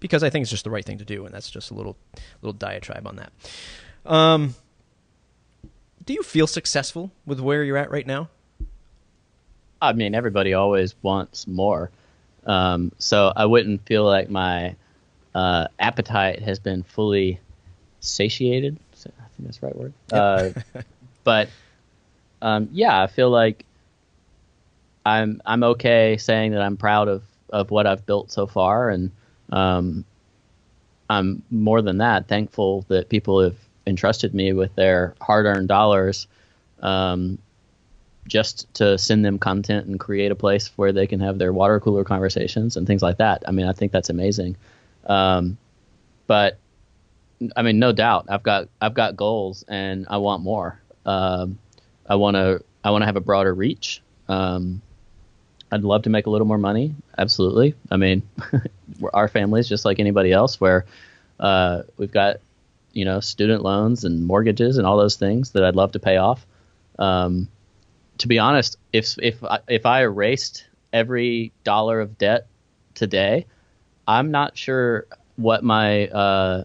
because 0.00 0.22
I 0.22 0.30
think 0.30 0.42
it's 0.42 0.50
just 0.50 0.64
the 0.64 0.70
right 0.70 0.84
thing 0.84 0.98
to 0.98 1.04
do, 1.04 1.24
and 1.24 1.34
that's 1.34 1.50
just 1.50 1.70
a 1.70 1.74
little 1.74 1.96
little 2.42 2.52
diatribe 2.52 3.06
on 3.06 3.16
that. 3.16 3.32
Um, 4.04 4.54
do 6.04 6.12
you 6.12 6.22
feel 6.22 6.46
successful 6.46 7.10
with 7.24 7.40
where 7.40 7.64
you're 7.64 7.76
at 7.76 7.90
right 7.90 8.06
now? 8.06 8.28
I 9.80 9.92
mean, 9.92 10.14
everybody 10.14 10.54
always 10.54 10.94
wants 11.02 11.46
more, 11.46 11.90
um, 12.46 12.92
so 12.98 13.32
I 13.34 13.46
wouldn't 13.46 13.84
feel 13.86 14.04
like 14.04 14.30
my 14.30 14.76
uh, 15.36 15.68
appetite 15.78 16.40
has 16.40 16.58
been 16.58 16.82
fully 16.82 17.38
satiated. 18.00 18.78
I 18.94 18.98
think 19.02 19.14
that's 19.40 19.58
the 19.58 19.66
right 19.66 19.76
word. 19.76 19.92
Yep. 20.10 20.56
Uh, 20.74 20.80
but 21.24 21.48
um, 22.40 22.70
yeah, 22.72 23.02
I 23.02 23.06
feel 23.06 23.28
like 23.28 23.66
I'm 25.04 25.42
I'm 25.44 25.62
okay 25.62 26.16
saying 26.16 26.52
that 26.52 26.62
I'm 26.62 26.78
proud 26.78 27.08
of 27.08 27.22
of 27.50 27.70
what 27.70 27.86
I've 27.86 28.06
built 28.06 28.32
so 28.32 28.46
far, 28.46 28.88
and 28.88 29.10
um, 29.50 30.06
I'm 31.10 31.42
more 31.50 31.82
than 31.82 31.98
that 31.98 32.28
thankful 32.28 32.86
that 32.88 33.10
people 33.10 33.42
have 33.42 33.56
entrusted 33.86 34.34
me 34.34 34.54
with 34.54 34.74
their 34.74 35.14
hard-earned 35.20 35.68
dollars 35.68 36.26
um, 36.80 37.36
just 38.26 38.72
to 38.74 38.96
send 38.96 39.22
them 39.22 39.38
content 39.38 39.86
and 39.86 40.00
create 40.00 40.32
a 40.32 40.34
place 40.34 40.72
where 40.76 40.92
they 40.92 41.06
can 41.06 41.20
have 41.20 41.36
their 41.36 41.52
water 41.52 41.78
cooler 41.78 42.04
conversations 42.04 42.78
and 42.78 42.86
things 42.86 43.02
like 43.02 43.18
that. 43.18 43.44
I 43.46 43.52
mean, 43.52 43.66
I 43.66 43.74
think 43.74 43.92
that's 43.92 44.08
amazing. 44.08 44.56
Um, 45.06 45.56
but 46.26 46.58
I 47.56 47.62
mean, 47.62 47.78
no 47.78 47.92
doubt, 47.92 48.26
I've 48.28 48.42
got 48.42 48.68
I've 48.80 48.94
got 48.94 49.16
goals 49.16 49.64
and 49.68 50.06
I 50.08 50.18
want 50.18 50.42
more. 50.42 50.80
Um, 51.04 51.58
I 52.08 52.16
want 52.16 52.36
to 52.36 52.62
I 52.82 52.90
want 52.90 53.02
to 53.02 53.06
have 53.06 53.16
a 53.16 53.20
broader 53.20 53.54
reach. 53.54 54.02
Um, 54.28 54.82
I'd 55.70 55.82
love 55.82 56.02
to 56.02 56.10
make 56.10 56.26
a 56.26 56.30
little 56.30 56.46
more 56.46 56.58
money. 56.58 56.94
Absolutely. 57.18 57.74
I 57.90 57.96
mean, 57.96 58.22
our 59.12 59.28
family 59.28 59.60
is 59.60 59.68
just 59.68 59.84
like 59.84 59.98
anybody 59.98 60.32
else, 60.32 60.60
where 60.60 60.86
uh, 61.40 61.82
we've 61.96 62.12
got 62.12 62.36
you 62.92 63.04
know 63.04 63.20
student 63.20 63.62
loans 63.62 64.04
and 64.04 64.24
mortgages 64.24 64.78
and 64.78 64.86
all 64.86 64.96
those 64.96 65.16
things 65.16 65.52
that 65.52 65.64
I'd 65.64 65.76
love 65.76 65.92
to 65.92 65.98
pay 65.98 66.16
off. 66.16 66.46
Um, 66.98 67.48
to 68.18 68.28
be 68.28 68.38
honest, 68.38 68.78
if 68.92 69.16
if 69.18 69.42
if 69.68 69.84
I 69.86 70.02
erased 70.02 70.66
every 70.92 71.52
dollar 71.64 72.00
of 72.00 72.16
debt 72.16 72.46
today, 72.94 73.46
I'm 74.06 74.30
not 74.30 74.56
sure 74.56 75.06
what 75.36 75.64
my 75.64 76.08
uh, 76.08 76.64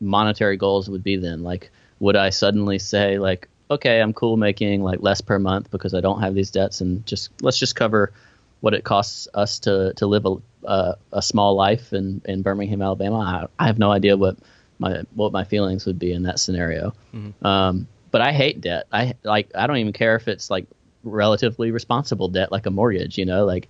monetary 0.00 0.56
goals 0.56 0.88
would 0.88 1.02
be 1.02 1.16
then. 1.16 1.42
Like, 1.42 1.70
would 2.00 2.16
I 2.16 2.30
suddenly 2.30 2.78
say 2.78 3.18
like, 3.18 3.48
okay, 3.70 4.00
I'm 4.00 4.12
cool 4.12 4.36
making 4.36 4.82
like 4.82 5.00
less 5.00 5.20
per 5.20 5.38
month 5.38 5.70
because 5.70 5.94
I 5.94 6.00
don't 6.00 6.20
have 6.20 6.34
these 6.34 6.50
debts, 6.50 6.80
and 6.80 7.04
just 7.06 7.30
let's 7.42 7.58
just 7.58 7.76
cover 7.76 8.12
what 8.60 8.74
it 8.74 8.84
costs 8.84 9.28
us 9.34 9.58
to 9.60 9.92
to 9.94 10.06
live 10.06 10.26
a 10.26 10.36
uh, 10.66 10.94
a 11.12 11.22
small 11.22 11.54
life 11.54 11.92
in 11.92 12.20
in 12.24 12.42
Birmingham, 12.42 12.82
Alabama. 12.82 13.48
I, 13.58 13.64
I, 13.64 13.66
have 13.66 13.78
no 13.78 13.92
idea 13.92 14.16
what 14.16 14.36
my 14.78 15.02
what 15.14 15.32
my 15.32 15.44
feelings 15.44 15.86
would 15.86 15.98
be 15.98 16.12
in 16.12 16.24
that 16.24 16.40
scenario. 16.40 16.92
Mm-hmm. 17.14 17.46
Um, 17.46 17.88
but 18.10 18.20
I 18.20 18.32
hate 18.32 18.60
debt. 18.60 18.86
I 18.92 19.14
like 19.22 19.50
I 19.54 19.66
don't 19.66 19.76
even 19.78 19.92
care 19.92 20.16
if 20.16 20.28
it's 20.28 20.50
like 20.50 20.66
relatively 21.04 21.70
responsible 21.70 22.28
debt 22.28 22.50
like 22.50 22.66
a 22.66 22.70
mortgage. 22.70 23.18
You 23.18 23.26
know, 23.26 23.44
like 23.44 23.68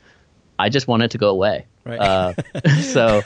I 0.59 0.69
just 0.69 0.89
want 0.89 1.03
it 1.03 1.13
to 1.13 1.19
go 1.19 1.31
away. 1.31 1.67
Right. 1.85 2.01
Uh, 2.01 2.33
so 2.83 3.21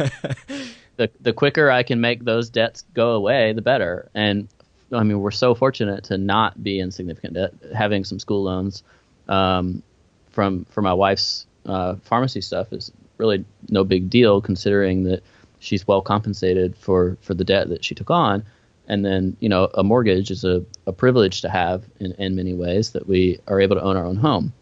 the 0.96 1.10
the 1.20 1.32
quicker 1.32 1.70
I 1.70 1.82
can 1.82 2.00
make 2.00 2.24
those 2.24 2.50
debts 2.50 2.84
go 2.94 3.12
away, 3.12 3.52
the 3.52 3.62
better. 3.62 4.10
And 4.14 4.48
I 4.92 5.02
mean, 5.02 5.20
we're 5.20 5.30
so 5.30 5.54
fortunate 5.54 6.04
to 6.04 6.18
not 6.18 6.62
be 6.62 6.80
in 6.80 6.90
significant 6.90 7.34
debt, 7.34 7.54
having 7.74 8.04
some 8.04 8.18
school 8.18 8.42
loans 8.42 8.82
um, 9.28 9.82
from 10.30 10.64
for 10.66 10.82
my 10.82 10.92
wife's 10.92 11.46
uh, 11.66 11.96
pharmacy 12.02 12.40
stuff 12.40 12.72
is 12.72 12.92
really 13.18 13.44
no 13.68 13.84
big 13.84 14.10
deal, 14.10 14.40
considering 14.40 15.04
that 15.04 15.22
she's 15.58 15.86
well 15.86 16.02
compensated 16.02 16.76
for 16.76 17.16
for 17.20 17.34
the 17.34 17.44
debt 17.44 17.68
that 17.68 17.84
she 17.84 17.94
took 17.94 18.10
on. 18.10 18.44
And 18.88 19.04
then, 19.04 19.36
you 19.38 19.48
know, 19.48 19.70
a 19.74 19.84
mortgage 19.84 20.32
is 20.32 20.42
a, 20.42 20.64
a 20.84 20.92
privilege 20.92 21.42
to 21.42 21.48
have 21.48 21.84
in, 22.00 22.10
in 22.14 22.34
many 22.34 22.54
ways 22.54 22.90
that 22.90 23.06
we 23.06 23.38
are 23.46 23.60
able 23.60 23.76
to 23.76 23.82
own 23.82 23.96
our 23.96 24.04
own 24.04 24.16
home. 24.16 24.52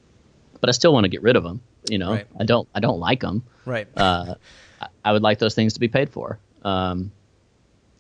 But 0.60 0.68
I 0.68 0.72
still 0.72 0.92
want 0.92 1.04
to 1.04 1.08
get 1.08 1.22
rid 1.22 1.34
of 1.34 1.44
them. 1.44 1.62
You 1.88 1.98
know, 1.98 2.12
right. 2.12 2.26
I 2.38 2.44
don't 2.44 2.68
I 2.74 2.80
don't 2.80 3.00
like 3.00 3.20
them. 3.20 3.44
Right. 3.64 3.88
Uh, 3.96 4.34
I 5.04 5.12
would 5.12 5.22
like 5.22 5.38
those 5.38 5.54
things 5.54 5.74
to 5.74 5.80
be 5.80 5.88
paid 5.88 6.10
for. 6.10 6.38
Um, 6.62 7.12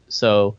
so 0.08 0.56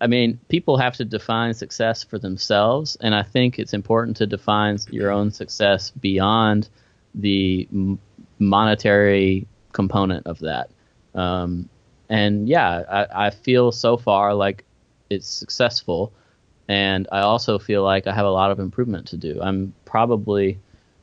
I 0.00 0.06
mean, 0.06 0.38
people 0.48 0.76
have 0.76 0.96
to 0.96 1.04
define 1.04 1.54
success 1.54 2.02
for 2.02 2.18
themselves, 2.18 2.96
and 3.00 3.14
I 3.14 3.22
think 3.22 3.58
it's 3.58 3.72
important 3.72 4.16
to 4.18 4.26
define 4.26 4.78
your 4.90 5.10
own 5.10 5.30
success 5.30 5.90
beyond 5.90 6.68
the 7.14 7.68
m- 7.72 7.98
monetary 8.38 9.46
component 9.72 10.26
of 10.26 10.40
that. 10.40 10.70
Um, 11.14 11.68
and 12.08 12.48
yeah, 12.48 12.82
I, 12.90 13.26
I 13.26 13.30
feel 13.30 13.72
so 13.72 13.96
far 13.96 14.34
like 14.34 14.64
it's 15.10 15.28
successful, 15.28 16.12
and 16.68 17.06
I 17.12 17.20
also 17.20 17.58
feel 17.58 17.82
like 17.82 18.06
I 18.06 18.14
have 18.14 18.26
a 18.26 18.30
lot 18.30 18.50
of 18.50 18.58
improvement 18.58 19.06
to 19.08 19.16
do. 19.16 19.40
I'm 19.40 19.72
probably 19.84 20.58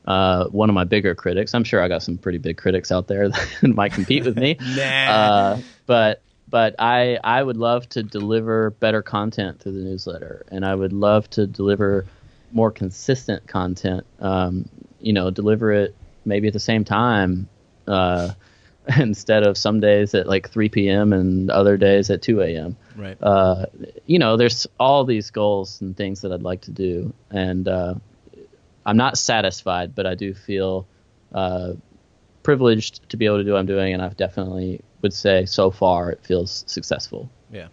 uh, 0.06 0.46
one 0.46 0.68
of 0.68 0.74
my 0.74 0.84
bigger 0.84 1.14
critics. 1.14 1.54
I'm 1.54 1.64
sure 1.64 1.82
I 1.82 1.88
got 1.88 2.02
some 2.02 2.18
pretty 2.18 2.38
big 2.38 2.56
critics 2.56 2.90
out 2.90 3.08
there 3.08 3.28
that 3.28 3.62
might 3.62 3.92
compete 3.92 4.24
with 4.24 4.36
me. 4.36 4.56
nah. 4.76 4.82
Uh, 4.82 5.60
but 5.86 6.22
but 6.48 6.74
I 6.78 7.18
I 7.22 7.42
would 7.42 7.56
love 7.56 7.88
to 7.90 8.02
deliver 8.02 8.70
better 8.70 9.02
content 9.02 9.60
through 9.60 9.72
the 9.72 9.84
newsletter, 9.84 10.44
and 10.48 10.64
I 10.64 10.74
would 10.74 10.92
love 10.92 11.28
to 11.30 11.46
deliver 11.46 12.06
more 12.52 12.70
consistent 12.70 13.46
content. 13.46 14.04
Um, 14.20 14.68
you 15.00 15.12
know, 15.12 15.30
deliver 15.30 15.72
it 15.72 15.96
maybe 16.24 16.46
at 16.46 16.52
the 16.52 16.60
same 16.60 16.84
time 16.84 17.48
uh, 17.88 18.30
instead 18.98 19.46
of 19.46 19.56
some 19.56 19.80
days 19.80 20.14
at 20.14 20.28
like 20.28 20.50
3 20.50 20.68
p.m. 20.68 21.12
and 21.12 21.50
other 21.50 21.76
days 21.76 22.10
at 22.10 22.22
2 22.22 22.42
a.m. 22.42 22.76
Right. 22.96 23.16
Uh, 23.20 23.66
you 24.06 24.18
know, 24.18 24.36
there's 24.36 24.66
all 24.78 25.04
these 25.04 25.30
goals 25.30 25.80
and 25.80 25.96
things 25.96 26.20
that 26.20 26.32
I'd 26.32 26.42
like 26.42 26.62
to 26.62 26.70
do, 26.70 27.12
and 27.30 27.66
uh, 27.66 27.94
I'm 28.84 28.96
not 28.96 29.16
satisfied, 29.18 29.94
but 29.94 30.06
I 30.06 30.14
do 30.14 30.34
feel 30.34 30.86
uh, 31.34 31.72
privileged 32.42 33.08
to 33.10 33.16
be 33.16 33.26
able 33.26 33.38
to 33.38 33.44
do 33.44 33.52
what 33.52 33.58
I'm 33.58 33.66
doing, 33.66 33.92
and 33.92 34.02
I've 34.02 34.16
definitely 34.16 34.80
would 35.02 35.12
say 35.12 35.44
so 35.46 35.70
far 35.70 36.10
it 36.10 36.24
feels 36.24 36.64
successful. 36.66 37.28
Yeah. 37.50 37.68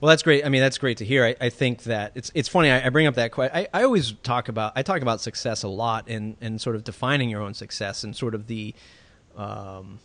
Well, 0.00 0.10
that's 0.10 0.22
great. 0.22 0.44
I 0.44 0.48
mean, 0.48 0.60
that's 0.60 0.78
great 0.78 0.98
to 0.98 1.04
hear. 1.04 1.24
I, 1.24 1.36
I 1.40 1.48
think 1.48 1.84
that 1.84 2.12
it's 2.14 2.30
it's 2.34 2.48
funny. 2.48 2.70
I, 2.70 2.86
I 2.86 2.88
bring 2.90 3.06
up 3.06 3.14
that 3.14 3.30
question. 3.30 3.56
I, 3.56 3.68
I 3.72 3.84
always 3.84 4.12
talk 4.12 4.48
about 4.48 4.72
I 4.76 4.82
talk 4.82 5.02
about 5.02 5.20
success 5.20 5.62
a 5.62 5.68
lot 5.68 6.08
and 6.08 6.36
and 6.40 6.60
sort 6.60 6.76
of 6.76 6.84
defining 6.84 7.30
your 7.30 7.40
own 7.40 7.54
success 7.54 8.04
and 8.04 8.14
sort 8.14 8.34
of 8.34 8.46
the, 8.46 8.74
um, 9.36 10.00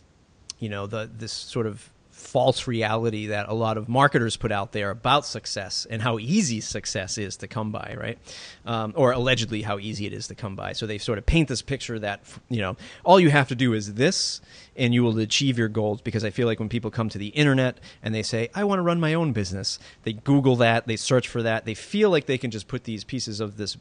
you 0.58 0.68
know, 0.68 0.86
the 0.86 1.10
this 1.12 1.32
sort 1.32 1.66
of 1.66 1.90
false 2.20 2.66
reality 2.66 3.26
that 3.26 3.48
a 3.48 3.54
lot 3.54 3.76
of 3.76 3.88
marketers 3.88 4.36
put 4.36 4.52
out 4.52 4.72
there 4.72 4.90
about 4.90 5.26
success 5.26 5.86
and 5.88 6.02
how 6.02 6.18
easy 6.18 6.60
success 6.60 7.18
is 7.18 7.36
to 7.38 7.48
come 7.48 7.72
by, 7.72 7.96
right? 7.98 8.18
Um, 8.64 8.92
or 8.96 9.12
allegedly 9.12 9.62
how 9.62 9.78
easy 9.78 10.06
it 10.06 10.12
is 10.12 10.28
to 10.28 10.34
come 10.34 10.54
by. 10.54 10.74
So 10.74 10.86
they 10.86 10.98
sort 10.98 11.18
of 11.18 11.26
paint 11.26 11.48
this 11.48 11.62
picture 11.62 11.98
that 11.98 12.20
you 12.48 12.60
know 12.60 12.76
all 13.04 13.18
you 13.18 13.30
have 13.30 13.48
to 13.48 13.54
do 13.54 13.72
is 13.72 13.94
this, 13.94 14.40
and 14.76 14.94
you 14.94 15.02
will 15.02 15.18
achieve 15.18 15.58
your 15.58 15.68
goals. 15.68 16.00
Because 16.02 16.24
I 16.24 16.30
feel 16.30 16.46
like 16.46 16.60
when 16.60 16.68
people 16.68 16.90
come 16.90 17.08
to 17.08 17.18
the 17.18 17.28
internet 17.28 17.78
and 18.02 18.14
they 18.14 18.22
say, 18.22 18.50
"I 18.54 18.64
want 18.64 18.78
to 18.78 18.82
run 18.82 19.00
my 19.00 19.14
own 19.14 19.32
business," 19.32 19.78
they 20.04 20.12
Google 20.12 20.56
that, 20.56 20.86
they 20.86 20.96
search 20.96 21.26
for 21.26 21.42
that, 21.42 21.64
they 21.64 21.74
feel 21.74 22.10
like 22.10 22.26
they 22.26 22.38
can 22.38 22.50
just 22.50 22.68
put 22.68 22.84
these 22.84 23.04
pieces 23.04 23.40
of 23.40 23.56
this 23.56 23.76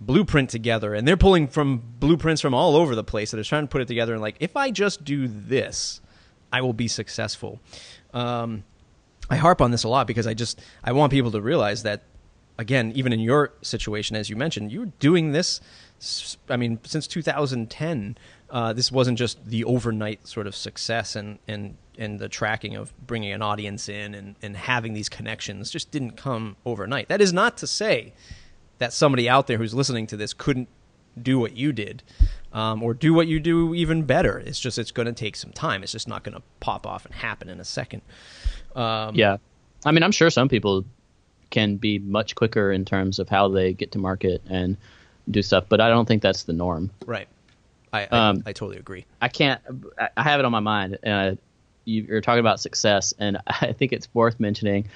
blueprint 0.00 0.50
together 0.50 0.92
and 0.92 1.06
they're 1.06 1.16
pulling 1.16 1.46
from 1.46 1.80
blueprints 2.00 2.42
from 2.42 2.52
all 2.52 2.74
over 2.74 2.94
the 2.94 3.04
place 3.04 3.30
that 3.30 3.38
are 3.38 3.44
trying 3.44 3.62
to 3.62 3.68
put 3.68 3.80
it 3.80 3.86
together 3.86 4.12
and 4.12 4.20
like 4.20 4.34
if 4.40 4.56
i 4.56 4.68
just 4.68 5.04
do 5.04 5.28
this 5.28 6.00
I 6.54 6.60
will 6.60 6.72
be 6.72 6.86
successful. 6.86 7.58
Um, 8.12 8.62
I 9.28 9.34
harp 9.34 9.60
on 9.60 9.72
this 9.72 9.82
a 9.82 9.88
lot 9.88 10.06
because 10.06 10.28
I 10.28 10.34
just 10.34 10.60
I 10.84 10.92
want 10.92 11.10
people 11.10 11.32
to 11.32 11.40
realize 11.40 11.82
that 11.82 12.02
again, 12.58 12.92
even 12.94 13.12
in 13.12 13.18
your 13.18 13.52
situation, 13.62 14.14
as 14.14 14.30
you 14.30 14.36
mentioned, 14.36 14.70
you're 14.70 14.92
doing 15.00 15.32
this. 15.32 15.60
I 16.48 16.56
mean, 16.56 16.78
since 16.84 17.08
2010, 17.08 18.16
uh, 18.50 18.72
this 18.72 18.92
wasn't 18.92 19.18
just 19.18 19.44
the 19.44 19.64
overnight 19.64 20.28
sort 20.28 20.46
of 20.46 20.54
success 20.54 21.16
and 21.16 21.40
and 21.48 21.76
and 21.98 22.20
the 22.20 22.28
tracking 22.28 22.76
of 22.76 22.92
bringing 23.04 23.32
an 23.32 23.42
audience 23.42 23.88
in 23.88 24.14
and 24.14 24.36
and 24.40 24.56
having 24.56 24.94
these 24.94 25.08
connections 25.08 25.72
just 25.72 25.90
didn't 25.90 26.12
come 26.12 26.54
overnight. 26.64 27.08
That 27.08 27.20
is 27.20 27.32
not 27.32 27.56
to 27.58 27.66
say 27.66 28.12
that 28.78 28.92
somebody 28.92 29.28
out 29.28 29.48
there 29.48 29.58
who's 29.58 29.74
listening 29.74 30.06
to 30.06 30.16
this 30.16 30.32
couldn't 30.32 30.68
do 31.20 31.40
what 31.40 31.56
you 31.56 31.72
did 31.72 32.04
um, 32.54 32.82
or 32.82 32.94
do 32.94 33.12
what 33.12 33.26
you 33.26 33.40
do 33.40 33.74
even 33.74 34.04
better. 34.04 34.38
It's 34.38 34.60
just 34.60 34.78
it's 34.78 34.92
going 34.92 35.06
to 35.06 35.12
take 35.12 35.36
some 35.36 35.52
time. 35.52 35.82
It's 35.82 35.92
just 35.92 36.08
not 36.08 36.22
going 36.22 36.36
to 36.36 36.42
pop 36.60 36.86
off 36.86 37.04
and 37.04 37.12
happen 37.12 37.50
in 37.50 37.60
a 37.60 37.64
second. 37.64 38.00
Um, 38.74 39.14
yeah, 39.14 39.36
I 39.84 39.92
mean, 39.92 40.02
I'm 40.02 40.12
sure 40.12 40.30
some 40.30 40.48
people 40.48 40.84
can 41.50 41.76
be 41.76 41.98
much 41.98 42.34
quicker 42.34 42.72
in 42.72 42.84
terms 42.84 43.18
of 43.18 43.28
how 43.28 43.48
they 43.48 43.74
get 43.74 43.92
to 43.92 43.98
market 43.98 44.40
and 44.48 44.76
do 45.30 45.42
stuff, 45.42 45.64
but 45.68 45.80
I 45.80 45.88
don't 45.88 46.06
think 46.06 46.22
that's 46.22 46.44
the 46.44 46.52
norm. 46.52 46.90
Right. 47.04 47.28
I 47.92 48.08
I, 48.10 48.28
um, 48.28 48.42
I 48.46 48.52
totally 48.52 48.78
agree. 48.78 49.04
I 49.20 49.28
can't. 49.28 49.60
I 50.16 50.22
have 50.22 50.40
it 50.40 50.46
on 50.46 50.52
my 50.52 50.60
mind, 50.60 50.98
and 51.02 51.38
you're 51.84 52.20
talking 52.20 52.40
about 52.40 52.60
success, 52.60 53.14
and 53.18 53.38
I 53.46 53.72
think 53.72 53.92
it's 53.92 54.08
worth 54.14 54.38
mentioning. 54.38 54.88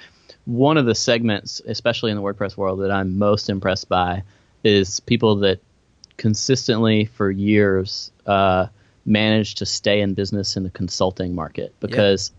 One 0.45 0.79
of 0.79 0.87
the 0.87 0.95
segments, 0.95 1.61
especially 1.67 2.11
in 2.11 2.17
the 2.17 2.23
WordPress 2.23 2.57
world, 2.57 2.81
that 2.81 2.91
I'm 2.91 3.19
most 3.19 3.51
impressed 3.51 3.89
by 3.89 4.23
is 4.65 5.01
people 5.01 5.37
that 5.37 5.61
consistently 6.19 7.07
for 7.07 7.31
years 7.31 8.13
uh, 8.27 8.67
managed 9.07 9.59
to 9.59 9.67
stay 9.67 10.03
in 10.03 10.13
business 10.13 10.57
in 10.57 10.65
the 10.65 10.71
consulting 10.71 11.35
market 11.35 11.75
because 11.81 12.33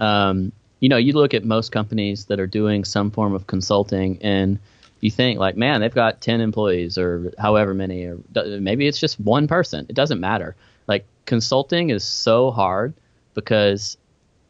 yeah. 0.00 0.28
um, 0.28 0.50
you 0.80 0.88
know 0.88 0.96
you 0.96 1.12
look 1.12 1.34
at 1.34 1.44
most 1.44 1.70
companies 1.70 2.24
that 2.24 2.40
are 2.40 2.46
doing 2.48 2.84
some 2.84 3.10
form 3.10 3.32
of 3.34 3.46
consulting 3.46 4.18
and 4.22 4.58
you 5.00 5.10
think 5.10 5.38
like 5.38 5.56
man 5.56 5.80
they've 5.80 5.94
got 5.94 6.20
10 6.20 6.40
employees 6.40 6.98
or 6.98 7.32
however 7.38 7.74
many 7.74 8.04
or 8.04 8.18
maybe 8.58 8.88
it's 8.88 8.98
just 8.98 9.20
one 9.20 9.46
person 9.46 9.86
it 9.88 9.94
doesn't 9.94 10.18
matter 10.18 10.56
like 10.88 11.06
consulting 11.26 11.90
is 11.90 12.02
so 12.02 12.50
hard 12.50 12.94
because 13.34 13.96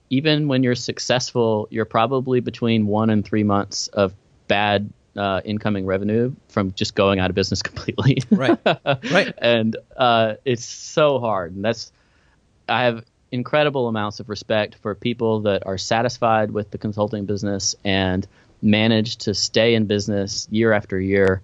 even 0.09 0.49
when 0.49 0.63
you're 0.63 0.75
successful 0.77 1.67
you're 1.71 1.85
probably 1.85 2.41
between 2.41 2.87
one 2.87 3.11
and 3.11 3.25
three 3.25 3.45
months 3.45 3.89
of 3.89 4.15
bad 4.49 4.89
uh, 5.17 5.41
incoming 5.45 5.87
revenue 5.87 6.35
from 6.49 6.73
just 6.73 6.95
going 6.95 7.19
out 7.19 7.31
of 7.31 7.37
business 7.37 7.63
completely. 7.71 8.19
right. 8.31 8.59
Right. 8.65 9.35
And 9.39 9.77
uh, 9.97 10.35
it's 10.45 10.65
so 10.65 11.19
hard. 11.19 11.55
And 11.55 11.65
that's, 11.65 11.93
I 12.69 12.85
have 12.85 13.05
incredible 13.31 13.89
amounts 13.89 14.21
of 14.21 14.29
respect 14.29 14.77
for 14.77 14.95
people 14.95 15.41
that 15.43 15.67
are 15.67 15.79
satisfied 15.79 16.51
with 16.51 16.71
the 16.71 16.79
consulting 16.79 17.27
business 17.27 17.75
and 17.85 18.27
manage 18.63 19.17
to 19.17 19.35
stay 19.35 19.75
in 19.75 19.87
business 19.87 20.49
year 20.51 20.73
after 20.73 21.01
year. 21.01 21.43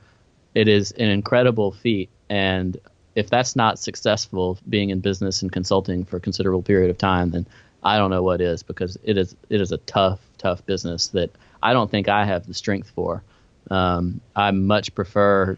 It 0.54 0.68
is 0.68 0.92
an 0.92 1.08
incredible 1.08 1.72
feat. 1.72 2.10
And 2.28 2.78
if 3.14 3.28
that's 3.28 3.56
not 3.56 3.78
successful 3.78 4.58
being 4.68 4.90
in 4.90 5.00
business 5.00 5.42
and 5.42 5.52
consulting 5.52 6.04
for 6.04 6.16
a 6.16 6.20
considerable 6.20 6.62
period 6.62 6.90
of 6.90 6.98
time, 6.98 7.30
then 7.30 7.46
I 7.82 7.98
don't 7.98 8.10
know 8.10 8.22
what 8.22 8.40
is 8.40 8.62
because 8.62 8.96
it 9.02 9.18
is 9.18 9.34
it 9.48 9.60
is 9.60 9.72
a 9.72 9.78
tough, 9.78 10.20
tough 10.38 10.64
business 10.66 11.08
that 11.08 11.30
I 11.62 11.72
don't 11.72 11.90
think 11.90 12.08
I 12.08 12.24
have 12.24 12.46
the 12.46 12.54
strength 12.54 12.90
for. 12.94 13.22
Um, 13.70 14.20
I 14.36 14.50
much 14.50 14.94
prefer 14.94 15.56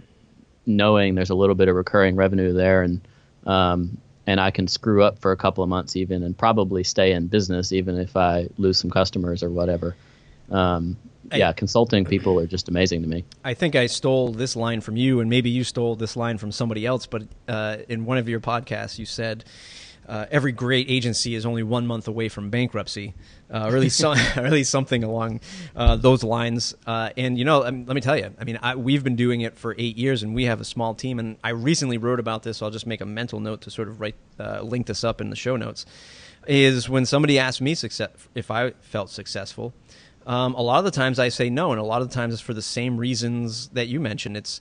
knowing 0.66 1.14
there's 1.14 1.30
a 1.30 1.34
little 1.34 1.54
bit 1.54 1.68
of 1.68 1.76
recurring 1.76 2.16
revenue 2.16 2.52
there 2.52 2.82
and 2.82 3.00
um, 3.46 3.98
and 4.26 4.40
I 4.40 4.50
can 4.50 4.68
screw 4.68 5.02
up 5.02 5.18
for 5.18 5.32
a 5.32 5.36
couple 5.36 5.62
of 5.62 5.68
months 5.68 5.96
even 5.96 6.22
and 6.22 6.36
probably 6.36 6.82
stay 6.84 7.12
in 7.12 7.26
business 7.26 7.72
even 7.72 7.98
if 7.98 8.16
I 8.16 8.48
lose 8.56 8.78
some 8.78 8.90
customers 8.90 9.42
or 9.42 9.50
whatever. 9.50 9.96
Um, 10.50 10.96
yeah, 11.32 11.52
consulting 11.52 12.04
people 12.04 12.38
are 12.38 12.46
just 12.46 12.68
amazing 12.68 13.02
to 13.02 13.08
me. 13.08 13.24
I 13.44 13.54
think 13.54 13.76
I 13.76 13.86
stole 13.86 14.28
this 14.32 14.56
line 14.56 14.80
from 14.80 14.96
you, 14.96 15.20
and 15.20 15.30
maybe 15.30 15.50
you 15.50 15.64
stole 15.64 15.96
this 15.96 16.16
line 16.16 16.38
from 16.38 16.52
somebody 16.52 16.84
else. 16.84 17.06
But 17.06 17.22
uh, 17.48 17.78
in 17.88 18.04
one 18.04 18.18
of 18.18 18.28
your 18.28 18.40
podcasts, 18.40 18.98
you 18.98 19.06
said 19.06 19.44
uh, 20.08 20.26
every 20.30 20.52
great 20.52 20.90
agency 20.90 21.34
is 21.34 21.46
only 21.46 21.62
one 21.62 21.86
month 21.86 22.08
away 22.08 22.28
from 22.28 22.50
bankruptcy, 22.50 23.14
uh, 23.52 23.68
or 23.70 23.76
at 23.76 23.80
least, 23.80 23.96
some, 23.96 24.18
or 24.36 24.46
at 24.46 24.52
least 24.52 24.70
something 24.70 25.02
along 25.02 25.40
uh, 25.74 25.96
those 25.96 26.22
lines. 26.22 26.74
Uh, 26.86 27.10
and 27.16 27.38
you 27.38 27.44
know, 27.44 27.64
um, 27.64 27.86
let 27.86 27.94
me 27.94 28.00
tell 28.00 28.16
you, 28.16 28.32
I 28.38 28.44
mean, 28.44 28.58
I, 28.62 28.74
we've 28.76 29.02
been 29.02 29.16
doing 29.16 29.40
it 29.40 29.56
for 29.56 29.74
eight 29.78 29.96
years, 29.96 30.22
and 30.22 30.34
we 30.34 30.44
have 30.44 30.60
a 30.60 30.64
small 30.64 30.94
team. 30.94 31.18
And 31.18 31.36
I 31.42 31.50
recently 31.50 31.98
wrote 31.98 32.20
about 32.20 32.42
this. 32.42 32.58
So 32.58 32.66
I'll 32.66 32.72
just 32.72 32.86
make 32.86 33.00
a 33.00 33.06
mental 33.06 33.40
note 33.40 33.62
to 33.62 33.70
sort 33.70 33.88
of 33.88 34.00
write 34.00 34.16
uh, 34.38 34.60
link 34.62 34.86
this 34.86 35.04
up 35.04 35.20
in 35.20 35.30
the 35.30 35.36
show 35.36 35.56
notes. 35.56 35.86
Is 36.46 36.88
when 36.88 37.06
somebody 37.06 37.38
asked 37.38 37.62
me 37.62 37.74
success, 37.74 38.10
if 38.34 38.50
I 38.50 38.72
felt 38.80 39.10
successful. 39.10 39.72
Um, 40.26 40.54
a 40.54 40.62
lot 40.62 40.78
of 40.78 40.84
the 40.84 40.90
times 40.90 41.18
I 41.18 41.28
say 41.28 41.50
no, 41.50 41.70
and 41.70 41.80
a 41.80 41.84
lot 41.84 42.00
of 42.02 42.08
the 42.08 42.14
times 42.14 42.32
it's 42.32 42.42
for 42.42 42.54
the 42.54 42.62
same 42.62 42.96
reasons 42.96 43.68
that 43.68 43.88
you 43.88 44.00
mentioned. 44.00 44.36
It's 44.36 44.60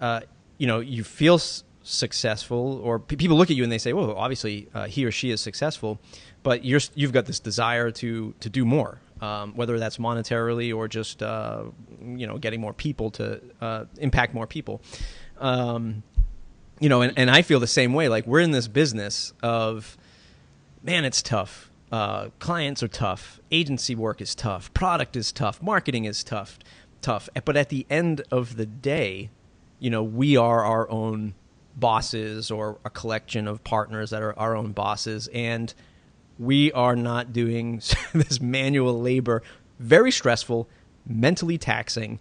uh, 0.00 0.20
you 0.58 0.66
know 0.66 0.80
you 0.80 1.04
feel 1.04 1.38
successful, 1.84 2.80
or 2.82 2.98
p- 2.98 3.14
people 3.14 3.36
look 3.36 3.50
at 3.50 3.56
you 3.56 3.62
and 3.62 3.70
they 3.70 3.78
say, 3.78 3.92
"Well, 3.92 4.12
obviously 4.16 4.68
uh, 4.74 4.86
he 4.86 5.04
or 5.04 5.12
she 5.12 5.30
is 5.30 5.40
successful," 5.40 6.00
but 6.42 6.64
you're 6.64 6.80
you've 6.94 7.12
got 7.12 7.26
this 7.26 7.38
desire 7.38 7.90
to 7.92 8.34
to 8.40 8.50
do 8.50 8.64
more, 8.64 9.00
um, 9.20 9.54
whether 9.54 9.78
that's 9.78 9.98
monetarily 9.98 10.74
or 10.74 10.88
just 10.88 11.22
uh, 11.22 11.64
you 12.02 12.26
know 12.26 12.38
getting 12.38 12.60
more 12.60 12.72
people 12.72 13.10
to 13.12 13.40
uh, 13.60 13.84
impact 13.98 14.34
more 14.34 14.46
people. 14.46 14.80
Um, 15.38 16.02
you 16.80 16.88
know, 16.88 17.02
and, 17.02 17.12
and 17.16 17.30
I 17.30 17.42
feel 17.42 17.60
the 17.60 17.66
same 17.66 17.92
way. 17.92 18.08
Like 18.08 18.26
we're 18.26 18.40
in 18.40 18.50
this 18.50 18.68
business 18.68 19.32
of, 19.42 19.96
man, 20.82 21.04
it's 21.04 21.22
tough. 21.22 21.70
Uh, 21.92 22.30
clients 22.40 22.82
are 22.82 22.88
tough. 22.88 23.40
Agency 23.52 23.94
work 23.94 24.20
is 24.20 24.34
tough. 24.34 24.72
Product 24.74 25.16
is 25.16 25.30
tough. 25.30 25.62
Marketing 25.62 26.04
is 26.04 26.24
tough. 26.24 26.58
Tough. 27.00 27.28
But 27.44 27.56
at 27.56 27.68
the 27.68 27.86
end 27.88 28.22
of 28.30 28.56
the 28.56 28.66
day, 28.66 29.30
you 29.78 29.90
know, 29.90 30.02
we 30.02 30.36
are 30.36 30.64
our 30.64 30.90
own 30.90 31.34
bosses 31.76 32.50
or 32.50 32.78
a 32.84 32.90
collection 32.90 33.48
of 33.48 33.62
partners 33.64 34.10
that 34.10 34.22
are 34.22 34.38
our 34.38 34.56
own 34.56 34.72
bosses 34.72 35.28
and 35.28 35.74
we 36.38 36.72
are 36.72 36.96
not 36.96 37.32
doing 37.32 37.80
this 38.12 38.40
manual 38.40 39.00
labor 39.00 39.42
very 39.78 40.10
stressful 40.10 40.68
mentally 41.06 41.58
taxing, 41.58 42.18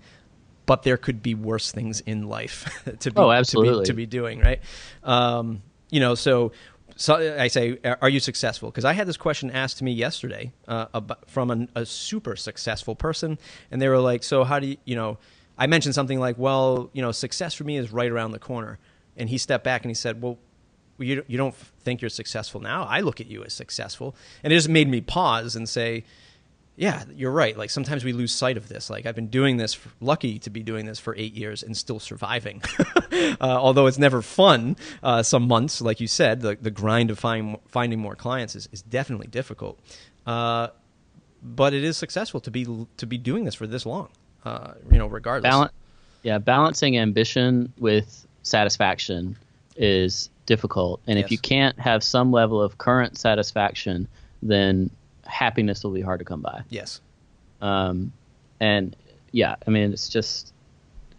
but 0.66 0.84
there 0.84 0.98
could 0.98 1.22
be 1.22 1.36
worse 1.36 1.72
things 1.72 2.02
in 2.02 2.28
life 2.28 2.84
to 3.00 3.12
be 3.12 3.20
Oh, 3.20 3.44
to 3.44 3.62
be, 3.62 3.86
to 3.86 3.94
be 3.94 4.06
doing, 4.06 4.40
right? 4.40 4.62
Um, 5.04 5.62
you 5.90 6.00
know, 6.00 6.16
so 6.16 6.52
so 6.96 7.16
I 7.40 7.48
say, 7.48 7.80
are 8.02 8.10
you 8.10 8.20
successful? 8.20 8.70
Because 8.70 8.86
I 8.86 8.94
had 8.94 9.08
this 9.08 9.18
question 9.18 9.50
asked 9.50 9.80
to 9.80 9.84
me 9.84 9.94
yesterday 9.94 10.52
uh, 10.68 10.86
about, 10.94 11.28
from 11.30 11.50
an, 11.50 11.70
a 11.76 11.86
super 11.88 12.36
successful 12.36 12.96
person, 12.96 13.40
and 13.72 13.82
they 13.82 13.88
were 13.88 14.00
like, 14.00 14.24
"So 14.24 14.44
how 14.44 14.60
do 14.60 14.68
you, 14.68 14.78
you 14.86 14.96
know?" 14.96 15.18
I 15.58 15.66
mentioned 15.68 15.96
something 15.96 16.20
like, 16.20 16.38
"Well, 16.38 16.92
you 16.94 17.02
know, 17.02 17.12
success 17.12 17.56
for 17.56 17.64
me 17.64 17.78
is 17.78 17.92
right 17.92 18.12
around 18.12 18.32
the 18.32 18.40
corner," 18.40 18.78
and 19.18 19.30
he 19.30 19.38
stepped 19.38 19.64
back 19.64 19.84
and 19.84 19.90
he 19.90 19.96
said, 19.96 20.22
"Well." 20.22 20.38
You, 21.00 21.26
you 21.28 21.38
don't 21.38 21.56
think 21.56 22.02
you're 22.02 22.10
successful 22.10 22.62
now. 22.62 22.84
I 22.84 23.02
look 23.02 23.20
at 23.20 23.26
you 23.26 23.44
as 23.44 23.52
successful. 23.52 24.16
And 24.44 24.54
it 24.54 24.56
just 24.56 24.70
made 24.70 24.88
me 24.88 25.02
pause 25.02 25.56
and 25.56 25.68
say, 25.68 26.06
yeah, 26.76 27.04
you're 27.14 27.32
right. 27.32 27.56
Like 27.56 27.70
sometimes 27.70 28.04
we 28.04 28.14
lose 28.14 28.34
sight 28.34 28.58
of 28.58 28.68
this. 28.68 28.90
Like 28.90 29.06
I've 29.06 29.16
been 29.16 29.28
doing 29.28 29.58
this, 29.58 29.74
for, 29.76 29.90
lucky 30.00 30.40
to 30.40 30.50
be 30.50 30.64
doing 30.64 30.86
this 30.86 31.00
for 31.00 31.16
eight 31.16 31.34
years 31.34 31.62
and 31.62 31.78
still 31.78 32.00
surviving. 32.00 32.62
uh, 33.12 33.36
although 33.42 33.86
it's 33.86 34.00
never 34.00 34.22
fun. 34.22 34.76
Uh, 35.04 35.22
some 35.22 35.48
months, 35.48 35.82
like 35.82 36.00
you 36.00 36.08
said, 36.08 36.42
the 36.42 36.58
the 36.60 36.72
grind 36.72 37.12
of 37.12 37.20
find, 37.20 37.58
finding 37.68 38.00
more 38.00 38.16
clients 38.16 38.56
is, 38.56 38.68
is 38.72 38.82
definitely 38.82 39.28
difficult. 39.28 39.80
Uh, 40.26 40.70
but 41.44 41.74
it 41.74 41.84
is 41.84 41.98
successful 41.98 42.40
to 42.40 42.50
be 42.50 42.66
to 42.98 43.06
be 43.06 43.18
doing 43.18 43.44
this 43.44 43.56
for 43.56 43.68
this 43.68 43.86
long. 43.86 44.10
Uh, 44.44 44.74
you 44.92 44.98
know, 44.98 45.08
regardless. 45.08 45.54
Yeah, 46.24 46.38
balancing 46.40 46.98
ambition 46.98 47.72
with 47.78 48.26
satisfaction 48.44 49.36
is 49.76 50.30
difficult, 50.46 51.02
and 51.08 51.18
Yes. 51.18 51.26
if 51.26 51.32
you 51.32 51.38
can't 51.38 51.80
have 51.80 52.04
some 52.04 52.32
level 52.32 52.62
of 52.62 52.78
current 52.78 53.18
satisfaction, 53.18 54.08
then 54.42 54.90
happiness 55.26 55.84
will 55.84 55.92
be 55.92 56.02
hard 56.02 56.20
to 56.20 56.26
come 56.26 56.42
by. 56.42 56.62
Yes. 56.70 57.02
Um, 57.62 58.12
and 58.60 58.96
yeah, 59.32 59.56
I 59.66 59.72
mean, 59.72 59.92
it's 59.94 60.10
just 60.10 60.54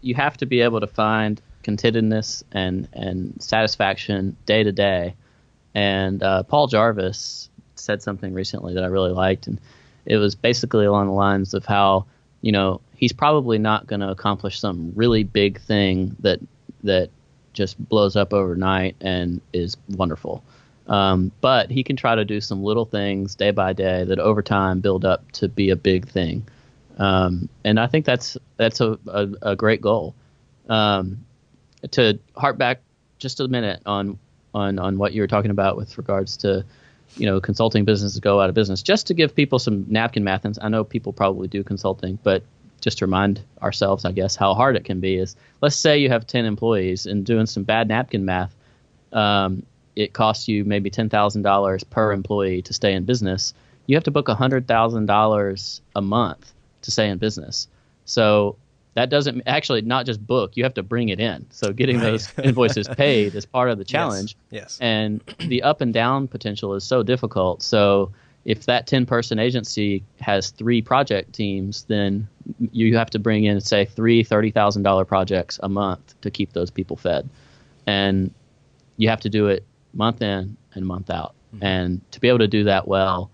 you 0.01 0.15
have 0.15 0.37
to 0.37 0.45
be 0.45 0.61
able 0.61 0.79
to 0.79 0.87
find 0.87 1.41
contentedness 1.63 2.43
and 2.51 2.87
and 2.93 3.33
satisfaction 3.41 4.37
day 4.45 4.63
to 4.63 4.71
day. 4.71 5.15
And 5.73 6.21
uh, 6.23 6.43
Paul 6.43 6.67
Jarvis 6.67 7.49
said 7.75 8.01
something 8.01 8.33
recently 8.33 8.73
that 8.75 8.83
I 8.83 8.87
really 8.87 9.11
liked, 9.11 9.47
and 9.47 9.59
it 10.05 10.17
was 10.17 10.35
basically 10.35 10.85
along 10.85 11.07
the 11.07 11.13
lines 11.13 11.53
of 11.53 11.65
how 11.65 12.05
you 12.41 12.51
know 12.51 12.79
he's 12.95 13.11
probably 13.11 13.57
not 13.57 13.87
going 13.87 13.99
to 14.01 14.09
accomplish 14.09 14.59
some 14.59 14.93
really 14.95 15.23
big 15.23 15.59
thing 15.61 16.15
that 16.19 16.39
that 16.83 17.09
just 17.55 17.79
blows 17.89 18.15
up 18.15 18.33
overnight 18.33 18.95
and 19.01 19.41
is 19.53 19.77
wonderful. 19.89 20.43
Um, 20.87 21.31
but 21.41 21.71
he 21.71 21.83
can 21.83 21.95
try 21.95 22.13
to 22.13 22.25
do 22.25 22.39
some 22.39 22.63
little 22.63 22.85
things 22.85 23.33
day 23.33 23.49
by 23.49 23.73
day 23.73 24.03
that 24.03 24.19
over 24.19 24.43
time 24.43 24.81
build 24.81 25.03
up 25.03 25.31
to 25.33 25.47
be 25.47 25.71
a 25.71 25.75
big 25.75 26.07
thing. 26.07 26.47
Um, 26.97 27.49
and 27.63 27.79
I 27.79 27.87
think 27.87 28.05
that's 28.05 28.37
that's 28.57 28.81
a, 28.81 28.99
a, 29.07 29.29
a 29.41 29.55
great 29.55 29.81
goal. 29.81 30.13
Um, 30.69 31.25
to 31.91 32.19
harp 32.35 32.57
back 32.57 32.81
just 33.17 33.39
a 33.39 33.47
minute 33.47 33.81
on 33.85 34.17
on 34.53 34.79
on 34.79 34.97
what 34.97 35.13
you 35.13 35.21
were 35.21 35.27
talking 35.27 35.51
about 35.51 35.77
with 35.77 35.97
regards 35.97 36.37
to 36.37 36.65
you 37.17 37.25
know 37.25 37.41
consulting 37.41 37.85
businesses 37.85 38.19
go 38.19 38.39
out 38.39 38.49
of 38.49 38.55
business, 38.55 38.81
just 38.81 39.07
to 39.07 39.13
give 39.13 39.35
people 39.35 39.59
some 39.59 39.85
napkin 39.89 40.23
math. 40.23 40.45
And 40.45 40.57
I 40.61 40.69
know 40.69 40.83
people 40.83 41.13
probably 41.13 41.47
do 41.47 41.63
consulting, 41.63 42.19
but 42.23 42.43
just 42.85 42.99
to 42.99 43.05
remind 43.05 43.41
ourselves, 43.63 44.05
I 44.05 44.11
guess, 44.11 44.35
how 44.35 44.53
hard 44.53 44.75
it 44.75 44.85
can 44.85 44.99
be 44.99 45.15
is 45.15 45.35
let's 45.61 45.75
say 45.75 45.97
you 45.97 46.07
have 46.09 46.27
10 46.27 46.45
employees 46.45 47.07
and 47.07 47.25
doing 47.25 47.47
some 47.47 47.63
bad 47.63 47.87
napkin 47.87 48.25
math, 48.25 48.55
um, 49.11 49.63
it 49.95 50.13
costs 50.13 50.47
you 50.47 50.63
maybe 50.63 50.91
$10,000 50.91 51.89
per 51.89 52.11
employee 52.11 52.61
to 52.61 52.73
stay 52.73 52.93
in 52.93 53.03
business. 53.03 53.55
You 53.87 53.95
have 53.95 54.03
to 54.03 54.11
book 54.11 54.27
$100,000 54.27 55.81
a 55.95 56.01
month 56.01 56.53
to 56.83 56.91
stay 56.91 57.09
in 57.09 57.17
business. 57.17 57.67
So 58.05 58.55
that 58.93 59.09
doesn't 59.09 59.41
actually 59.47 59.81
not 59.81 60.05
just 60.05 60.25
book, 60.25 60.55
you 60.55 60.63
have 60.63 60.75
to 60.75 60.83
bring 60.83 61.09
it 61.09 61.19
in. 61.19 61.47
So 61.49 61.73
getting 61.73 61.97
Right. 61.97 62.11
those 62.11 62.31
invoices 62.43 62.87
paid 62.87 63.33
is 63.33 63.47
part 63.47 63.71
of 63.71 63.79
the 63.79 63.83
challenge 63.95 64.37
Yes. 64.51 64.77
and 64.79 65.23
the 65.39 65.63
up 65.63 65.81
and 65.81 65.91
down 65.91 66.27
potential 66.27 66.75
is 66.75 66.83
so 66.83 67.01
difficult. 67.01 67.63
So 67.63 68.11
if 68.45 68.67
that 68.67 68.85
10 68.85 69.07
person 69.07 69.39
agency 69.39 70.03
has 70.21 70.51
three 70.51 70.81
project 70.81 71.33
teams, 71.33 71.83
then 71.85 72.27
you 72.71 72.95
have 72.95 73.09
to 73.09 73.19
bring 73.19 73.43
in, 73.43 73.59
say, 73.59 73.85
three 73.85 74.23
$30,000 74.23 75.07
projects 75.07 75.59
a 75.63 75.67
month 75.67 76.19
to 76.21 76.29
keep 76.29 76.53
those 76.53 76.69
people 76.69 76.95
fed. 76.95 77.27
And 77.87 78.31
you 78.97 79.09
have 79.09 79.21
to 79.21 79.29
do 79.29 79.47
it 79.47 79.65
month 79.93 80.21
in 80.21 80.55
and 80.75 80.85
month 80.85 81.09
out. 81.09 81.33
And 81.61 82.01
to 82.11 82.19
be 82.19 82.27
able 82.27 82.39
to 82.39 82.47
do 82.47 82.65
that 82.65 82.87
well 82.87 83.31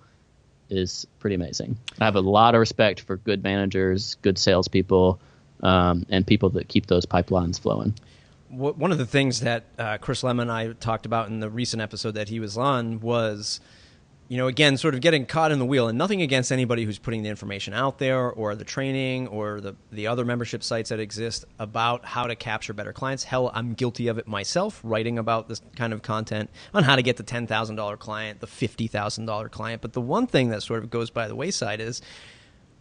is 0.69 1.05
pretty 1.19 1.35
amazing. 1.35 1.77
I 1.99 2.05
have 2.05 2.15
a 2.15 2.21
lot 2.21 2.55
of 2.55 2.59
respect 2.59 3.01
for 3.01 3.17
good 3.17 3.43
managers, 3.43 4.15
good 4.21 4.37
salespeople, 4.37 5.19
um, 5.63 6.05
and 6.09 6.25
people 6.25 6.49
that 6.51 6.67
keep 6.67 6.85
those 6.85 7.05
pipelines 7.05 7.59
flowing. 7.59 7.95
One 8.49 8.91
of 8.91 8.97
the 8.97 9.05
things 9.05 9.41
that 9.41 9.63
uh, 9.79 9.97
Chris 9.97 10.23
Lema 10.23 10.41
and 10.41 10.51
I 10.51 10.73
talked 10.73 11.05
about 11.05 11.29
in 11.29 11.39
the 11.39 11.49
recent 11.49 11.81
episode 11.81 12.11
that 12.11 12.29
he 12.29 12.39
was 12.39 12.57
on 12.57 12.99
was, 12.99 13.59
you 14.31 14.37
know, 14.37 14.47
again, 14.47 14.77
sort 14.77 14.93
of 14.93 15.01
getting 15.01 15.25
caught 15.25 15.51
in 15.51 15.59
the 15.59 15.65
wheel, 15.65 15.89
and 15.89 15.97
nothing 15.97 16.21
against 16.21 16.53
anybody 16.53 16.85
who's 16.85 16.97
putting 16.97 17.21
the 17.21 17.27
information 17.27 17.73
out 17.73 17.97
there, 17.97 18.31
or 18.31 18.55
the 18.55 18.63
training, 18.63 19.27
or 19.27 19.59
the 19.59 19.75
the 19.91 20.07
other 20.07 20.23
membership 20.23 20.63
sites 20.63 20.87
that 20.87 21.01
exist 21.01 21.43
about 21.59 22.05
how 22.05 22.27
to 22.27 22.35
capture 22.37 22.71
better 22.71 22.93
clients. 22.93 23.25
Hell, 23.25 23.51
I'm 23.53 23.73
guilty 23.73 24.07
of 24.07 24.17
it 24.17 24.29
myself, 24.29 24.79
writing 24.85 25.19
about 25.19 25.49
this 25.49 25.61
kind 25.75 25.91
of 25.91 26.01
content 26.01 26.49
on 26.73 26.83
how 26.85 26.95
to 26.95 27.01
get 27.01 27.17
the 27.17 27.23
ten 27.23 27.45
thousand 27.45 27.75
dollar 27.75 27.97
client, 27.97 28.39
the 28.39 28.47
fifty 28.47 28.87
thousand 28.87 29.25
dollar 29.25 29.49
client. 29.49 29.81
But 29.81 29.91
the 29.91 29.99
one 29.99 30.27
thing 30.27 30.47
that 30.51 30.63
sort 30.63 30.81
of 30.81 30.89
goes 30.89 31.09
by 31.09 31.27
the 31.27 31.35
wayside 31.35 31.81
is 31.81 32.01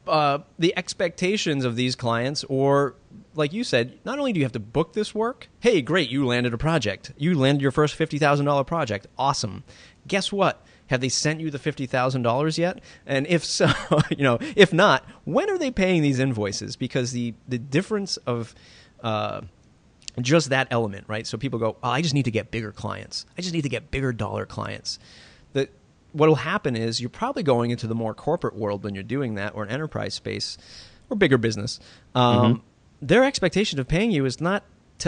uh, 0.07 0.39
the 0.57 0.73
expectations 0.79 1.65
of 1.65 1.75
these 1.75 1.97
clients, 1.97 2.45
or 2.45 2.95
like 3.35 3.53
you 3.53 3.65
said, 3.65 3.99
not 4.05 4.21
only 4.21 4.33
do 4.33 4.39
you 4.39 4.45
have 4.45 4.53
to 4.53 4.61
book 4.61 4.93
this 4.93 5.17
work, 5.17 5.49
hey, 5.59 5.83
great, 5.83 6.11
you 6.11 6.25
landed 6.25 6.55
a 6.55 6.59
project. 6.59 7.13
You 7.17 7.37
landed 7.37 7.61
your 7.61 7.73
first 7.73 7.99
$50,000 7.99 8.67
project. 8.69 9.09
Awesome. 9.19 9.65
Guess 10.07 10.31
what? 10.31 10.65
Have 10.91 11.01
they 11.01 11.09
sent 11.09 11.41
you 11.41 11.53
the 11.53 11.59
$50,000 11.59 12.59
yet? 12.59 12.81
And 13.07 13.25
if 13.29 13.45
so, 13.45 13.71
you 14.11 14.25
know, 14.25 14.39
if 14.57 14.73
not, 14.73 15.05
when 15.25 15.49
are 15.49 15.57
they 15.57 15.71
paying 15.71 16.03
these 16.03 16.19
invoices? 16.19 16.75
Because 16.75 17.13
the, 17.13 17.33
the 17.49 17.59
difference 17.59 18.17
of, 18.19 18.57
uh, 19.01 19.43
just 20.21 20.51
that 20.51 20.67
element, 20.73 21.05
right? 21.07 21.29
So 21.29 21.39
people 21.39 21.61
go, 21.61 21.77
oh, 21.81 21.89
I 21.89 22.03
just 22.03 22.13
need 22.13 22.25
to 22.25 22.33
get 22.33 22.51
bigger 22.51 22.73
clients. 22.73 23.25
I 23.39 23.43
just 23.43 23.55
need 23.55 23.63
to 23.63 23.69
get 23.69 23.93
bigger 23.93 24.13
dollar 24.13 24.47
clients. 24.47 24.99
The, 25.53 25.69
what 26.13 26.29
will 26.29 26.35
happen 26.35 26.75
is 26.75 27.01
you're 27.01 27.09
probably 27.09 27.45
going 27.45 27.71
into 27.71 27.87
the 27.87 27.95
more 27.95 28.13
corporate 28.13 28.57
world 28.57 28.83
when 28.83 28.95
you're 28.95 29.05
doing 29.05 29.37
that, 29.37 29.55
or 29.55 29.63
an 29.63 29.71
enterprise 29.71 30.15
space, 30.15 30.59
or 31.09 31.17
bigger 31.17 31.39
business. 31.39 31.79
Um, 32.17 32.63
Their 33.01 33.23
expectation 33.23 33.79
of 33.79 33.87
paying 33.87 34.11
you 34.11 34.25
is 34.25 34.41
not. 34.41 34.65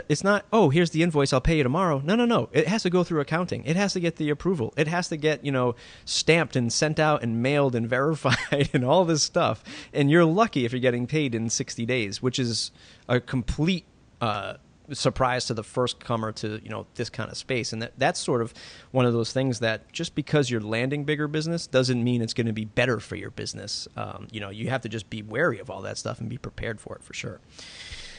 It's 0.08 0.24
not. 0.24 0.44
Oh, 0.52 0.70
here's 0.70 0.90
the 0.90 1.02
invoice. 1.02 1.32
I'll 1.32 1.40
pay 1.40 1.56
you 1.56 1.62
tomorrow. 1.62 2.00
No, 2.04 2.14
no, 2.14 2.24
no. 2.24 2.48
It 2.52 2.68
has 2.68 2.82
to 2.82 2.90
go 2.90 3.04
through 3.04 3.20
accounting. 3.20 3.64
It 3.64 3.76
has 3.76 3.92
to 3.94 4.00
get 4.00 4.16
the 4.16 4.30
approval. 4.30 4.72
It 4.76 4.88
has 4.88 5.08
to 5.08 5.16
get 5.16 5.44
you 5.44 5.52
know 5.52 5.74
stamped 6.04 6.56
and 6.56 6.72
sent 6.72 6.98
out 6.98 7.22
and 7.22 7.42
mailed 7.42 7.74
and 7.74 7.88
verified 7.92 8.70
and 8.72 8.84
all 8.84 9.04
this 9.04 9.22
stuff. 9.22 9.62
And 9.92 10.10
you're 10.10 10.24
lucky 10.24 10.64
if 10.64 10.72
you're 10.72 10.80
getting 10.80 11.06
paid 11.06 11.34
in 11.34 11.50
60 11.50 11.86
days, 11.86 12.22
which 12.22 12.38
is 12.38 12.70
a 13.08 13.20
complete. 13.20 13.84
Uh, 14.20 14.54
surprise 14.92 15.46
to 15.46 15.54
the 15.54 15.62
first 15.62 16.00
comer 16.00 16.32
to 16.32 16.60
you 16.62 16.68
know 16.68 16.86
this 16.96 17.08
kind 17.08 17.30
of 17.30 17.36
space 17.36 17.72
and 17.72 17.82
that, 17.82 17.92
that's 17.98 18.20
sort 18.20 18.42
of 18.42 18.52
one 18.90 19.06
of 19.06 19.12
those 19.12 19.32
things 19.32 19.60
that 19.60 19.90
just 19.92 20.14
because 20.14 20.50
you're 20.50 20.60
landing 20.60 21.04
bigger 21.04 21.28
business 21.28 21.66
doesn't 21.66 22.02
mean 22.02 22.20
it's 22.20 22.34
going 22.34 22.46
to 22.46 22.52
be 22.52 22.64
better 22.64 22.98
for 22.98 23.16
your 23.16 23.30
business 23.30 23.86
um, 23.96 24.26
you 24.32 24.40
know 24.40 24.50
you 24.50 24.68
have 24.68 24.80
to 24.80 24.88
just 24.88 25.08
be 25.08 25.22
wary 25.22 25.58
of 25.58 25.70
all 25.70 25.82
that 25.82 25.96
stuff 25.96 26.20
and 26.20 26.28
be 26.28 26.36
prepared 26.36 26.80
for 26.80 26.96
it 26.96 27.02
for 27.02 27.14
sure 27.14 27.40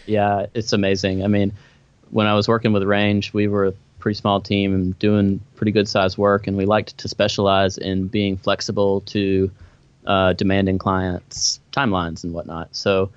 Yeah, 0.06 0.48
it's 0.54 0.74
amazing. 0.74 1.24
I 1.24 1.28
mean, 1.28 1.54
when 2.12 2.28
I 2.28 2.34
was 2.34 2.48
working 2.48 2.74
with 2.74 2.84
Range, 2.84 3.34
we 3.34 3.48
were 3.48 3.68
a 3.68 3.74
pretty 4.00 4.18
small 4.18 4.42
team 4.42 4.74
and 4.74 5.00
doing 5.00 5.40
pretty 5.56 5.72
good 5.72 5.88
sized 5.88 6.18
work, 6.18 6.48
and 6.48 6.58
we 6.58 6.66
liked 6.66 6.98
to 7.00 7.08
specialize 7.08 7.78
in 7.78 8.08
being 8.08 8.38
flexible 8.38 9.02
to 9.02 9.50
uh, 10.06 10.34
demanding 10.34 10.78
clients' 10.78 11.60
timelines 11.72 12.24
and 12.24 12.34
whatnot. 12.34 12.76
So 12.76 13.12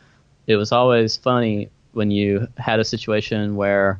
it 0.47 0.57
was 0.57 0.72
always 0.72 1.16
funny 1.16 1.70
when 1.93 2.11
you 2.11 2.47
had 2.57 2.78
a 2.78 2.84
situation 2.84 3.57
where 3.57 3.99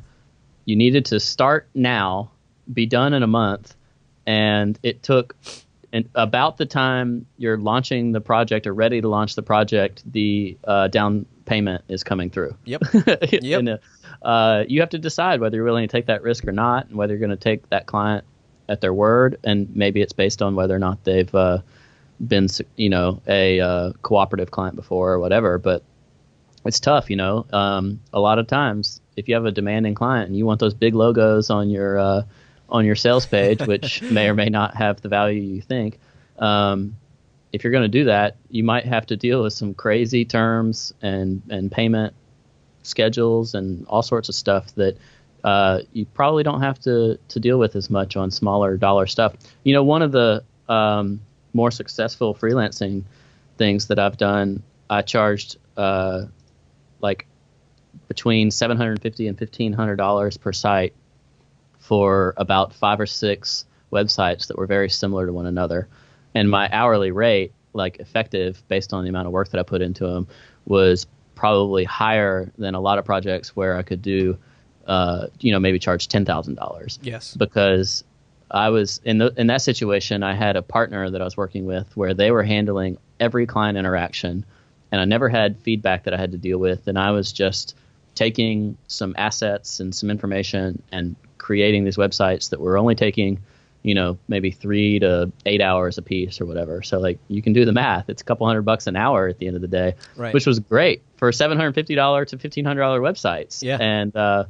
you 0.65 0.75
needed 0.75 1.05
to 1.05 1.19
start 1.19 1.67
now, 1.73 2.31
be 2.73 2.85
done 2.85 3.13
in 3.13 3.23
a 3.23 3.27
month, 3.27 3.75
and 4.25 4.79
it 4.83 5.03
took 5.03 5.35
and 5.93 6.07
about 6.15 6.57
the 6.57 6.65
time 6.65 7.25
you're 7.37 7.57
launching 7.57 8.11
the 8.11 8.19
project 8.19 8.67
or 8.67 8.73
ready 8.73 8.99
to 8.99 9.07
launch 9.07 9.35
the 9.35 9.41
project, 9.41 10.03
the 10.11 10.57
uh, 10.65 10.89
down 10.89 11.25
payment 11.47 11.83
is 11.87 12.03
coming 12.03 12.29
through. 12.29 12.55
yep 12.65 12.81
You 13.31 13.61
know, 13.63 13.77
uh, 14.21 14.65
you 14.67 14.81
have 14.81 14.89
to 14.89 14.99
decide 14.99 15.41
whether 15.41 15.55
you're 15.55 15.65
willing 15.65 15.87
to 15.87 15.91
take 15.91 16.05
that 16.05 16.21
risk 16.21 16.47
or 16.47 16.51
not, 16.51 16.87
and 16.87 16.95
whether 16.95 17.13
you're 17.13 17.19
going 17.19 17.31
to 17.31 17.35
take 17.37 17.67
that 17.69 17.87
client 17.87 18.23
at 18.69 18.81
their 18.81 18.93
word, 18.93 19.39
and 19.43 19.75
maybe 19.75 20.01
it's 20.01 20.13
based 20.13 20.41
on 20.41 20.55
whether 20.55 20.75
or 20.75 20.79
not 20.79 21.03
they've 21.03 21.33
uh, 21.33 21.59
been, 22.25 22.47
you 22.75 22.89
know, 22.89 23.21
a 23.27 23.59
uh, 23.59 23.93
cooperative 24.01 24.51
client 24.51 24.75
before 24.75 25.13
or 25.13 25.19
whatever. 25.19 25.57
But 25.57 25.83
it's 26.65 26.79
tough, 26.79 27.09
you 27.09 27.15
know. 27.15 27.45
Um, 27.51 28.01
a 28.13 28.19
lot 28.19 28.39
of 28.39 28.47
times, 28.47 29.01
if 29.15 29.27
you 29.27 29.35
have 29.35 29.45
a 29.45 29.51
demanding 29.51 29.95
client 29.95 30.27
and 30.27 30.37
you 30.37 30.45
want 30.45 30.59
those 30.59 30.73
big 30.73 30.93
logos 30.93 31.49
on 31.49 31.69
your 31.69 31.97
uh, 31.97 32.21
on 32.69 32.85
your 32.85 32.95
sales 32.95 33.25
page, 33.25 33.65
which 33.65 34.01
may 34.11 34.27
or 34.27 34.33
may 34.33 34.49
not 34.49 34.75
have 34.75 35.01
the 35.01 35.09
value 35.09 35.41
you 35.41 35.61
think, 35.61 35.99
um, 36.39 36.97
if 37.51 37.63
you're 37.63 37.71
going 37.71 37.83
to 37.83 37.99
do 37.99 38.05
that, 38.05 38.37
you 38.49 38.63
might 38.63 38.85
have 38.85 39.05
to 39.07 39.15
deal 39.15 39.43
with 39.43 39.53
some 39.53 39.73
crazy 39.73 40.25
terms 40.25 40.93
and 41.01 41.41
and 41.49 41.71
payment 41.71 42.13
schedules 42.83 43.53
and 43.53 43.85
all 43.87 44.01
sorts 44.01 44.29
of 44.29 44.35
stuff 44.35 44.73
that 44.75 44.97
uh, 45.43 45.81
you 45.93 46.05
probably 46.05 46.43
don't 46.43 46.61
have 46.61 46.79
to 46.79 47.17
to 47.29 47.39
deal 47.39 47.57
with 47.57 47.75
as 47.75 47.89
much 47.89 48.15
on 48.15 48.31
smaller 48.31 48.77
dollar 48.77 49.07
stuff. 49.07 49.33
You 49.63 49.73
know, 49.73 49.83
one 49.83 50.01
of 50.01 50.11
the 50.11 50.43
um, 50.67 51.21
more 51.53 51.71
successful 51.71 52.35
freelancing 52.35 53.03
things 53.57 53.87
that 53.87 53.99
I've 53.99 54.17
done, 54.17 54.63
I 54.89 55.01
charged 55.01 55.57
uh, 55.75 56.25
like 57.01 57.27
between 58.07 58.51
750 58.51 59.27
and 59.27 59.39
1500 59.39 59.95
dollars 59.95 60.37
per 60.37 60.51
site 60.53 60.93
for 61.79 62.33
about 62.37 62.73
five 62.73 62.99
or 62.99 63.05
six 63.05 63.65
websites 63.91 64.47
that 64.47 64.57
were 64.57 64.67
very 64.67 64.89
similar 64.89 65.25
to 65.25 65.31
one 65.31 65.45
another 65.45 65.87
and 66.35 66.49
my 66.49 66.69
hourly 66.71 67.11
rate 67.11 67.53
like 67.73 67.97
effective 67.99 68.63
based 68.67 68.93
on 68.93 69.03
the 69.03 69.09
amount 69.09 69.27
of 69.27 69.33
work 69.33 69.49
that 69.49 69.59
i 69.59 69.63
put 69.63 69.81
into 69.81 70.05
them 70.05 70.27
was 70.65 71.05
probably 71.35 71.83
higher 71.83 72.51
than 72.57 72.73
a 72.75 72.79
lot 72.79 72.97
of 72.97 73.05
projects 73.05 73.55
where 73.55 73.77
i 73.77 73.81
could 73.83 74.01
do 74.01 74.37
uh, 74.87 75.27
you 75.41 75.51
know 75.51 75.59
maybe 75.59 75.77
charge 75.79 76.07
$10000 76.07 76.99
Yes. 77.01 77.35
because 77.35 78.03
I 78.49 78.69
was 78.69 79.01
in 79.03 79.17
the, 79.17 79.33
in 79.35 79.47
that 79.47 79.61
situation. 79.61 80.23
I 80.23 80.33
had 80.33 80.55
a 80.55 80.61
partner 80.61 81.09
that 81.09 81.21
I 81.21 81.25
was 81.25 81.35
working 81.35 81.65
with 81.65 81.91
where 81.97 82.13
they 82.13 82.31
were 82.31 82.43
handling 82.43 82.97
every 83.19 83.45
client 83.45 83.77
interaction, 83.77 84.45
and 84.89 85.01
I 85.01 85.03
never 85.03 85.27
had 85.27 85.59
feedback 85.59 86.05
that 86.05 86.13
I 86.13 86.17
had 86.17 86.31
to 86.31 86.37
deal 86.37 86.57
with, 86.57 86.87
and 86.87 86.97
I 86.97 87.11
was 87.11 87.33
just 87.33 87.75
taking 88.15 88.77
some 88.87 89.13
assets 89.17 89.81
and 89.81 89.93
some 89.93 90.09
information 90.09 90.81
and 90.93 91.17
creating 91.37 91.83
these 91.83 91.97
websites 91.97 92.51
that 92.51 92.61
were 92.61 92.77
only 92.77 92.95
taking, 92.95 93.39
you 93.87 93.95
know, 93.95 94.17
maybe 94.27 94.51
three 94.51 94.99
to 94.99 95.31
eight 95.45 95.61
hours 95.61 95.97
a 95.97 96.01
piece 96.01 96.41
or 96.41 96.45
whatever. 96.45 96.81
So 96.83 96.99
like 96.99 97.17
you 97.29 97.41
can 97.41 97.53
do 97.53 97.63
the 97.65 97.71
math; 97.71 98.09
it's 98.09 98.21
a 98.21 98.25
couple 98.25 98.45
hundred 98.45 98.63
bucks 98.63 98.85
an 98.87 98.95
hour 98.95 99.27
at 99.27 99.37
the 99.39 99.47
end 99.47 99.55
of 99.55 99.61
the 99.61 99.67
day, 99.67 99.95
Right. 100.15 100.33
which 100.33 100.45
was 100.45 100.59
great 100.59 101.01
for 101.17 101.31
seven 101.31 101.57
hundred 101.57 101.73
fifty 101.75 101.95
dollar 101.95 102.25
to 102.25 102.37
fifteen 102.37 102.65
hundred 102.65 102.81
dollar 102.81 102.99
websites. 103.01 103.63
Yeah. 103.63 103.77
and 103.79 104.15
uh, 104.15 104.45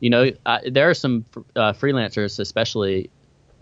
you 0.00 0.10
know, 0.10 0.30
uh, 0.44 0.58
there 0.70 0.90
are 0.90 0.94
some 0.94 1.24
uh, 1.56 1.72
freelancers, 1.72 2.38
especially 2.38 3.08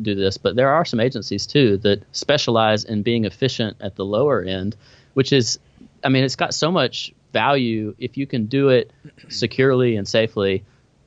do 0.01 0.15
this, 0.17 0.39
but 0.39 0.57
there 0.57 0.71
are 0.71 0.85
some 0.85 0.99
agencies 0.99 1.47
too 1.47 1.77
that 1.79 2.03
specialize 2.13 2.83
in 2.85 3.03
being 3.03 3.25
efficient 3.25 3.77
at 3.81 3.95
the 3.95 4.05
lower 4.05 4.43
end, 4.43 4.75
which 5.15 5.33
is, 5.33 5.61
I 6.03 6.09
mean, 6.09 6.25
it's 6.25 6.35
got 6.35 6.53
so 6.55 6.73
much 6.73 7.13
value 7.33 7.95
if 7.99 8.17
you 8.17 8.27
can 8.27 8.47
do 8.47 8.71
it 8.71 8.91
securely 9.29 9.95
and 9.97 10.09
safely. 10.09 10.65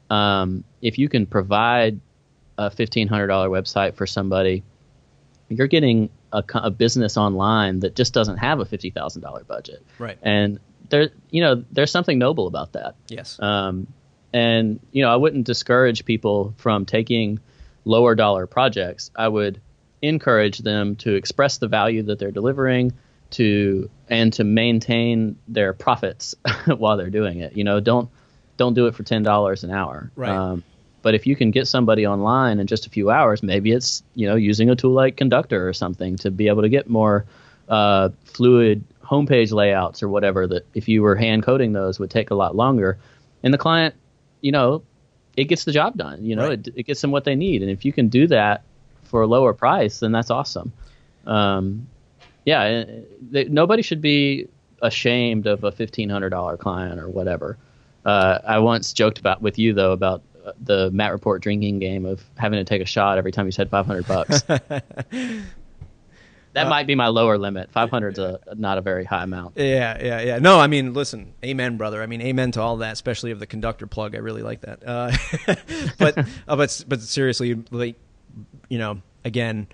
Um, 0.10 0.64
if 0.82 0.98
you 1.00 1.10
can 1.10 1.26
provide 1.26 2.00
a 2.58 2.70
fifteen 2.72 3.08
hundred 3.08 3.28
dollar 3.28 3.50
website 3.50 3.96
for 3.96 4.06
somebody, 4.08 4.64
you're 5.50 5.68
getting 5.68 6.10
a, 6.32 6.44
a 6.56 6.72
business 6.72 7.18
online 7.18 7.82
that 7.82 7.96
just 7.96 8.14
doesn't 8.14 8.38
have 8.38 8.60
a 8.60 8.66
fifty 8.66 8.90
thousand 8.90 9.22
dollar 9.22 9.44
budget, 9.44 9.84
Right. 10.00 10.18
and 10.22 10.60
there, 10.90 11.10
you 11.32 11.42
know, 11.42 11.64
there's 11.72 11.92
something 11.92 12.20
noble 12.20 12.46
about 12.48 12.74
that. 12.74 12.96
Yes. 13.08 13.40
Um, 13.42 13.88
and 14.34 14.80
you 14.92 15.02
know, 15.04 15.10
I 15.12 15.16
wouldn't 15.16 15.46
discourage 15.46 16.06
people 16.06 16.54
from 16.58 16.86
taking 16.86 17.40
lower 17.86 18.16
dollar 18.16 18.46
projects. 18.48 19.10
I 19.16 19.28
would 19.28 19.60
encourage 20.02 20.60
them 20.60 20.96
to 20.98 21.14
express 21.16 21.58
the 21.58 21.68
value 21.68 22.04
that 22.04 22.20
they're 22.20 22.32
delivering 22.32 22.94
to 23.32 23.90
and 24.10 24.32
to 24.34 24.44
maintain 24.44 25.38
their 25.48 25.74
profits 25.74 26.36
while 26.68 26.98
they're 26.98 27.10
doing 27.10 27.40
it. 27.40 27.58
You 27.58 27.64
know, 27.64 27.80
don't 27.80 28.10
don't 28.58 28.74
do 28.74 28.88
it 28.88 28.96
for 28.96 29.04
ten 29.04 29.24
dollars 29.24 29.64
an 29.64 29.72
hour. 29.72 30.12
Right. 30.16 30.30
Um, 30.32 30.64
but 31.06 31.14
if 31.14 31.28
you 31.28 31.36
can 31.36 31.52
get 31.52 31.68
somebody 31.68 32.08
online 32.08 32.60
in 32.60 32.66
just 32.66 32.88
a 32.88 32.90
few 32.90 33.12
hours, 33.12 33.44
maybe 33.44 33.72
it's 33.72 34.02
you 34.16 34.28
know 34.28 34.34
using 34.34 34.72
a 34.72 34.76
tool 34.76 34.92
like 34.92 35.18
Conductor 35.18 35.70
or 35.70 35.72
something 35.72 36.16
to 36.16 36.32
be 36.32 36.48
able 36.48 36.64
to 36.64 36.68
get 36.68 36.90
more 36.90 37.28
uh, 37.70 38.10
fluid 38.24 38.84
homepage 39.04 39.52
layouts 39.52 40.02
or 40.02 40.10
whatever 40.10 40.48
that 40.48 40.66
if 40.74 40.90
you 40.90 41.04
were 41.04 41.16
hand 41.16 41.44
coding 41.44 41.74
those 41.74 42.00
would 42.00 42.10
take 42.10 42.32
a 42.32 42.34
lot 42.34 42.56
longer. 42.56 42.98
And 43.44 43.54
the 43.54 43.60
client, 43.60 43.94
you 44.42 44.52
know, 44.52 44.82
it 45.38 45.44
gets 45.44 45.66
the 45.66 45.72
job 45.72 45.96
done. 45.96 46.26
You 46.26 46.36
know, 46.38 46.48
Right. 46.48 46.68
it, 46.68 46.74
it 46.76 46.84
gets 46.88 47.02
them 47.02 47.12
what 47.12 47.24
they 47.24 47.36
need. 47.36 47.62
And 47.62 47.70
if 47.70 47.86
you 47.86 47.94
can 47.94 48.08
do 48.08 48.26
that 48.26 48.64
for 49.04 49.22
a 49.22 49.28
lower 49.28 49.54
price, 49.54 50.00
then 50.00 50.12
that's 50.12 50.32
awesome. 50.32 50.74
Um, 51.28 51.88
yeah, 52.46 52.64
uh, 52.64 52.86
they, 53.30 53.44
nobody 53.44 53.84
should 53.84 54.02
be 54.02 54.48
ashamed 54.82 55.46
of 55.46 55.64
a 55.64 55.72
fifteen 55.72 56.10
hundred 56.10 56.32
dollar 56.32 56.58
client 56.58 57.00
or 57.00 57.10
whatever. 57.10 57.60
Uh, 58.04 58.40
I 58.44 58.58
once 58.58 58.92
joked 58.92 59.20
about 59.20 59.44
with 59.44 59.60
you 59.60 59.72
though 59.72 59.92
about 59.92 60.24
the 60.60 60.92
Matt 60.92 61.12
Report 61.12 61.42
drinking 61.42 61.80
game 61.80 62.06
of 62.06 62.24
having 62.38 62.58
to 62.58 62.64
take 62.64 62.82
a 62.82 62.86
shot 62.86 63.18
every 63.18 63.32
time 63.32 63.46
you 63.46 63.52
said 63.52 63.70
five 63.70 63.86
hundred 63.86 64.08
bucks. 64.08 64.42
that 66.56 66.70
might 66.70 66.88
be 66.88 66.96
my 66.96 67.08
lower 67.08 67.38
limit. 67.38 67.72
Five 67.72 67.90
hundred's 67.90 68.20
a 68.20 68.40
not 68.56 68.78
a 68.78 68.82
very 68.82 69.04
high 69.04 69.24
amount. 69.24 69.58
Yeah, 69.58 70.02
yeah, 70.02 70.22
yeah. 70.22 70.40
No, 70.40 70.60
I 70.60 70.68
mean, 70.68 70.94
listen, 70.94 71.34
amen, 71.44 71.78
brother. 71.78 72.02
I 72.02 72.06
mean, 72.06 72.22
amen 72.22 72.52
to 72.54 72.62
all 72.62 72.78
that, 72.78 72.94
especially 72.94 73.32
of 73.32 73.40
the 73.40 73.48
conductor 73.48 73.88
plug. 73.88 74.16
I 74.16 74.20
really 74.20 74.42
like 74.42 74.62
that. 74.62 74.88
Uh, 74.88 75.12
but, 75.98 76.18
uh, 76.18 76.56
but, 76.56 76.86
but 76.88 77.02
seriously, 77.02 77.62
like, 77.72 77.96
you 78.70 78.78
know, 78.78 79.02
again, 79.26 79.68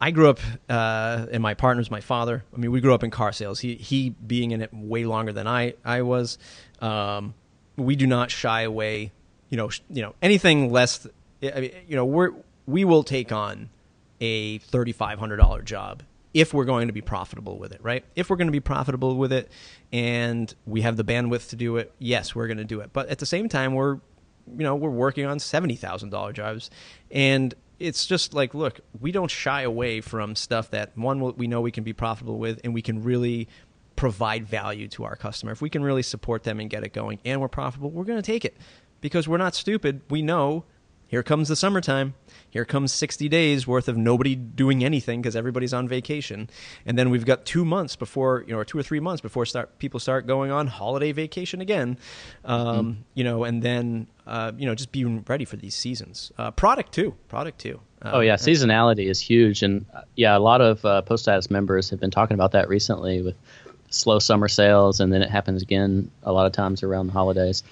I 0.00 0.10
grew 0.10 0.28
up, 0.28 0.40
uh, 0.68 1.26
and 1.30 1.42
my 1.42 1.54
partner's 1.54 1.90
my 1.90 2.00
father. 2.00 2.44
I 2.52 2.56
mean, 2.56 2.70
we 2.70 2.80
grew 2.80 2.94
up 2.94 3.04
in 3.04 3.10
car 3.10 3.32
sales. 3.32 3.60
He, 3.60 3.74
he 3.74 4.10
being 4.10 4.50
in 4.50 4.62
it 4.62 4.72
way 4.72 5.04
longer 5.04 5.32
than 5.32 5.46
I, 5.46 5.74
I 5.84 6.02
was. 6.02 6.38
Um, 6.80 7.34
we 7.76 7.96
do 7.96 8.06
not 8.06 8.30
shy 8.30 8.62
away. 8.62 9.12
You 9.52 9.58
know, 9.58 9.68
you 9.90 10.00
know, 10.00 10.14
anything 10.22 10.72
less. 10.72 11.06
I 11.42 11.60
mean, 11.60 11.72
you 11.86 11.94
know, 11.94 12.06
we're 12.06 12.30
we 12.66 12.86
will 12.86 13.04
take 13.04 13.32
on 13.32 13.68
a 14.18 14.56
thirty-five 14.56 15.18
hundred 15.18 15.36
dollar 15.36 15.60
job 15.60 16.02
if 16.32 16.54
we're 16.54 16.64
going 16.64 16.86
to 16.86 16.94
be 16.94 17.02
profitable 17.02 17.58
with 17.58 17.70
it, 17.72 17.82
right? 17.82 18.02
If 18.16 18.30
we're 18.30 18.36
going 18.36 18.48
to 18.48 18.52
be 18.52 18.60
profitable 18.60 19.18
with 19.18 19.30
it, 19.30 19.52
and 19.92 20.54
we 20.64 20.80
have 20.80 20.96
the 20.96 21.04
bandwidth 21.04 21.50
to 21.50 21.56
do 21.56 21.76
it, 21.76 21.92
yes, 21.98 22.34
we're 22.34 22.46
going 22.46 22.56
to 22.56 22.64
do 22.64 22.80
it. 22.80 22.94
But 22.94 23.10
at 23.10 23.18
the 23.18 23.26
same 23.26 23.50
time, 23.50 23.74
we're, 23.74 23.96
you 24.56 24.64
know, 24.64 24.74
we're 24.74 24.88
working 24.88 25.26
on 25.26 25.38
seventy 25.38 25.76
thousand 25.76 26.08
dollar 26.08 26.32
jobs, 26.32 26.70
and 27.10 27.54
it's 27.78 28.06
just 28.06 28.32
like, 28.32 28.54
look, 28.54 28.80
we 29.02 29.12
don't 29.12 29.30
shy 29.30 29.60
away 29.60 30.00
from 30.00 30.34
stuff 30.34 30.70
that 30.70 30.96
one 30.96 31.36
we 31.36 31.46
know 31.46 31.60
we 31.60 31.72
can 31.72 31.84
be 31.84 31.92
profitable 31.92 32.38
with, 32.38 32.58
and 32.64 32.72
we 32.72 32.80
can 32.80 33.02
really 33.02 33.48
provide 33.96 34.48
value 34.48 34.88
to 34.88 35.04
our 35.04 35.14
customer. 35.14 35.52
If 35.52 35.60
we 35.60 35.68
can 35.68 35.82
really 35.82 36.02
support 36.02 36.42
them 36.42 36.58
and 36.58 36.70
get 36.70 36.84
it 36.84 36.94
going, 36.94 37.18
and 37.26 37.40
we're 37.40 37.48
profitable, 37.48 37.90
we're 37.90 38.04
going 38.04 38.16
to 38.16 38.22
take 38.22 38.46
it 38.46 38.56
because 39.02 39.28
we're 39.28 39.36
not 39.36 39.54
stupid. 39.54 40.00
We 40.08 40.22
know 40.22 40.64
here 41.12 41.22
comes 41.22 41.48
the 41.48 41.56
summertime. 41.56 42.14
Here 42.48 42.64
comes 42.64 42.90
60 42.90 43.28
days 43.28 43.66
worth 43.66 43.86
of 43.86 43.98
nobody 43.98 44.34
doing 44.34 44.82
anything 44.82 45.20
because 45.20 45.36
everybody's 45.36 45.74
on 45.74 45.86
vacation. 45.86 46.48
And 46.86 46.96
then 46.96 47.10
we've 47.10 47.26
got 47.26 47.44
two 47.44 47.66
months 47.66 47.96
before, 47.96 48.44
you 48.46 48.54
know, 48.54 48.60
or 48.60 48.64
two 48.64 48.78
or 48.78 48.82
three 48.82 48.98
months 48.98 49.20
before 49.20 49.44
start 49.44 49.78
people 49.78 50.00
start 50.00 50.26
going 50.26 50.50
on 50.50 50.68
holiday 50.68 51.12
vacation 51.12 51.60
again. 51.60 51.98
Um, 52.46 53.04
You 53.12 53.24
know, 53.24 53.44
and 53.44 53.62
then, 53.62 54.06
uh, 54.26 54.52
you 54.56 54.64
know, 54.64 54.74
just 54.74 54.90
being 54.90 55.22
ready 55.28 55.44
for 55.44 55.56
these 55.56 55.74
seasons. 55.74 56.32
Uh, 56.38 56.50
product 56.50 56.92
too. 56.92 57.14
Product 57.28 57.58
too. 57.58 57.80
Uh, 58.00 58.12
Oh 58.14 58.20
yeah, 58.20 58.36
seasonality 58.36 59.10
is 59.10 59.20
huge, 59.20 59.62
and 59.62 59.84
uh, 59.94 60.00
yeah, 60.16 60.34
a 60.34 60.40
lot 60.40 60.62
of 60.62 60.82
uh, 60.86 61.02
post 61.02 61.24
status 61.24 61.50
members 61.50 61.90
have 61.90 62.00
been 62.00 62.10
talking 62.10 62.36
about 62.36 62.52
that 62.52 62.70
recently 62.70 63.20
with 63.20 63.36
slow 63.90 64.18
summer 64.18 64.48
sales, 64.48 64.98
and 64.98 65.12
then 65.12 65.20
it 65.20 65.30
happens 65.30 65.60
again 65.60 66.10
a 66.22 66.32
lot 66.32 66.46
of 66.46 66.52
times 66.52 66.82
around 66.82 67.08
the 67.08 67.12
holidays. 67.12 67.62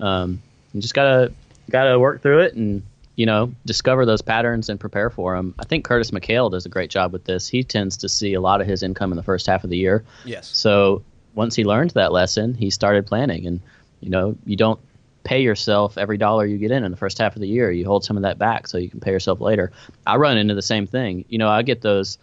Um, 0.00 0.42
you 0.72 0.80
just 0.80 0.94
gotta 0.94 1.32
gotta 1.70 1.98
work 1.98 2.22
through 2.22 2.40
it, 2.40 2.54
and 2.54 2.82
you 3.16 3.26
know 3.26 3.52
discover 3.64 4.06
those 4.06 4.22
patterns 4.22 4.68
and 4.68 4.78
prepare 4.78 5.10
for 5.10 5.36
them. 5.36 5.54
I 5.58 5.64
think 5.64 5.84
Curtis 5.84 6.10
McHale 6.10 6.50
does 6.50 6.66
a 6.66 6.68
great 6.68 6.90
job 6.90 7.12
with 7.12 7.24
this. 7.24 7.48
He 7.48 7.64
tends 7.64 7.96
to 7.98 8.08
see 8.08 8.34
a 8.34 8.40
lot 8.40 8.60
of 8.60 8.66
his 8.66 8.82
income 8.82 9.12
in 9.12 9.16
the 9.16 9.22
first 9.22 9.46
half 9.46 9.64
of 9.64 9.70
the 9.70 9.76
year. 9.76 10.04
Yes. 10.24 10.48
So 10.48 11.02
once 11.34 11.54
he 11.54 11.64
learned 11.64 11.90
that 11.92 12.12
lesson, 12.12 12.54
he 12.54 12.70
started 12.70 13.06
planning, 13.06 13.46
and 13.46 13.60
you 14.00 14.10
know 14.10 14.36
you 14.46 14.56
don't 14.56 14.80
pay 15.22 15.42
yourself 15.42 15.98
every 15.98 16.16
dollar 16.16 16.46
you 16.46 16.56
get 16.56 16.70
in 16.70 16.82
in 16.82 16.90
the 16.90 16.96
first 16.96 17.18
half 17.18 17.36
of 17.36 17.40
the 17.40 17.48
year. 17.48 17.70
You 17.70 17.84
hold 17.84 18.04
some 18.04 18.16
of 18.16 18.22
that 18.22 18.38
back 18.38 18.66
so 18.66 18.78
you 18.78 18.88
can 18.88 19.00
pay 19.00 19.12
yourself 19.12 19.40
later. 19.40 19.70
I 20.06 20.16
run 20.16 20.38
into 20.38 20.54
the 20.54 20.62
same 20.62 20.86
thing. 20.86 21.24
You 21.28 21.38
know, 21.38 21.48
I 21.48 21.62
get 21.62 21.82
those 21.82 22.18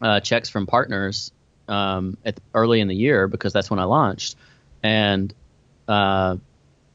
uh, 0.00 0.20
checks 0.20 0.48
from 0.48 0.66
partners 0.66 1.32
um, 1.68 2.18
at 2.24 2.38
early 2.54 2.80
in 2.80 2.88
the 2.88 2.94
year 2.94 3.28
because 3.28 3.52
that's 3.52 3.70
when 3.70 3.78
I 3.78 3.84
launched, 3.84 4.36
and 4.82 5.32
uh, 5.88 6.36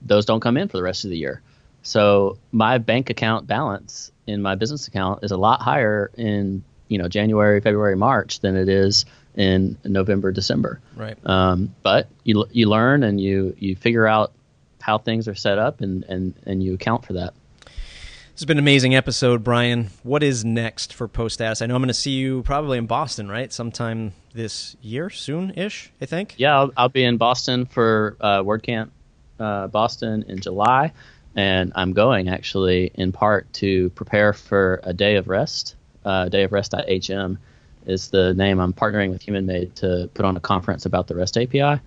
those 0.02 0.26
don't 0.26 0.40
come 0.40 0.58
in 0.58 0.68
for 0.68 0.78
the 0.78 0.84
rest 0.84 1.06
of 1.06 1.12
the 1.12 1.18
year. 1.18 1.42
So 1.84 2.38
my 2.52 2.78
bank 2.78 3.10
account 3.10 3.48
balance 3.48 4.12
in 4.26 4.42
my 4.42 4.56
business 4.56 4.88
account 4.88 5.24
is 5.24 5.32
a 5.32 5.38
lot 5.38 5.62
higher 5.62 6.12
in 6.18 6.64
you 6.88 6.98
know 6.98 7.08
January, 7.08 7.62
February, 7.62 7.96
March 7.96 8.40
than 8.40 8.56
it 8.56 8.70
is 8.70 9.06
in 9.36 9.78
November, 9.84 10.32
December. 10.32 10.82
Right. 10.96 11.18
Um, 11.26 11.74
but 11.84 12.10
you 12.24 12.46
you 12.52 12.68
learn 12.70 13.04
and 13.04 13.22
you 13.22 13.56
you 13.58 13.76
figure 13.76 14.08
out 14.08 14.34
how 14.82 14.98
things 14.98 15.28
are 15.28 15.36
set 15.36 15.58
up 15.58 15.82
and 15.82 16.04
and 16.06 16.34
and 16.46 16.64
you 16.64 16.74
account 16.74 17.06
for 17.06 17.14
that. 17.14 17.34
This 17.64 18.42
has 18.42 18.46
been 18.46 18.60
an 18.60 18.64
amazing 18.64 18.94
episode, 18.94 19.44
Brian. 19.44 19.90
What 20.04 20.22
is 20.22 20.46
next 20.46 20.94
for 20.94 21.08
Post 21.08 21.36
Status? 21.36 21.64
I 21.64 21.66
know 21.66 21.76
I'm 21.76 21.82
going 21.82 21.88
to 21.88 21.94
see 21.96 22.12
you 22.12 22.44
probably 22.44 22.78
in 22.78 22.86
Boston, 22.86 23.28
right? 23.28 23.52
Sometime 23.52 24.14
this 24.32 24.76
year, 24.80 25.10
soon 25.10 25.52
ish, 25.56 25.92
I 26.00 26.06
think. 26.06 26.36
Yeah, 26.38 26.56
I'll, 26.56 26.72
I'll 26.78 26.90
be 26.90 27.04
in 27.04 27.18
Boston 27.18 27.66
for 27.66 28.16
uh, 28.22 28.44
WordCamp 28.44 28.92
uh, 29.40 29.68
Boston 29.68 30.26
in 30.28 30.40
July, 30.40 30.92
and 31.36 31.72
I'm 31.76 31.94
going 31.94 32.30
actually 32.30 32.92
in 32.96 33.12
part 33.12 33.52
to 33.54 33.90
prepare 33.92 34.34
for 34.34 34.80
a 34.84 34.94
day 34.94 35.16
of 35.16 35.28
rest, 35.28 35.76
uh, 36.06 36.30
day 36.30 36.44
of 36.44 36.52
rest.hm 36.52 37.38
is 37.88 38.10
the 38.10 38.34
name. 38.34 38.60
I'm 38.60 38.74
partnering 38.74 39.10
with 39.10 39.22
Human 39.22 39.46
Made 39.46 39.76
to 39.78 40.10
put 40.14 40.26
on 40.26 40.38
a 40.38 40.40
conference 40.40 40.86
about 40.86 41.08
the 41.08 41.16
REST 41.16 41.38
API. 41.38 41.82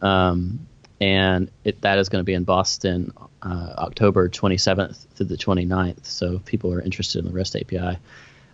Um, 0.00 0.66
and 1.00 1.50
it, 1.64 1.80
that 1.82 1.98
is 1.98 2.08
going 2.08 2.20
to 2.20 2.24
be 2.24 2.32
in 2.32 2.44
Boston 2.44 3.12
uh, 3.42 3.74
October 3.78 4.28
27th 4.28 5.06
through 5.14 5.26
the 5.26 5.36
29th. 5.36 6.06
So 6.06 6.36
if 6.36 6.44
people 6.44 6.72
are 6.72 6.80
interested 6.80 7.18
in 7.18 7.26
the 7.26 7.32
REST 7.32 7.56
API, 7.56 7.98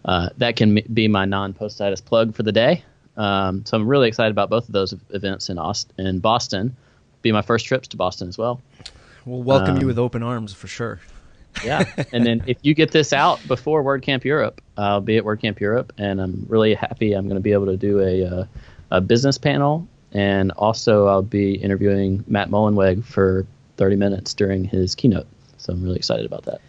uh, 0.04 0.30
that 0.38 0.56
can 0.56 0.80
be 0.92 1.08
my 1.08 1.24
non-post 1.24 1.76
status 1.76 2.00
plug 2.00 2.34
for 2.34 2.42
the 2.42 2.52
day. 2.52 2.84
Um, 3.16 3.64
so 3.64 3.76
I'm 3.76 3.86
really 3.86 4.08
excited 4.08 4.30
about 4.30 4.50
both 4.50 4.66
of 4.68 4.72
those 4.72 4.94
events 5.10 5.50
in 5.50 5.58
Austin, 5.58 6.06
in 6.06 6.18
Boston. 6.18 6.76
Be 7.28 7.32
my 7.32 7.42
first 7.42 7.66
trips 7.66 7.88
to 7.88 7.98
Boston 7.98 8.26
as 8.26 8.38
well. 8.38 8.62
We'll 9.26 9.42
welcome 9.42 9.74
um, 9.74 9.80
you 9.82 9.86
with 9.86 9.98
open 9.98 10.22
arms 10.22 10.54
for 10.54 10.66
sure. 10.66 10.98
yeah, 11.62 11.84
and 12.10 12.24
then 12.24 12.42
if 12.46 12.56
you 12.62 12.72
get 12.72 12.90
this 12.90 13.12
out 13.12 13.46
before 13.46 13.84
WordCamp 13.84 14.24
Europe, 14.24 14.62
I'll 14.78 15.02
be 15.02 15.18
at 15.18 15.24
WordCamp 15.24 15.60
Europe, 15.60 15.92
and 15.98 16.22
I'm 16.22 16.46
really 16.48 16.72
happy. 16.72 17.12
I'm 17.12 17.26
going 17.26 17.36
to 17.36 17.42
be 17.42 17.52
able 17.52 17.66
to 17.66 17.76
do 17.76 18.00
a, 18.00 18.24
uh, 18.24 18.44
a 18.92 19.00
business 19.02 19.36
panel 19.36 19.86
and 20.12 20.52
also 20.52 21.06
I'll 21.06 21.20
be 21.20 21.54
interviewing 21.54 22.24
Matt 22.26 22.48
Mullenweg 22.48 23.04
for 23.04 23.46
30 23.76 23.96
minutes 23.96 24.32
during 24.32 24.64
his 24.64 24.94
keynote. 24.94 25.26
So 25.58 25.74
I'm 25.74 25.82
really 25.82 25.96
excited 25.96 26.24
about 26.24 26.44
that. 26.44 26.62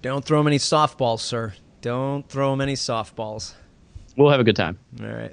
Don't 0.00 0.24
throw 0.24 0.40
him 0.40 0.46
any 0.46 0.58
softballs, 0.58 1.20
sir. 1.20 1.52
Don't 1.82 2.26
throw 2.28 2.52
him 2.52 2.62
any 2.62 2.74
softballs. 2.74 3.52
We'll 4.18 4.30
have 4.30 4.40
a 4.40 4.44
good 4.44 4.56
time. 4.56 4.78
All 5.00 5.06
right. 5.06 5.32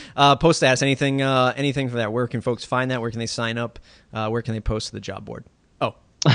uh, 0.16 0.36
post 0.36 0.60
status, 0.60 0.80
anything, 0.80 1.20
uh, 1.20 1.52
anything 1.54 1.90
for 1.90 1.96
that? 1.96 2.10
Where 2.10 2.26
can 2.26 2.40
folks 2.40 2.64
find 2.64 2.90
that? 2.90 3.02
Where 3.02 3.10
can 3.10 3.18
they 3.18 3.26
sign 3.26 3.58
up? 3.58 3.78
Uh, 4.14 4.30
where 4.30 4.40
can 4.40 4.54
they 4.54 4.60
post 4.60 4.86
to 4.88 4.92
the 4.94 5.00
job 5.00 5.26
board? 5.26 5.44
Oh. 5.78 5.88
uh, 6.26 6.32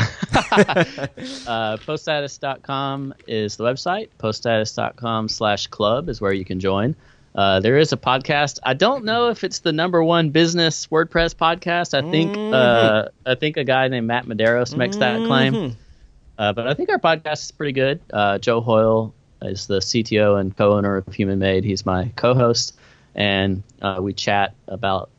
poststatus.com 1.81 3.15
is 3.27 3.57
the 3.57 3.63
website. 3.63 4.09
Poststatus.com 4.19 5.29
slash 5.29 5.65
club 5.65 6.09
is 6.09 6.21
where 6.21 6.31
you 6.31 6.45
can 6.45 6.59
join. 6.59 6.95
Uh, 7.33 7.59
there 7.59 7.79
is 7.79 7.91
a 7.91 7.97
podcast. 7.97 8.59
I 8.61 8.75
don't 8.75 9.03
know 9.03 9.29
if 9.29 9.43
it's 9.43 9.59
the 9.59 9.73
number 9.73 10.03
one 10.03 10.29
business 10.29 10.85
WordPress 10.87 11.33
podcast. 11.33 11.95
I 11.95 12.07
think 12.11 12.35
mm-hmm. 12.35 12.53
uh, 12.53 13.05
I 13.25 13.33
think 13.33 13.57
a 13.57 13.63
guy 13.63 13.87
named 13.87 14.05
Matt 14.05 14.27
Medeiros 14.27 14.77
makes 14.77 14.95
mm-hmm. 14.95 15.23
that 15.23 15.27
claim. 15.27 15.75
Uh, 16.37 16.53
but 16.53 16.67
I 16.67 16.75
think 16.75 16.89
our 16.89 16.99
podcast 16.99 17.45
is 17.45 17.51
pretty 17.51 17.73
good. 17.73 17.99
Uh, 18.13 18.37
Joe 18.37 18.61
Hoyle 18.61 19.15
is 19.41 19.67
the 19.67 19.79
CTO 19.79 20.39
and 20.39 20.55
co-owner 20.55 20.97
of 20.97 21.13
Human 21.13 21.39
Made. 21.39 21.63
He's 21.63 21.85
my 21.85 22.11
co-host, 22.15 22.77
and 23.15 23.63
uh, 23.81 23.99
we 24.01 24.13
chat 24.13 24.53
about 24.67 25.09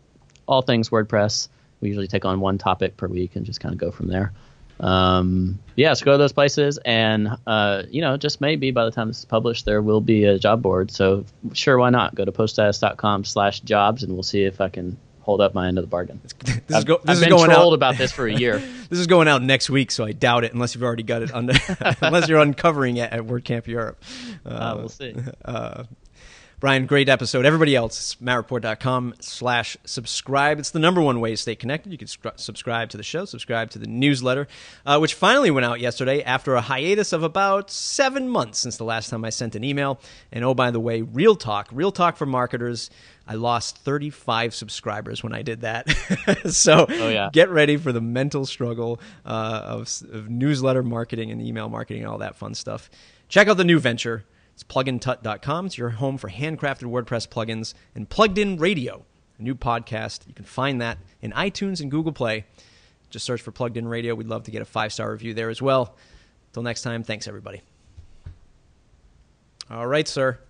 all 0.46 0.62
things 0.62 0.90
WordPress. 0.90 1.48
We 1.80 1.88
usually 1.88 2.08
take 2.08 2.24
on 2.24 2.40
one 2.40 2.58
topic 2.58 2.96
per 2.96 3.06
week 3.06 3.36
and 3.36 3.46
just 3.46 3.60
kind 3.60 3.72
of 3.72 3.78
go 3.78 3.90
from 3.90 4.08
there 4.08 4.32
um, 4.80 5.58
yeah, 5.76 5.94
so 5.94 6.04
go 6.04 6.12
to 6.12 6.18
those 6.18 6.32
places, 6.32 6.78
and 6.84 7.36
uh, 7.46 7.82
you 7.90 8.00
know, 8.00 8.16
just 8.16 8.40
maybe 8.40 8.70
by 8.70 8.84
the 8.84 8.90
time 8.90 9.08
this 9.08 9.18
is 9.18 9.24
published, 9.24 9.64
there 9.64 9.82
will 9.82 10.00
be 10.00 10.24
a 10.24 10.38
job 10.38 10.62
board. 10.62 10.90
So 10.90 11.24
sure, 11.52 11.78
why 11.78 11.90
not? 11.90 12.14
Go 12.14 12.24
to 12.24 12.32
poststatus.com/jobs, 12.32 14.02
and 14.02 14.12
we'll 14.12 14.22
see 14.22 14.44
if 14.44 14.60
I 14.60 14.68
can 14.68 14.96
hold 15.28 15.42
up 15.42 15.52
my 15.52 15.68
end 15.68 15.76
of 15.76 15.84
the 15.84 15.88
bargain. 15.88 16.22
this 16.38 16.58
I've, 16.70 16.78
is, 16.78 16.84
go, 16.84 17.00
this 17.04 17.18
I've 17.18 17.20
been 17.20 17.28
going 17.28 17.50
trolled 17.50 17.74
out. 17.74 17.76
about 17.76 17.98
this 17.98 18.10
for 18.12 18.26
a 18.26 18.32
year. 18.32 18.56
this 18.88 18.98
is 18.98 19.06
going 19.06 19.28
out 19.28 19.42
next 19.42 19.68
week, 19.68 19.90
so 19.90 20.06
I 20.06 20.12
doubt 20.12 20.44
it, 20.44 20.54
unless 20.54 20.74
you've 20.74 20.82
already 20.82 21.02
got 21.02 21.20
it 21.20 21.34
under, 21.34 21.52
unless 22.00 22.30
you're 22.30 22.40
uncovering 22.40 22.96
it 22.96 23.12
at 23.12 23.20
WordCamp 23.20 23.66
Europe. 23.66 24.02
Uh, 24.46 24.48
uh, 24.48 24.74
we'll 24.78 24.88
see. 24.88 25.14
Uh, 25.44 25.84
Brian, 26.60 26.86
great 26.86 27.08
episode. 27.08 27.46
Everybody 27.46 27.76
else, 27.76 27.96
it's 28.00 28.14
mattreport.com 28.16 29.14
slash 29.20 29.76
subscribe. 29.84 30.58
It's 30.58 30.72
the 30.72 30.80
number 30.80 31.00
one 31.00 31.20
way 31.20 31.30
to 31.30 31.36
stay 31.36 31.54
connected. 31.54 31.92
You 31.92 31.98
can 31.98 32.08
subscribe 32.08 32.90
to 32.90 32.96
the 32.96 33.04
show, 33.04 33.26
subscribe 33.26 33.70
to 33.70 33.78
the 33.78 33.86
newsletter, 33.86 34.48
uh, 34.84 34.98
which 34.98 35.14
finally 35.14 35.52
went 35.52 35.66
out 35.66 35.78
yesterday 35.78 36.20
after 36.20 36.56
a 36.56 36.60
hiatus 36.60 37.12
of 37.12 37.22
about 37.22 37.70
seven 37.70 38.28
months 38.28 38.58
since 38.58 38.76
the 38.76 38.82
last 38.82 39.08
time 39.08 39.24
I 39.24 39.30
sent 39.30 39.54
an 39.54 39.62
email. 39.62 40.00
And 40.32 40.44
oh, 40.44 40.52
by 40.52 40.72
the 40.72 40.80
way, 40.80 41.00
Real 41.02 41.36
Talk, 41.36 41.68
Real 41.70 41.92
Talk 41.92 42.16
for 42.16 42.26
Marketers. 42.26 42.90
I 43.28 43.34
lost 43.34 43.78
35 43.78 44.52
subscribers 44.52 45.22
when 45.22 45.32
I 45.32 45.42
did 45.42 45.60
that. 45.60 45.88
so 46.50 46.86
oh, 46.88 47.08
yeah. 47.08 47.30
get 47.32 47.50
ready 47.50 47.76
for 47.76 47.92
the 47.92 48.00
mental 48.00 48.44
struggle 48.44 48.98
uh, 49.24 49.62
of, 49.64 50.02
of 50.10 50.28
newsletter 50.28 50.82
marketing 50.82 51.30
and 51.30 51.40
email 51.40 51.68
marketing 51.68 52.02
and 52.02 52.10
all 52.10 52.18
that 52.18 52.34
fun 52.34 52.54
stuff. 52.54 52.90
Check 53.28 53.46
out 53.46 53.58
the 53.58 53.64
new 53.64 53.78
venture 53.78 54.24
it's 54.58 54.64
plugintut.com. 54.64 55.66
It's 55.66 55.78
your 55.78 55.90
home 55.90 56.18
for 56.18 56.28
handcrafted 56.28 56.90
WordPress 56.90 57.28
plugins 57.28 57.74
and 57.94 58.08
Plugged 58.08 58.38
In 58.38 58.56
Radio, 58.56 59.04
a 59.38 59.42
new 59.42 59.54
podcast. 59.54 60.26
You 60.26 60.34
can 60.34 60.44
find 60.44 60.80
that 60.80 60.98
in 61.22 61.30
iTunes 61.30 61.80
and 61.80 61.92
Google 61.92 62.10
Play. 62.10 62.44
Just 63.08 63.24
search 63.24 63.40
for 63.40 63.52
Plugged 63.52 63.76
In 63.76 63.86
Radio. 63.86 64.16
We'd 64.16 64.26
love 64.26 64.42
to 64.44 64.50
get 64.50 64.60
a 64.60 64.64
five 64.64 64.92
star 64.92 65.12
review 65.12 65.32
there 65.32 65.48
as 65.48 65.62
well. 65.62 65.94
Until 66.48 66.64
next 66.64 66.82
time, 66.82 67.04
thanks 67.04 67.28
everybody. 67.28 67.62
All 69.70 69.86
right, 69.86 70.08
sir. 70.08 70.40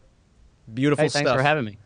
Beautiful 0.73 1.03
hey, 1.03 1.09
stuff. 1.11 1.25
Thanks 1.25 1.33
for 1.33 1.43
having 1.43 1.67
me. 1.67 1.77